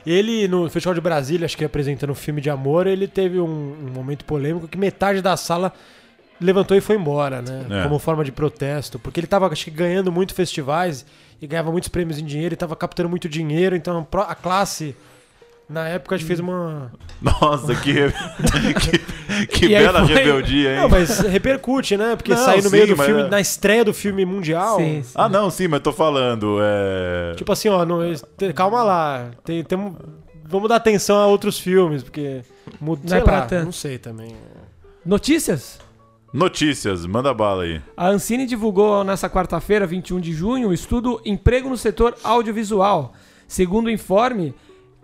Ele, 0.05 0.47
no 0.47 0.69
Festival 0.69 0.93
de 0.93 1.01
Brasília, 1.01 1.45
acho 1.45 1.57
que 1.57 1.65
apresentando 1.65 2.11
um 2.11 2.15
filme 2.15 2.39
de 2.39 2.49
amor, 2.49 2.87
ele 2.87 3.07
teve 3.07 3.39
um, 3.39 3.45
um 3.45 3.91
momento 3.93 4.23
polêmico 4.23 4.67
que 4.67 4.77
metade 4.77 5.21
da 5.21 5.35
sala 5.35 5.73
levantou 6.39 6.75
e 6.75 6.81
foi 6.81 6.95
embora, 6.95 7.41
né? 7.41 7.65
É. 7.69 7.83
Como 7.83 7.99
forma 7.99 8.23
de 8.23 8.31
protesto. 8.31 8.97
Porque 8.97 9.19
ele 9.19 9.25
estava 9.25 9.47
acho 9.47 9.65
que, 9.65 9.71
ganhando 9.71 10.11
muito 10.11 10.33
festivais 10.33 11.05
e 11.41 11.47
ganhava 11.47 11.71
muitos 11.71 11.89
prêmios 11.89 12.19
em 12.19 12.25
dinheiro 12.25 12.53
e 12.53 12.55
estava 12.55 12.75
captando 12.75 13.09
muito 13.09 13.27
dinheiro. 13.27 13.75
Então 13.75 14.07
a 14.27 14.35
classe. 14.35 14.95
Na 15.69 15.87
época 15.87 16.15
a 16.15 16.17
gente 16.17 16.27
fez 16.27 16.39
uma. 16.39 16.91
Nossa, 17.21 17.75
que, 17.75 17.93
que, 18.81 19.47
que 19.47 19.69
bela 19.69 20.03
foi... 20.03 20.15
rebeldia, 20.15 20.73
hein? 20.73 20.81
Não, 20.81 20.89
mas 20.89 21.19
repercute, 21.19 21.95
né? 21.95 22.15
Porque 22.15 22.33
não, 22.33 22.43
sair 22.43 22.63
no 22.63 22.71
meio 22.71 22.87
do 22.87 22.97
filme, 22.97 23.21
é... 23.21 23.27
na 23.27 23.39
estreia 23.39 23.85
do 23.85 23.93
filme 23.93 24.25
mundial. 24.25 24.77
Sim, 24.77 25.03
sim. 25.03 25.11
Ah, 25.13 25.29
não, 25.29 25.51
sim, 25.51 25.67
mas 25.67 25.81
tô 25.81 25.93
falando. 25.93 26.57
É... 26.59 27.35
Tipo 27.35 27.51
assim, 27.51 27.69
ó, 27.69 27.85
não, 27.85 27.99
calma 28.55 28.81
lá. 28.81 29.29
Tem, 29.43 29.63
tem, 29.63 29.95
vamos 30.43 30.69
dar 30.69 30.77
atenção 30.77 31.17
a 31.17 31.27
outros 31.27 31.59
filmes, 31.59 32.01
porque. 32.01 32.41
Muda, 32.81 33.01
não 33.07 33.17
é 33.17 33.21
pra 33.21 33.39
lá, 33.39 33.45
tanto. 33.45 33.65
Não 33.65 33.71
sei 33.71 33.99
também. 33.99 34.35
Notícias? 35.05 35.79
Notícias, 36.31 37.05
manda 37.07 37.33
bala 37.33 37.63
aí. 37.63 37.81
A 37.97 38.07
Ancine 38.09 38.45
divulgou 38.45 39.03
nessa 39.03 39.29
quarta-feira, 39.29 39.87
21 39.87 40.19
de 40.19 40.31
junho, 40.31 40.69
o 40.69 40.73
estudo 40.73 41.19
Emprego 41.25 41.69
no 41.69 41.77
Setor 41.77 42.15
Audiovisual. 42.23 43.13
Segundo 43.47 43.87
o 43.87 43.91
informe, 43.91 44.53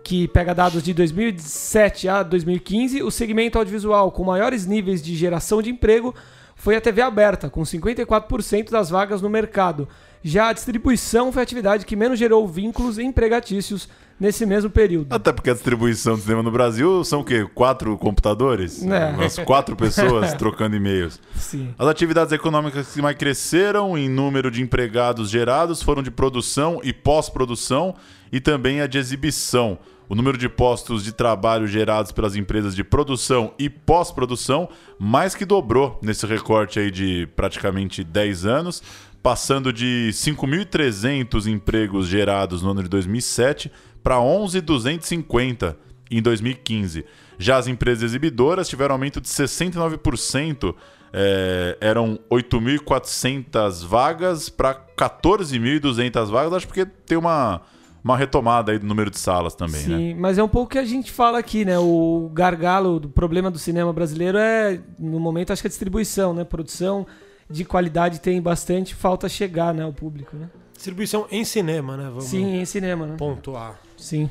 que 0.04 0.28
pega 0.28 0.54
dados 0.54 0.84
de 0.84 0.94
2007 0.94 2.08
a 2.08 2.22
2015, 2.22 3.02
o 3.02 3.10
segmento 3.10 3.58
audiovisual 3.58 4.12
com 4.12 4.22
maiores 4.22 4.64
níveis 4.64 5.02
de 5.02 5.16
geração 5.16 5.60
de 5.60 5.68
emprego 5.68 6.14
foi 6.56 6.74
a 6.74 6.80
TV 6.80 7.02
aberta, 7.02 7.48
com 7.48 7.62
54% 7.62 8.70
das 8.70 8.90
vagas 8.90 9.22
no 9.22 9.28
mercado. 9.28 9.86
Já 10.24 10.48
a 10.48 10.52
distribuição 10.52 11.30
foi 11.30 11.42
a 11.42 11.44
atividade 11.44 11.86
que 11.86 11.94
menos 11.94 12.18
gerou 12.18 12.48
vínculos 12.48 12.98
empregatícios 12.98 13.88
nesse 14.18 14.44
mesmo 14.46 14.70
período. 14.70 15.14
Até 15.14 15.30
porque 15.30 15.50
a 15.50 15.52
distribuição 15.52 16.16
do 16.16 16.22
cinema 16.22 16.42
no 16.42 16.50
Brasil 16.50 17.04
são 17.04 17.20
o 17.20 17.24
quê? 17.24 17.46
Quatro 17.54 17.96
computadores? 17.98 18.82
É. 18.82 19.44
Quatro 19.44 19.76
pessoas 19.76 20.32
trocando 20.34 20.74
e-mails. 20.74 21.20
Sim. 21.36 21.74
As 21.78 21.86
atividades 21.86 22.32
econômicas 22.32 22.92
que 22.92 23.02
mais 23.02 23.16
cresceram 23.16 23.96
em 23.96 24.08
número 24.08 24.50
de 24.50 24.62
empregados 24.62 25.28
gerados 25.28 25.82
foram 25.82 26.02
de 26.02 26.10
produção 26.10 26.80
e 26.82 26.92
pós-produção 26.92 27.94
e 28.32 28.40
também 28.40 28.80
a 28.80 28.86
de 28.86 28.98
exibição. 28.98 29.78
O 30.08 30.14
número 30.14 30.38
de 30.38 30.48
postos 30.48 31.02
de 31.02 31.12
trabalho 31.12 31.66
gerados 31.66 32.12
pelas 32.12 32.36
empresas 32.36 32.76
de 32.76 32.84
produção 32.84 33.52
e 33.58 33.68
pós-produção 33.68 34.68
mais 34.98 35.34
que 35.34 35.44
dobrou 35.44 35.98
nesse 36.00 36.24
recorte 36.26 36.78
aí 36.78 36.90
de 36.90 37.28
praticamente 37.34 38.04
10 38.04 38.46
anos, 38.46 38.82
passando 39.20 39.72
de 39.72 40.10
5.300 40.12 41.46
empregos 41.46 42.06
gerados 42.06 42.62
no 42.62 42.70
ano 42.70 42.84
de 42.84 42.88
2007 42.88 43.72
para 44.02 44.20
11,250 44.20 45.76
em 46.08 46.22
2015. 46.22 47.04
Já 47.38 47.56
as 47.56 47.66
empresas 47.66 48.04
exibidoras 48.04 48.68
tiveram 48.68 48.94
aumento 48.94 49.20
de 49.20 49.28
69%, 49.28 50.74
é, 51.12 51.76
eram 51.80 52.18
8.400 52.30 53.84
vagas 53.84 54.48
para 54.48 54.74
14.200 54.96 56.26
vagas, 56.30 56.52
acho 56.52 56.66
porque 56.66 56.86
tem 56.86 57.18
uma, 57.18 57.62
uma 58.06 58.16
retomada 58.16 58.70
aí 58.70 58.78
do 58.78 58.86
número 58.86 59.10
de 59.10 59.18
salas 59.18 59.56
também, 59.56 59.80
Sim, 59.80 60.14
né? 60.14 60.16
mas 60.16 60.38
é 60.38 60.42
um 60.42 60.46
pouco 60.48 60.70
que 60.70 60.78
a 60.78 60.84
gente 60.84 61.10
fala 61.10 61.40
aqui, 61.40 61.64
né? 61.64 61.76
O 61.76 62.30
gargalo 62.32 63.00
do 63.00 63.08
problema 63.08 63.50
do 63.50 63.58
cinema 63.58 63.92
brasileiro 63.92 64.38
é, 64.38 64.80
no 64.96 65.18
momento, 65.18 65.52
acho 65.52 65.60
que 65.60 65.66
a 65.66 65.68
distribuição, 65.68 66.32
né? 66.32 66.44
Produção 66.44 67.04
de 67.50 67.64
qualidade 67.64 68.20
tem 68.20 68.40
bastante, 68.40 68.94
falta 68.94 69.28
chegar, 69.28 69.74
né, 69.74 69.82
ao 69.82 69.92
público, 69.92 70.36
né? 70.36 70.48
Distribuição 70.72 71.26
em 71.32 71.44
cinema, 71.44 71.96
né? 71.96 72.04
Vamos 72.04 72.26
Sim, 72.26 72.60
em 72.60 72.64
cinema, 72.64 73.06
né? 73.06 73.16
Pontuar. 73.16 73.76
Sim. 73.96 74.30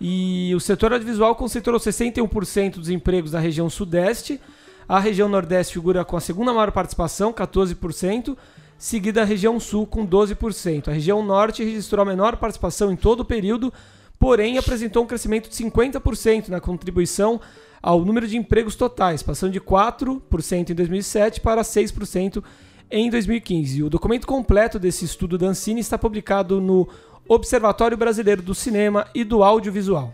E 0.00 0.54
o 0.54 0.60
setor 0.60 0.94
audiovisual 0.94 1.34
concentrou 1.34 1.78
61% 1.78 2.76
dos 2.76 2.88
empregos 2.88 3.32
da 3.32 3.38
região 3.38 3.68
sudeste. 3.68 4.40
A 4.88 4.98
região 4.98 5.28
nordeste 5.28 5.74
figura 5.74 6.02
com 6.02 6.16
a 6.16 6.20
segunda 6.20 6.50
maior 6.50 6.72
participação, 6.72 7.30
14%, 7.30 8.36
seguida 8.78 9.22
a 9.22 9.24
região 9.24 9.58
sul 9.58 9.86
com 9.86 10.06
12%. 10.06 10.88
A 10.88 10.92
região 10.92 11.24
norte 11.24 11.64
registrou 11.64 12.02
a 12.02 12.06
menor 12.06 12.36
participação 12.36 12.92
em 12.92 12.96
todo 12.96 13.20
o 13.20 13.24
período, 13.24 13.72
porém 14.18 14.58
apresentou 14.58 15.04
um 15.04 15.06
crescimento 15.06 15.48
de 15.48 15.56
50% 15.56 16.48
na 16.48 16.60
contribuição 16.60 17.40
ao 17.82 18.04
número 18.04 18.26
de 18.26 18.36
empregos 18.36 18.74
totais, 18.74 19.22
passando 19.22 19.52
de 19.52 19.60
4% 19.60 20.70
em 20.70 20.74
2007 20.74 21.40
para 21.40 21.62
6% 21.62 22.42
em 22.90 23.10
2015. 23.10 23.82
O 23.82 23.90
documento 23.90 24.26
completo 24.26 24.78
desse 24.78 25.04
estudo 25.04 25.38
da 25.38 25.46
Ancine 25.46 25.80
está 25.80 25.96
publicado 25.96 26.60
no 26.60 26.88
Observatório 27.28 27.96
Brasileiro 27.96 28.42
do 28.42 28.54
Cinema 28.54 29.06
e 29.14 29.24
do 29.24 29.42
Audiovisual. 29.42 30.12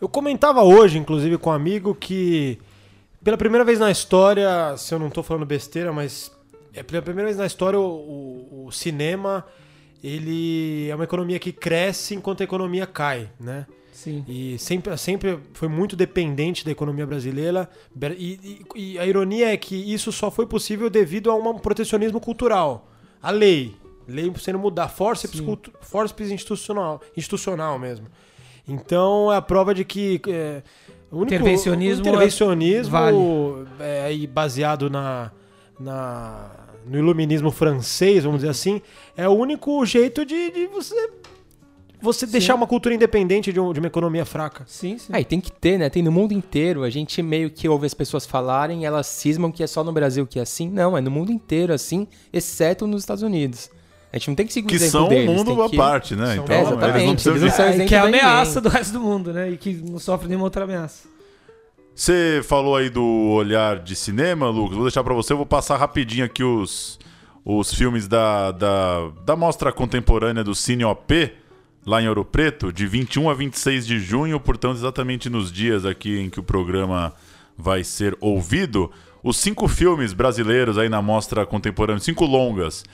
Eu 0.00 0.08
comentava 0.08 0.62
hoje, 0.62 0.98
inclusive, 0.98 1.38
com 1.38 1.50
um 1.50 1.52
amigo 1.52 1.94
que 1.94 2.58
pela 3.22 3.36
primeira 3.36 3.64
vez 3.64 3.78
na 3.78 3.90
história, 3.90 4.76
se 4.76 4.92
eu 4.92 4.98
não 4.98 5.06
estou 5.06 5.22
falando 5.22 5.46
besteira, 5.46 5.92
mas 5.92 6.31
é 6.74 6.82
pela 6.82 7.02
primeira 7.02 7.28
vez 7.28 7.38
na 7.38 7.46
história 7.46 7.78
o, 7.78 7.84
o, 7.84 8.66
o, 8.66 8.72
cinema 8.72 9.44
ele 10.02 10.88
é 10.88 10.94
uma 10.94 11.04
economia 11.04 11.38
que 11.38 11.52
cresce 11.52 12.14
enquanto 12.14 12.40
a 12.40 12.44
economia 12.44 12.86
cai, 12.86 13.30
né? 13.38 13.66
Sim. 13.92 14.24
E 14.26 14.58
sempre, 14.58 14.96
sempre 14.96 15.38
foi 15.52 15.68
muito 15.68 15.94
dependente 15.94 16.64
da 16.64 16.72
economia 16.72 17.06
brasileira. 17.06 17.68
E, 18.18 18.64
e, 18.74 18.94
e 18.94 18.98
a 18.98 19.06
ironia 19.06 19.52
é 19.52 19.56
que 19.56 19.76
isso 19.76 20.10
só 20.10 20.30
foi 20.30 20.46
possível 20.46 20.90
devido 20.90 21.30
a 21.30 21.34
um 21.34 21.58
protecionismo 21.58 22.18
cultural. 22.18 22.90
A 23.22 23.30
lei. 23.30 23.76
Lei 24.08 24.32
sendo 24.38 24.58
mudar. 24.58 24.88
Forceps, 24.88 25.40
cultu, 25.40 25.72
forceps 25.82 26.30
institucional, 26.30 27.00
institucional 27.16 27.78
mesmo. 27.78 28.08
Então 28.66 29.32
é 29.32 29.36
a 29.36 29.42
prova 29.42 29.74
de 29.74 29.84
que. 29.84 30.20
É, 30.26 30.62
o 31.10 31.18
único, 31.18 31.34
intervencionismo, 31.34 32.04
o 32.04 32.08
intervencionismo 32.08 32.96
é, 33.78 34.02
vale. 34.02 34.24
é, 34.24 34.26
baseado 34.26 34.88
na, 34.88 35.30
na, 35.78 36.50
no 36.86 36.98
iluminismo 36.98 37.50
francês, 37.50 38.24
vamos 38.24 38.40
dizer 38.40 38.50
assim, 38.50 38.80
é 39.16 39.28
o 39.28 39.32
único 39.32 39.84
jeito 39.84 40.24
de, 40.24 40.50
de 40.50 40.66
você 40.66 41.10
você 42.02 42.26
sim. 42.26 42.32
deixar 42.32 42.56
uma 42.56 42.66
cultura 42.66 42.94
independente 42.94 43.52
de, 43.52 43.60
um, 43.60 43.72
de, 43.72 43.78
uma 43.78 43.86
economia 43.86 44.24
fraca. 44.24 44.64
Sim, 44.66 44.98
sim. 44.98 45.12
Aí 45.12 45.24
tem 45.24 45.40
que 45.40 45.52
ter, 45.52 45.78
né? 45.78 45.88
Tem 45.88 46.02
no 46.02 46.10
mundo 46.10 46.32
inteiro. 46.32 46.82
A 46.82 46.90
gente 46.90 47.22
meio 47.22 47.48
que 47.48 47.68
ouve 47.68 47.86
as 47.86 47.94
pessoas 47.94 48.26
falarem, 48.26 48.84
elas 48.84 49.06
cismam 49.06 49.52
que 49.52 49.62
é 49.62 49.66
só 49.68 49.84
no 49.84 49.92
Brasil 49.92 50.26
que 50.26 50.40
é 50.40 50.42
assim. 50.42 50.68
Não, 50.68 50.98
é 50.98 51.00
no 51.00 51.12
mundo 51.12 51.30
inteiro 51.30 51.72
assim, 51.72 52.08
exceto 52.32 52.88
nos 52.88 53.02
Estados 53.02 53.22
Unidos. 53.22 53.70
A 54.12 54.18
gente 54.18 54.28
não 54.28 54.34
tem 54.34 54.46
que 54.46 54.52
seguir 54.52 54.66
que 54.66 54.84
o 54.84 54.90
são 54.90 55.08
deles, 55.08 55.30
um 55.30 55.32
mundo 55.32 55.62
à 55.62 55.70
que... 55.70 55.76
parte, 55.76 56.14
né? 56.14 56.36
Então, 56.36 56.54
é, 56.54 56.60
exatamente. 56.60 56.96
Eles 56.96 57.06
não, 57.06 57.14
precisam 57.14 57.66
eles 57.66 57.78
não 57.78 57.86
que 57.86 57.94
é 57.94 57.98
a 57.98 58.02
ameaça 58.02 58.60
do 58.60 58.68
resto 58.68 58.92
do 58.92 59.00
mundo, 59.00 59.32
né? 59.32 59.50
E 59.50 59.56
que 59.56 59.72
não 59.72 59.98
sofre 59.98 60.28
nenhuma 60.28 60.44
outra 60.44 60.64
ameaça. 60.64 61.08
Você 61.94 62.40
falou 62.44 62.76
aí 62.76 62.88
do 62.88 63.04
olhar 63.04 63.78
de 63.78 63.94
cinema, 63.94 64.48
Lucas. 64.48 64.76
Vou 64.76 64.86
deixar 64.86 65.04
para 65.04 65.14
você. 65.14 65.32
Eu 65.32 65.36
vou 65.36 65.46
passar 65.46 65.76
rapidinho 65.76 66.24
aqui 66.24 66.42
os, 66.42 66.98
os 67.44 67.72
filmes 67.74 68.08
da, 68.08 68.50
da, 68.50 69.10
da 69.24 69.36
mostra 69.36 69.70
contemporânea 69.70 70.42
do 70.42 70.54
Cine 70.54 70.84
OP 70.84 71.32
lá 71.84 72.00
em 72.00 72.08
Ouro 72.08 72.24
Preto, 72.24 72.72
de 72.72 72.86
21 72.86 73.28
a 73.28 73.34
26 73.34 73.86
de 73.86 73.98
junho, 73.98 74.38
portanto, 74.38 74.76
exatamente 74.76 75.28
nos 75.28 75.50
dias 75.50 75.84
aqui 75.84 76.20
em 76.20 76.30
que 76.30 76.40
o 76.40 76.42
programa 76.42 77.12
vai 77.58 77.84
ser 77.84 78.16
ouvido, 78.20 78.90
os 79.22 79.36
cinco 79.36 79.68
filmes 79.68 80.12
brasileiros 80.12 80.78
aí 80.78 80.88
na 80.88 81.02
mostra 81.02 81.44
contemporânea, 81.44 82.00
cinco 82.00 82.24
longas. 82.24 82.84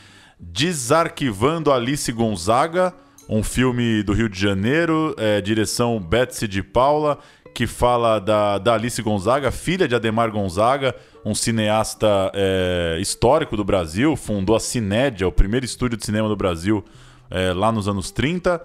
Desarquivando 0.41 1.73
Alice 1.73 2.11
Gonzaga, 2.13 2.95
um 3.29 3.43
filme 3.43 4.03
do 4.03 4.13
Rio 4.13 4.29
de 4.29 4.41
Janeiro, 4.41 5.15
é, 5.19 5.41
direção 5.41 6.01
Betsy 6.01 6.49
de 6.49 6.63
Paula, 6.63 7.19
que 7.55 7.67
fala 7.67 8.19
da, 8.19 8.59
da 8.59 8.75
Alice 8.75 9.01
Gonzaga, 9.03 9.51
filha 9.51 9.89
de 9.89 9.95
Ademar 9.95 10.31
Gonzaga, 10.31 10.95
um 11.25 11.35
cineasta 11.35 12.31
é, 12.35 12.99
histórico 13.01 13.57
do 13.57 13.65
Brasil, 13.65 14.17
fundou 14.17 14.55
a 14.55 14.61
Cinédia, 14.61 15.27
o 15.27 15.33
primeiro 15.33 15.67
estúdio 15.67 15.99
de 15.99 16.05
cinema 16.05 16.29
do 16.29 16.37
Brasil, 16.37 16.85
é, 17.31 17.53
lá 17.53 17.73
nos 17.73 17.89
anos 17.89 18.11
30. 18.11 18.61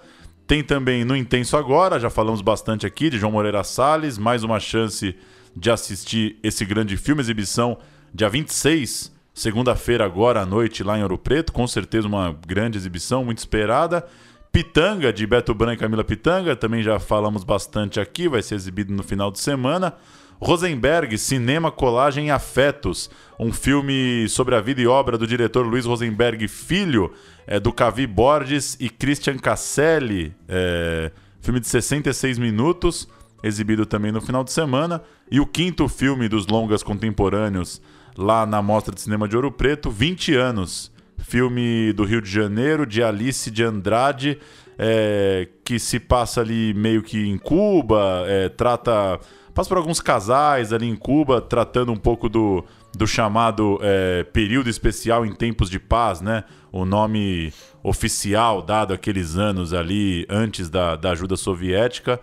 Tem 0.46 0.64
também 0.64 1.04
No 1.06 1.16
Intenso 1.16 1.56
Agora, 1.58 2.00
já 2.00 2.10
falamos 2.10 2.42
bastante 2.42 2.86
aqui, 2.86 3.10
de 3.10 3.18
João 3.18 3.32
Moreira 3.32 3.64
Salles, 3.64 4.18
mais 4.18 4.44
uma 4.44 4.60
chance 4.60 5.16
de 5.56 5.72
assistir 5.72 6.38
esse 6.44 6.66
grande 6.66 6.98
filme, 6.98 7.22
exibição 7.22 7.78
dia 8.14 8.30
26 8.30 9.14
segunda-feira 9.34 10.06
agora 10.06 10.42
à 10.42 10.46
noite 10.46 10.84
lá 10.84 10.98
em 10.98 11.02
Ouro 11.02 11.18
Preto, 11.18 11.52
com 11.52 11.66
certeza 11.66 12.08
uma 12.08 12.38
grande 12.46 12.78
exibição, 12.78 13.26
muito 13.26 13.40
esperada. 13.40 14.06
Pitanga, 14.54 15.12
de 15.12 15.26
Beto 15.26 15.52
Branco 15.52 15.74
e 15.74 15.78
Camila 15.78 16.04
Pitanga, 16.04 16.56
também 16.56 16.84
já 16.84 17.00
falamos 17.00 17.44
bastante 17.44 18.00
aqui, 18.00 18.28
vai 18.28 18.40
ser 18.44 18.54
exibido 18.54 18.94
no 18.94 19.02
final 19.02 19.32
de 19.32 19.40
semana. 19.40 19.96
Rosenberg, 20.40 21.18
Cinema, 21.18 21.72
Colagem 21.72 22.28
e 22.28 22.30
Afetos, 22.30 23.10
um 23.40 23.52
filme 23.52 24.30
sobre 24.30 24.54
a 24.54 24.62
vida 24.62 24.80
e 24.80 24.86
obra 24.86 25.18
do 25.18 25.26
diretor 25.26 25.66
Luiz 25.66 25.88
Rosenberg 25.88 26.48
Filho, 26.48 27.12
é, 27.48 27.60
do 27.60 27.74
Cavi 27.74 28.06
Borges 28.06 28.78
e 28.80 28.92
Christian 28.92 29.40
Casselli, 29.40 30.36
é, 30.48 31.12
filme 31.42 31.60
de 31.60 31.68
66 31.68 32.38
minutos, 32.38 33.10
exibido 33.42 33.88
também 33.88 34.12
no 34.12 34.22
final 34.22 34.44
de 34.44 34.52
semana. 34.52 35.02
E 35.32 35.40
o 35.40 35.48
quinto 35.48 35.90
filme 35.90 36.30
dos 36.30 36.46
longas 36.46 36.84
contemporâneos, 36.84 37.82
lá 38.16 38.46
na 38.46 38.62
Mostra 38.62 38.94
de 38.94 39.02
Cinema 39.02 39.28
de 39.28 39.36
Ouro 39.36 39.52
Preto, 39.52 39.90
20 39.90 40.36
anos, 40.36 40.93
filme 41.24 41.92
do 41.94 42.04
Rio 42.04 42.22
de 42.22 42.30
Janeiro, 42.30 42.86
de 42.86 43.02
Alice 43.02 43.50
de 43.50 43.64
Andrade, 43.64 44.38
é, 44.78 45.48
que 45.64 45.80
se 45.80 46.00
passa 46.00 46.42
ali 46.42 46.74
meio 46.74 47.02
que 47.02 47.28
em 47.28 47.38
Cuba, 47.38 48.24
é, 48.28 48.50
trata 48.50 49.20
passa 49.54 49.70
por 49.70 49.78
alguns 49.78 50.00
casais 50.00 50.74
ali 50.74 50.88
em 50.88 50.96
Cuba, 50.96 51.40
tratando 51.40 51.92
um 51.92 51.96
pouco 51.96 52.28
do, 52.28 52.66
do 52.96 53.06
chamado 53.06 53.80
é, 53.82 54.24
período 54.24 54.70
especial 54.70 55.26
em 55.26 55.34
tempos 55.34 55.70
de 55.70 55.80
paz, 55.80 56.22
né? 56.22 56.44
O 56.72 56.86
nome 56.86 57.54
oficial 57.84 58.64
dado 58.64 58.94
aqueles 58.94 59.38
anos 59.38 59.74
ali 59.74 60.26
antes 60.28 60.70
da, 60.70 60.96
da 60.96 61.12
ajuda 61.12 61.36
soviética. 61.36 62.20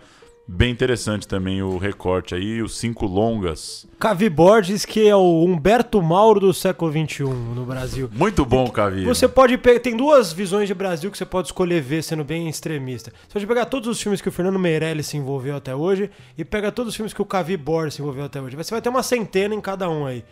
Bem 0.47 0.71
interessante 0.71 1.27
também 1.27 1.61
o 1.61 1.77
recorte 1.77 2.35
aí, 2.35 2.61
os 2.61 2.77
cinco 2.77 3.05
longas. 3.05 3.87
Cavi 3.99 4.29
Borges, 4.29 4.83
que 4.83 5.07
é 5.07 5.15
o 5.15 5.45
Humberto 5.45 6.01
Mauro 6.01 6.39
do 6.39 6.53
século 6.53 6.91
XXI 6.91 7.23
no 7.23 7.65
Brasil. 7.65 8.09
Muito 8.11 8.45
bom, 8.45 8.69
Cavi. 8.69 9.05
Você 9.05 9.27
pode 9.27 9.57
pegar. 9.57 9.79
Tem 9.79 9.95
duas 9.95 10.33
visões 10.33 10.67
de 10.67 10.73
Brasil 10.73 11.09
que 11.09 11.17
você 11.17 11.25
pode 11.25 11.47
escolher 11.47 11.81
ver, 11.81 12.03
sendo 12.03 12.23
bem 12.23 12.49
extremista. 12.49 13.13
Você 13.27 13.33
pode 13.33 13.47
pegar 13.47 13.65
todos 13.65 13.87
os 13.87 14.01
filmes 14.01 14.19
que 14.19 14.27
o 14.27 14.31
Fernando 14.31 14.59
Meirelles 14.59 15.07
se 15.07 15.15
envolveu 15.15 15.55
até 15.55 15.75
hoje 15.75 16.09
e 16.37 16.43
pega 16.43 16.71
todos 16.71 16.89
os 16.89 16.95
filmes 16.95 17.13
que 17.13 17.21
o 17.21 17.25
Cavi 17.25 17.55
Borges 17.55 17.93
se 17.93 18.01
envolveu 18.01 18.25
até 18.25 18.41
hoje. 18.41 18.55
Você 18.55 18.71
vai 18.71 18.81
ter 18.81 18.89
uma 18.89 19.03
centena 19.03 19.55
em 19.55 19.61
cada 19.61 19.89
um 19.89 20.05
aí. 20.05 20.25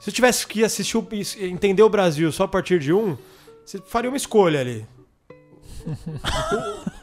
Se 0.00 0.10
eu 0.10 0.14
tivesse 0.14 0.46
que 0.46 0.64
assistir, 0.64 0.98
entender 1.40 1.82
o 1.82 1.88
Brasil 1.88 2.30
só 2.32 2.44
a 2.44 2.48
partir 2.48 2.78
de 2.78 2.92
um, 2.92 3.16
você 3.64 3.78
faria 3.86 4.10
uma 4.10 4.16
escolha 4.16 4.60
ali. 4.60 4.86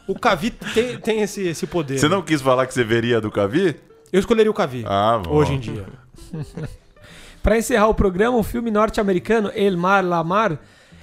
O 0.07 0.17
Cavi 0.17 0.51
tem, 0.51 0.97
tem 0.99 1.21
esse, 1.21 1.41
esse 1.47 1.67
poder. 1.67 1.99
Você 1.99 2.07
não 2.07 2.21
quis 2.21 2.41
falar 2.41 2.65
que 2.65 2.73
você 2.73 2.84
veria 2.84 3.19
do 3.19 3.30
Cavi? 3.30 3.75
Eu 4.11 4.19
escolheria 4.19 4.49
o 4.49 4.53
Cavi. 4.53 4.86
Ah, 4.88 5.21
bom. 5.23 5.32
Hoje 5.32 5.53
em 5.53 5.59
dia. 5.59 5.86
Para 7.43 7.57
encerrar 7.57 7.88
o 7.88 7.93
programa, 7.93 8.38
o 8.38 8.43
filme 8.43 8.71
norte-americano 8.71 9.51
El 9.53 9.78
Mar 9.78 10.03
La 10.03 10.23
Mar, 10.23 10.59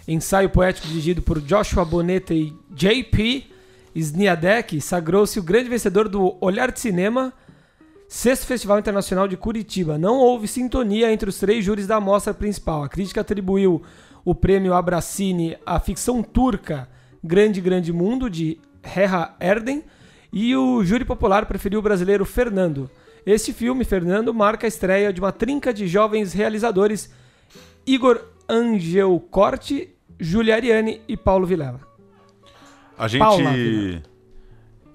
ensaio 0.06 0.50
poético 0.50 0.86
dirigido 0.86 1.22
por 1.22 1.40
Joshua 1.40 1.84
Boneta 1.84 2.34
e 2.34 2.52
J.P. 2.70 3.44
Sniadek, 3.94 4.80
sagrou-se 4.80 5.38
o 5.38 5.42
grande 5.42 5.68
vencedor 5.68 6.08
do 6.08 6.36
Olhar 6.40 6.72
de 6.72 6.80
Cinema, 6.80 7.32
sexto 8.08 8.46
Festival 8.46 8.78
Internacional 8.78 9.28
de 9.28 9.36
Curitiba. 9.36 9.96
Não 9.96 10.16
houve 10.16 10.48
sintonia 10.48 11.12
entre 11.12 11.28
os 11.28 11.38
três 11.38 11.64
júris 11.64 11.86
da 11.86 12.00
mostra 12.00 12.34
principal. 12.34 12.82
A 12.82 12.88
crítica 12.88 13.20
atribuiu 13.20 13.82
o 14.24 14.34
prêmio 14.34 14.74
Abracine 14.74 15.56
à 15.64 15.78
ficção 15.78 16.22
turca 16.22 16.88
Grande 17.24 17.60
Grande 17.60 17.90
Mundo, 17.90 18.28
de 18.28 18.58
Herra 18.82 19.34
Erden, 19.40 19.82
e 20.30 20.54
o 20.54 20.84
júri 20.84 21.04
popular 21.04 21.46
preferiu 21.46 21.78
o 21.78 21.82
brasileiro 21.82 22.26
Fernando. 22.26 22.90
Este 23.24 23.50
filme, 23.52 23.84
Fernando, 23.84 24.34
marca 24.34 24.66
a 24.66 24.68
estreia 24.68 25.10
de 25.10 25.20
uma 25.20 25.32
trinca 25.32 25.72
de 25.72 25.86
jovens 25.86 26.34
realizadores 26.34 27.10
Igor 27.86 28.20
Angel 28.46 29.18
Corte, 29.30 29.88
Julia 30.20 30.56
Ariane 30.56 31.00
e 31.08 31.16
Paulo 31.16 31.46
Vilela. 31.46 31.80
A 32.98 33.08
gente 33.08 34.02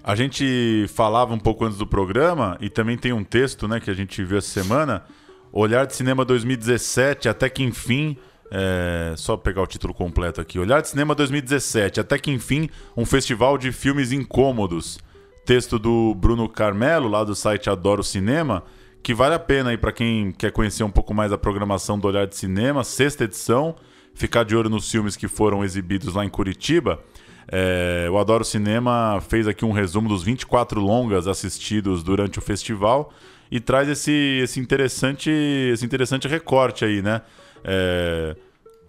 a 0.02 0.14
gente 0.14 0.86
falava 0.88 1.34
um 1.34 1.38
pouco 1.38 1.64
antes 1.64 1.76
do 1.76 1.86
programa 1.86 2.56
e 2.60 2.70
também 2.70 2.96
tem 2.96 3.12
um 3.12 3.22
texto, 3.22 3.68
né, 3.68 3.80
que 3.80 3.90
a 3.90 3.94
gente 3.94 4.24
viu 4.24 4.38
essa 4.38 4.48
semana, 4.48 5.04
Olhar 5.52 5.86
de 5.86 5.94
Cinema 5.94 6.24
2017 6.24 7.28
até 7.28 7.48
que 7.48 7.62
enfim 7.62 8.16
é, 8.50 9.14
só 9.16 9.36
pegar 9.36 9.62
o 9.62 9.66
título 9.66 9.94
completo 9.94 10.40
aqui. 10.40 10.58
Olhar 10.58 10.80
de 10.82 10.88
Cinema 10.88 11.14
2017, 11.14 12.00
até 12.00 12.18
que 12.18 12.30
enfim, 12.30 12.68
um 12.96 13.06
festival 13.06 13.56
de 13.56 13.70
filmes 13.70 14.12
incômodos. 14.12 14.98
Texto 15.46 15.78
do 15.78 16.14
Bruno 16.14 16.48
Carmelo, 16.48 17.08
lá 17.08 17.24
do 17.24 17.34
site 17.34 17.70
Adoro 17.70 18.04
Cinema, 18.04 18.62
que 19.02 19.14
vale 19.14 19.34
a 19.34 19.38
pena 19.38 19.70
aí 19.70 19.78
para 19.78 19.92
quem 19.92 20.32
quer 20.32 20.52
conhecer 20.52 20.84
um 20.84 20.90
pouco 20.90 21.14
mais 21.14 21.32
a 21.32 21.38
programação 21.38 21.98
do 21.98 22.06
Olhar 22.06 22.26
de 22.26 22.36
Cinema, 22.36 22.84
sexta 22.84 23.24
edição, 23.24 23.74
ficar 24.14 24.44
de 24.44 24.54
olho 24.54 24.68
nos 24.68 24.90
filmes 24.90 25.16
que 25.16 25.28
foram 25.28 25.64
exibidos 25.64 26.14
lá 26.14 26.24
em 26.24 26.28
Curitiba. 26.28 27.02
É, 27.50 28.08
o 28.10 28.18
Adoro 28.18 28.44
Cinema 28.44 29.20
fez 29.28 29.48
aqui 29.48 29.64
um 29.64 29.72
resumo 29.72 30.08
dos 30.08 30.22
24 30.22 30.80
longas 30.80 31.26
assistidos 31.26 32.02
durante 32.02 32.38
o 32.38 32.42
festival 32.42 33.12
e 33.50 33.58
traz 33.58 33.88
esse, 33.88 34.12
esse, 34.42 34.60
interessante, 34.60 35.30
esse 35.30 35.84
interessante 35.84 36.28
recorte 36.28 36.84
aí, 36.84 37.02
né? 37.02 37.22
É, 37.64 38.36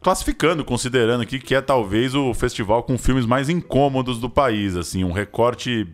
classificando, 0.02 0.66
considerando 0.66 1.22
aqui 1.22 1.40
que 1.40 1.54
é 1.54 1.62
talvez 1.62 2.16
o 2.16 2.34
festival 2.34 2.84
com 2.84 2.98
filmes 2.98 3.26
mais 3.26 3.50
incômodos 3.50 4.20
do 4.20 4.30
país, 4.30 4.76
assim, 4.76 5.04
um 5.04 5.12
recorte 5.12 5.88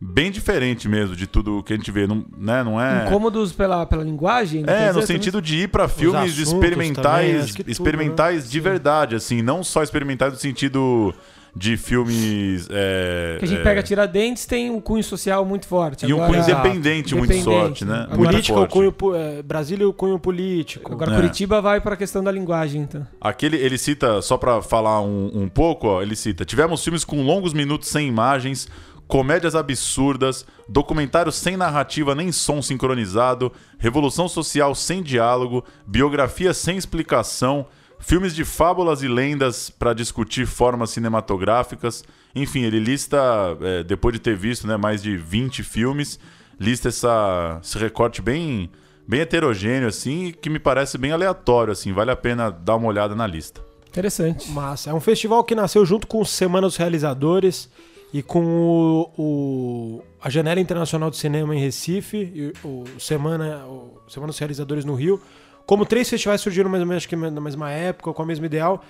bem 0.00 0.30
diferente 0.30 0.86
mesmo 0.86 1.16
de 1.16 1.26
tudo 1.26 1.62
que 1.62 1.72
a 1.72 1.76
gente 1.76 1.90
vê, 1.90 2.06
não, 2.06 2.26
né? 2.36 2.62
Não 2.62 2.80
é 2.80 3.06
incômodos 3.06 3.52
pela, 3.52 3.86
pela 3.86 4.04
linguagem. 4.04 4.64
É, 4.66 4.92
no 4.92 5.02
sentido 5.02 5.40
de 5.40 5.62
ir 5.62 5.68
para 5.68 5.88
filmes 5.88 6.36
experimentais, 6.36 7.54
também, 7.54 7.72
experimentais 7.72 8.42
tudo, 8.42 8.46
né? 8.46 8.52
de 8.52 8.60
verdade, 8.60 9.14
assim, 9.16 9.40
não 9.40 9.64
só 9.64 9.82
experimentais 9.82 10.32
no 10.32 10.38
sentido 10.38 11.14
de 11.56 11.76
filmes. 11.76 12.66
É, 12.70 13.36
que 13.38 13.44
a 13.44 13.48
gente 13.48 13.60
é, 13.60 13.62
pega 13.62 13.82
Tiradentes, 13.82 14.44
tem 14.46 14.70
um 14.70 14.80
cunho 14.80 15.04
social 15.04 15.44
muito 15.44 15.66
forte. 15.66 16.04
E 16.06 16.12
um 16.12 16.22
Agora- 16.22 16.42
cunho 16.42 16.42
independente, 16.42 17.14
muito 17.14 17.32
Independente, 17.32 17.60
sorte, 17.60 17.84
né? 17.84 17.92
né? 18.00 18.16
Muito 18.16 18.30
Político, 18.30 18.58
o 18.58 18.60
forte. 18.68 18.72
cunho, 18.72 19.14
é, 19.16 19.42
Brasília, 19.42 19.88
o 19.88 19.92
cunho 19.92 20.18
político. 20.18 20.92
Agora 20.92 21.12
É. 21.12 21.16
Curitiba 21.16 21.60
vai 21.60 21.80
para 21.80 21.94
a 21.94 21.96
questão 21.96 22.22
da 22.24 22.32
linguagem, 22.32 22.82
então. 22.82 23.06
Aquele, 23.20 23.56
ele 23.56 23.78
cita, 23.78 24.20
só 24.20 24.36
pra 24.36 24.60
falar 24.62 25.00
um, 25.00 25.30
um 25.34 25.48
pouco, 25.48 25.86
ó, 25.86 26.02
ele 26.02 26.16
cita: 26.16 26.44
tivemos 26.44 26.82
filmes 26.82 27.04
com 27.04 27.22
longos 27.22 27.52
minutos 27.52 27.88
sem 27.88 28.08
imagens, 28.08 28.68
comédias 29.06 29.54
absurdas, 29.54 30.44
documentários 30.68 31.36
sem 31.36 31.56
narrativa 31.56 32.14
nem 32.14 32.32
som 32.32 32.60
sincronizado, 32.62 33.52
revolução 33.78 34.26
social 34.28 34.74
sem 34.74 35.02
diálogo, 35.02 35.62
biografia 35.86 36.52
sem 36.54 36.76
explicação, 36.76 37.66
filmes 38.06 38.34
de 38.34 38.44
fábulas 38.44 39.02
e 39.02 39.08
lendas 39.08 39.70
pra 39.70 39.92
discutir 39.94 40.46
formas 40.46 40.90
cinematográficas. 40.90 42.04
Enfim, 42.34 42.62
ele 42.62 42.78
lista, 42.78 43.16
é, 43.60 43.82
depois 43.84 44.12
de 44.12 44.18
ter 44.20 44.36
visto 44.36 44.66
né, 44.66 44.76
mais 44.76 45.02
de 45.02 45.16
20 45.16 45.62
filmes, 45.62 46.18
lista 46.60 46.88
essa, 46.88 47.60
esse 47.62 47.78
recorte 47.78 48.20
bem, 48.20 48.70
bem 49.06 49.20
heterogêneo, 49.20 49.88
assim, 49.88 50.32
que 50.40 50.50
me 50.50 50.58
parece 50.58 50.98
bem 50.98 51.12
aleatório, 51.12 51.72
assim, 51.72 51.92
vale 51.92 52.10
a 52.10 52.16
pena 52.16 52.50
dar 52.50 52.76
uma 52.76 52.88
olhada 52.88 53.14
na 53.14 53.26
lista. 53.26 53.60
Interessante. 53.88 54.50
Massa. 54.50 54.90
É 54.90 54.94
um 54.94 55.00
festival 55.00 55.42
que 55.44 55.54
nasceu 55.54 55.86
junto 55.86 56.06
com 56.06 56.20
o 56.20 56.26
Semana 56.26 56.66
dos 56.66 56.76
Realizadores 56.76 57.70
e 58.12 58.22
com 58.22 58.44
o, 58.44 59.10
o- 59.16 60.02
a 60.20 60.28
Janela 60.28 60.60
Internacional 60.60 61.10
de 61.10 61.16
Cinema 61.16 61.54
em 61.54 61.60
Recife, 61.60 62.16
e 62.16 62.52
o 62.66 62.84
Semana, 62.98 63.64
o 63.66 64.00
Semana 64.08 64.28
dos 64.30 64.38
Realizadores 64.38 64.84
no 64.84 64.94
Rio. 64.94 65.20
Como 65.66 65.86
três 65.86 66.08
festivais 66.10 66.40
surgiram 66.40 66.68
mais 66.70 66.82
ou 66.82 66.86
menos 66.86 67.02
acho 67.02 67.08
que 67.08 67.16
na 67.16 67.40
mesma 67.40 67.70
época, 67.70 68.12
com 68.12 68.22
o 68.22 68.26
mesmo 68.26 68.44
ideal, 68.44 68.82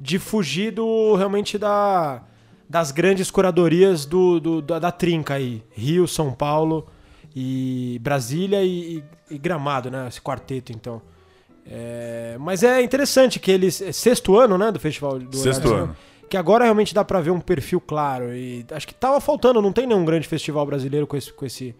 de 0.00 0.18
fugir 0.18 0.70
do, 0.72 1.14
realmente 1.14 1.58
da, 1.58 2.22
das 2.68 2.90
grandes 2.90 3.30
curadorias 3.30 4.06
do, 4.06 4.40
do- 4.40 4.62
da, 4.62 4.78
da 4.78 4.90
trinca 4.90 5.34
aí. 5.34 5.62
Rio, 5.72 6.08
São 6.08 6.32
Paulo 6.32 6.86
e 7.36 7.98
Brasília 8.02 8.62
e, 8.62 8.98
e- 8.98 9.04
e 9.34 9.38
Gramado, 9.38 9.90
né? 9.90 10.06
Esse 10.08 10.20
quarteto, 10.20 10.72
então. 10.72 11.00
É, 11.66 12.36
mas 12.40 12.62
é 12.62 12.82
interessante 12.82 13.38
que 13.38 13.50
eles. 13.50 13.80
é 13.80 13.92
sexto 13.92 14.36
ano, 14.36 14.58
né? 14.58 14.72
Do 14.72 14.80
festival 14.80 15.18
do 15.18 15.36
Sexto 15.36 15.72
ano. 15.72 15.96
Que 16.28 16.36
agora 16.36 16.64
realmente 16.64 16.94
dá 16.94 17.04
pra 17.04 17.20
ver 17.20 17.30
um 17.30 17.40
perfil 17.40 17.80
claro. 17.80 18.34
E 18.34 18.64
acho 18.72 18.86
que 18.88 18.94
tava 18.94 19.20
faltando, 19.20 19.60
não 19.62 19.70
tem 19.72 19.86
nenhum 19.86 20.04
grande 20.04 20.26
festival 20.26 20.64
brasileiro 20.66 21.06
com 21.06 21.16
esse, 21.16 21.30
com 21.32 21.44
esse, 21.44 21.74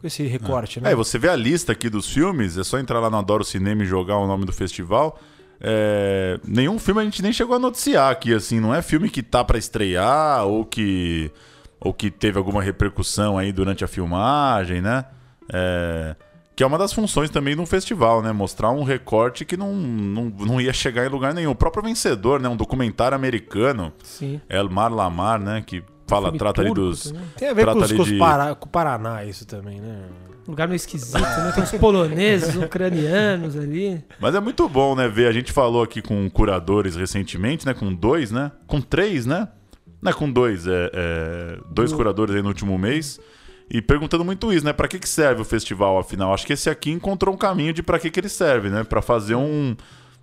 com 0.00 0.06
esse 0.06 0.22
recorte, 0.24 0.80
né? 0.80 0.92
É, 0.92 0.94
você 0.94 1.18
vê 1.18 1.28
a 1.28 1.36
lista 1.36 1.72
aqui 1.72 1.88
dos 1.88 2.08
filmes, 2.08 2.56
é 2.56 2.64
só 2.64 2.78
entrar 2.78 3.00
lá 3.00 3.10
no 3.10 3.16
Adoro 3.16 3.44
Cinema 3.44 3.82
e 3.82 3.86
jogar 3.86 4.18
o 4.18 4.26
nome 4.26 4.44
do 4.44 4.52
festival. 4.52 5.18
É, 5.60 6.38
nenhum 6.46 6.78
filme 6.78 7.00
a 7.00 7.04
gente 7.04 7.22
nem 7.22 7.32
chegou 7.32 7.56
a 7.56 7.58
noticiar 7.58 8.10
aqui, 8.10 8.32
assim, 8.34 8.60
não 8.60 8.74
é 8.74 8.82
filme 8.82 9.08
que 9.08 9.22
tá 9.22 9.42
pra 9.42 9.58
estrear 9.58 10.44
ou 10.44 10.64
que 10.64 11.30
ou 11.78 11.92
que 11.92 12.10
teve 12.10 12.38
alguma 12.38 12.62
repercussão 12.62 13.38
aí 13.38 13.52
durante 13.52 13.84
a 13.84 13.88
filmagem, 13.88 14.80
né? 14.80 15.04
É, 15.52 16.16
que 16.56 16.62
é 16.62 16.66
uma 16.66 16.78
das 16.78 16.92
funções 16.92 17.28
também 17.28 17.54
de 17.54 17.60
um 17.60 17.66
festival, 17.66 18.22
né? 18.22 18.32
Mostrar 18.32 18.70
um 18.70 18.82
recorte 18.82 19.44
que 19.44 19.56
não, 19.56 19.74
não, 19.74 20.24
não 20.24 20.60
ia 20.60 20.72
chegar 20.72 21.04
em 21.04 21.08
lugar 21.10 21.34
nenhum. 21.34 21.50
O 21.50 21.54
próprio 21.54 21.82
vencedor, 21.84 22.40
né? 22.40 22.48
Um 22.48 22.56
documentário 22.56 23.14
americano, 23.14 23.92
Sim. 24.02 24.40
El 24.48 24.70
Mar 24.70 24.90
Lamar, 24.90 25.38
né? 25.38 25.62
Que 25.64 25.84
fala, 26.06 26.24
Filme 26.26 26.38
trata 26.38 26.60
ali 26.60 26.70
turco 26.70 26.80
dos. 26.88 27.02
também. 27.10 27.22
Tem 27.36 27.48
a 27.48 27.54
ver 27.54 27.62
trata 27.62 27.78
com, 27.78 27.84
os, 27.84 27.90
ali 27.90 27.96
com 27.96 28.02
os 28.02 28.08
de- 28.08 28.18
Pará- 28.18 28.54
com 28.54 28.66
o 28.66 28.68
Paraná, 28.68 29.24
isso 29.24 29.46
também, 29.46 29.80
né? 29.80 30.02
Um 30.46 30.52
lugar 30.52 30.68
meio 30.68 30.76
esquisito, 30.76 31.18
né? 31.18 31.52
Tem 31.52 31.62
uns 31.64 31.72
poloneses, 31.72 32.54
ucranianos 32.62 33.56
ali. 33.56 34.04
Mas 34.20 34.34
é 34.34 34.40
muito 34.40 34.68
bom, 34.68 34.94
né, 34.94 35.08
ver. 35.08 35.26
A 35.26 35.32
gente 35.32 35.52
falou 35.52 35.82
aqui 35.82 36.00
com 36.00 36.28
curadores 36.30 36.94
recentemente, 36.94 37.66
né? 37.66 37.74
Com 37.74 37.92
dois, 37.92 38.30
né? 38.30 38.52
Com 38.66 38.80
três, 38.80 39.26
né? 39.26 39.48
Não 40.00 40.10
é 40.10 40.14
com 40.14 40.30
dois, 40.30 40.66
é, 40.66 40.90
é 40.94 41.58
dois 41.70 41.92
curadores 41.92 42.36
aí 42.36 42.42
no 42.42 42.48
último 42.48 42.78
mês. 42.78 43.18
E 43.68 43.82
perguntando 43.82 44.24
muito 44.24 44.52
isso, 44.52 44.64
né? 44.64 44.72
Pra 44.72 44.86
que, 44.86 45.00
que 45.00 45.08
serve 45.08 45.42
o 45.42 45.44
festival, 45.44 45.98
afinal? 45.98 46.32
Acho 46.32 46.46
que 46.46 46.52
esse 46.52 46.70
aqui 46.70 46.92
encontrou 46.92 47.34
um 47.34 47.38
caminho 47.38 47.72
de 47.72 47.82
pra 47.82 47.98
que, 47.98 48.08
que 48.08 48.20
ele 48.20 48.28
serve, 48.28 48.68
né? 48.70 48.84
Pra 48.84 49.02
fazer 49.02 49.34
um, 49.34 49.74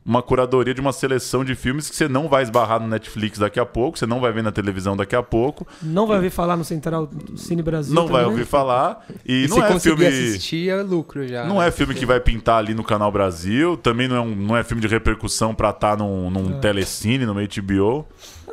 uma 0.06 0.22
curadoria 0.22 0.74
de 0.74 0.82
uma 0.82 0.92
seleção 0.92 1.46
de 1.46 1.56
filmes 1.56 1.90
que 1.90 1.96
você 1.96 2.08
não 2.10 2.28
vai 2.28 2.44
esbarrar 2.44 2.80
no 2.80 2.88
Netflix 2.88 3.40
daqui 3.40 3.60
a 3.60 3.66
pouco, 3.66 3.98
você 3.98 4.06
não 4.06 4.20
vai 4.20 4.32
ver 4.34 4.44
na 4.44 4.52
televisão 4.52 4.98
daqui 4.98 5.16
a 5.16 5.24
pouco. 5.24 5.66
Não 5.82 6.06
vai 6.06 6.18
ouvir 6.18 6.30
falar 6.30 6.58
no 6.58 6.66
Central 6.66 7.10
Cine 7.38 7.62
Brasil. 7.62 7.94
Não 7.96 8.08
vai 8.08 8.26
ouvir 8.26 8.46
falar. 8.46 9.06
E, 9.26 9.46
E 9.46 9.48
não 9.48 9.58
se 9.58 9.64
é 9.64 9.80
filme. 9.80 10.06
assistir, 10.06 10.70
é 10.70 10.82
lucro 10.82 11.26
já. 11.28 11.46
Não 11.46 11.62
é 11.62 11.72
filme 11.72 11.94
que 11.96 12.06
vai 12.06 12.20
pintar 12.20 12.58
ali 12.58 12.74
no 12.74 12.84
Canal 12.84 13.12
Brasil, 13.12 13.78
também 13.78 14.08
não 14.08 14.16
é, 14.18 14.22
um- 14.22 14.36
não 14.36 14.58
é 14.58 14.64
filme 14.64 14.82
de 14.82 14.88
repercussão 14.88 15.56
pra 15.56 15.70
estar 15.70 15.98
num, 15.98 16.30
num 16.30 16.60
telecine, 16.60 17.26
numa 17.26 17.42
HBO. 17.42 18.06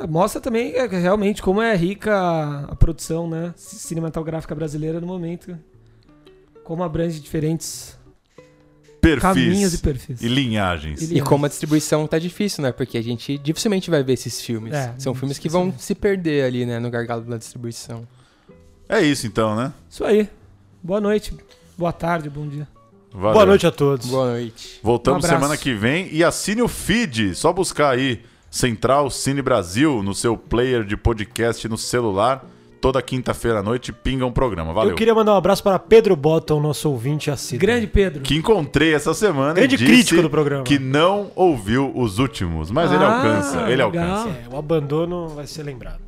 Mostra 0.09 0.39
também 0.41 0.73
é, 0.73 0.87
realmente 0.87 1.41
como 1.41 1.61
é 1.61 1.75
rica 1.75 2.65
a 2.69 2.75
produção 2.75 3.29
né, 3.29 3.53
cinematográfica 3.57 4.55
brasileira 4.55 4.99
no 5.01 5.05
momento. 5.07 5.57
Como 6.63 6.81
abrange 6.83 7.19
diferentes 7.19 7.99
Perfis 9.01 9.21
caminhos 9.21 9.73
e 9.73 9.77
perfis. 9.79 10.21
e 10.21 10.27
linhagens. 10.27 11.11
E 11.11 11.17
E 11.17 11.21
como 11.21 11.45
a 11.45 11.49
distribuição 11.49 12.05
tá 12.07 12.19
difícil, 12.19 12.63
né? 12.63 12.71
Porque 12.71 12.97
a 12.97 13.01
gente 13.01 13.37
dificilmente 13.39 13.89
vai 13.89 14.03
ver 14.03 14.13
esses 14.13 14.39
filmes. 14.41 14.73
É, 14.73 14.93
São 14.97 15.15
filmes 15.15 15.39
que 15.39 15.49
vão 15.49 15.73
se 15.77 15.95
perder 15.95 16.45
ali, 16.45 16.65
né? 16.65 16.79
No 16.79 16.89
gargalo 16.89 17.23
da 17.23 17.37
distribuição. 17.37 18.07
É 18.87 19.01
isso 19.01 19.25
então, 19.25 19.55
né? 19.55 19.73
Isso 19.89 20.03
aí. 20.03 20.29
Boa 20.83 21.01
noite, 21.01 21.33
boa 21.77 21.91
tarde, 21.93 22.29
bom 22.29 22.47
dia. 22.47 22.67
Valeu. 23.11 23.33
Boa 23.33 23.45
noite 23.45 23.67
a 23.67 23.71
todos. 23.71 24.07
Boa 24.07 24.31
noite. 24.31 24.79
Voltamos 24.81 25.25
Um 25.25 25.27
semana 25.27 25.57
que 25.57 25.73
vem 25.73 26.07
e 26.11 26.23
assine 26.23 26.61
o 26.61 26.67
feed. 26.67 27.35
Só 27.35 27.51
buscar 27.51 27.89
aí 27.91 28.21
Central 28.49 29.09
Cine 29.09 29.41
Brasil 29.41 30.01
no 30.03 30.13
seu 30.13 30.37
player 30.37 30.83
de 30.83 30.95
podcast 30.95 31.67
no 31.67 31.77
celular. 31.77 32.45
Toda 32.81 32.99
quinta-feira 32.99 33.59
à 33.59 33.63
noite 33.63 33.93
pinga 33.93 34.25
um 34.25 34.31
programa. 34.31 34.73
Valeu. 34.73 34.89
Eu 34.91 34.95
queria 34.95 35.13
mandar 35.13 35.33
um 35.33 35.37
abraço 35.37 35.61
para 35.61 35.77
Pedro 35.77 36.15
Botton, 36.15 36.59
nosso 36.59 36.89
ouvinte 36.89 37.29
assíduo. 37.29 37.59
Grande 37.61 37.85
Pedro. 37.85 38.23
Que 38.23 38.35
encontrei 38.35 38.93
essa 38.95 39.13
semana. 39.13 39.53
Grande 39.53 39.75
e 39.75 39.77
disse 39.77 39.91
crítico 39.91 40.21
do 40.23 40.29
programa. 40.31 40.63
Que 40.63 40.79
não 40.79 41.31
ouviu 41.35 41.91
os 41.95 42.17
últimos. 42.17 42.71
Mas 42.71 42.91
ele 42.91 43.03
Ah, 43.03 43.15
alcança. 43.17 43.57
Ele 43.69 43.83
legal. 43.83 43.87
alcança. 43.87 44.29
É, 44.29 44.53
o 44.53 44.57
abandono 44.57 45.27
vai 45.27 45.45
ser 45.45 45.61
lembrado. 45.61 45.99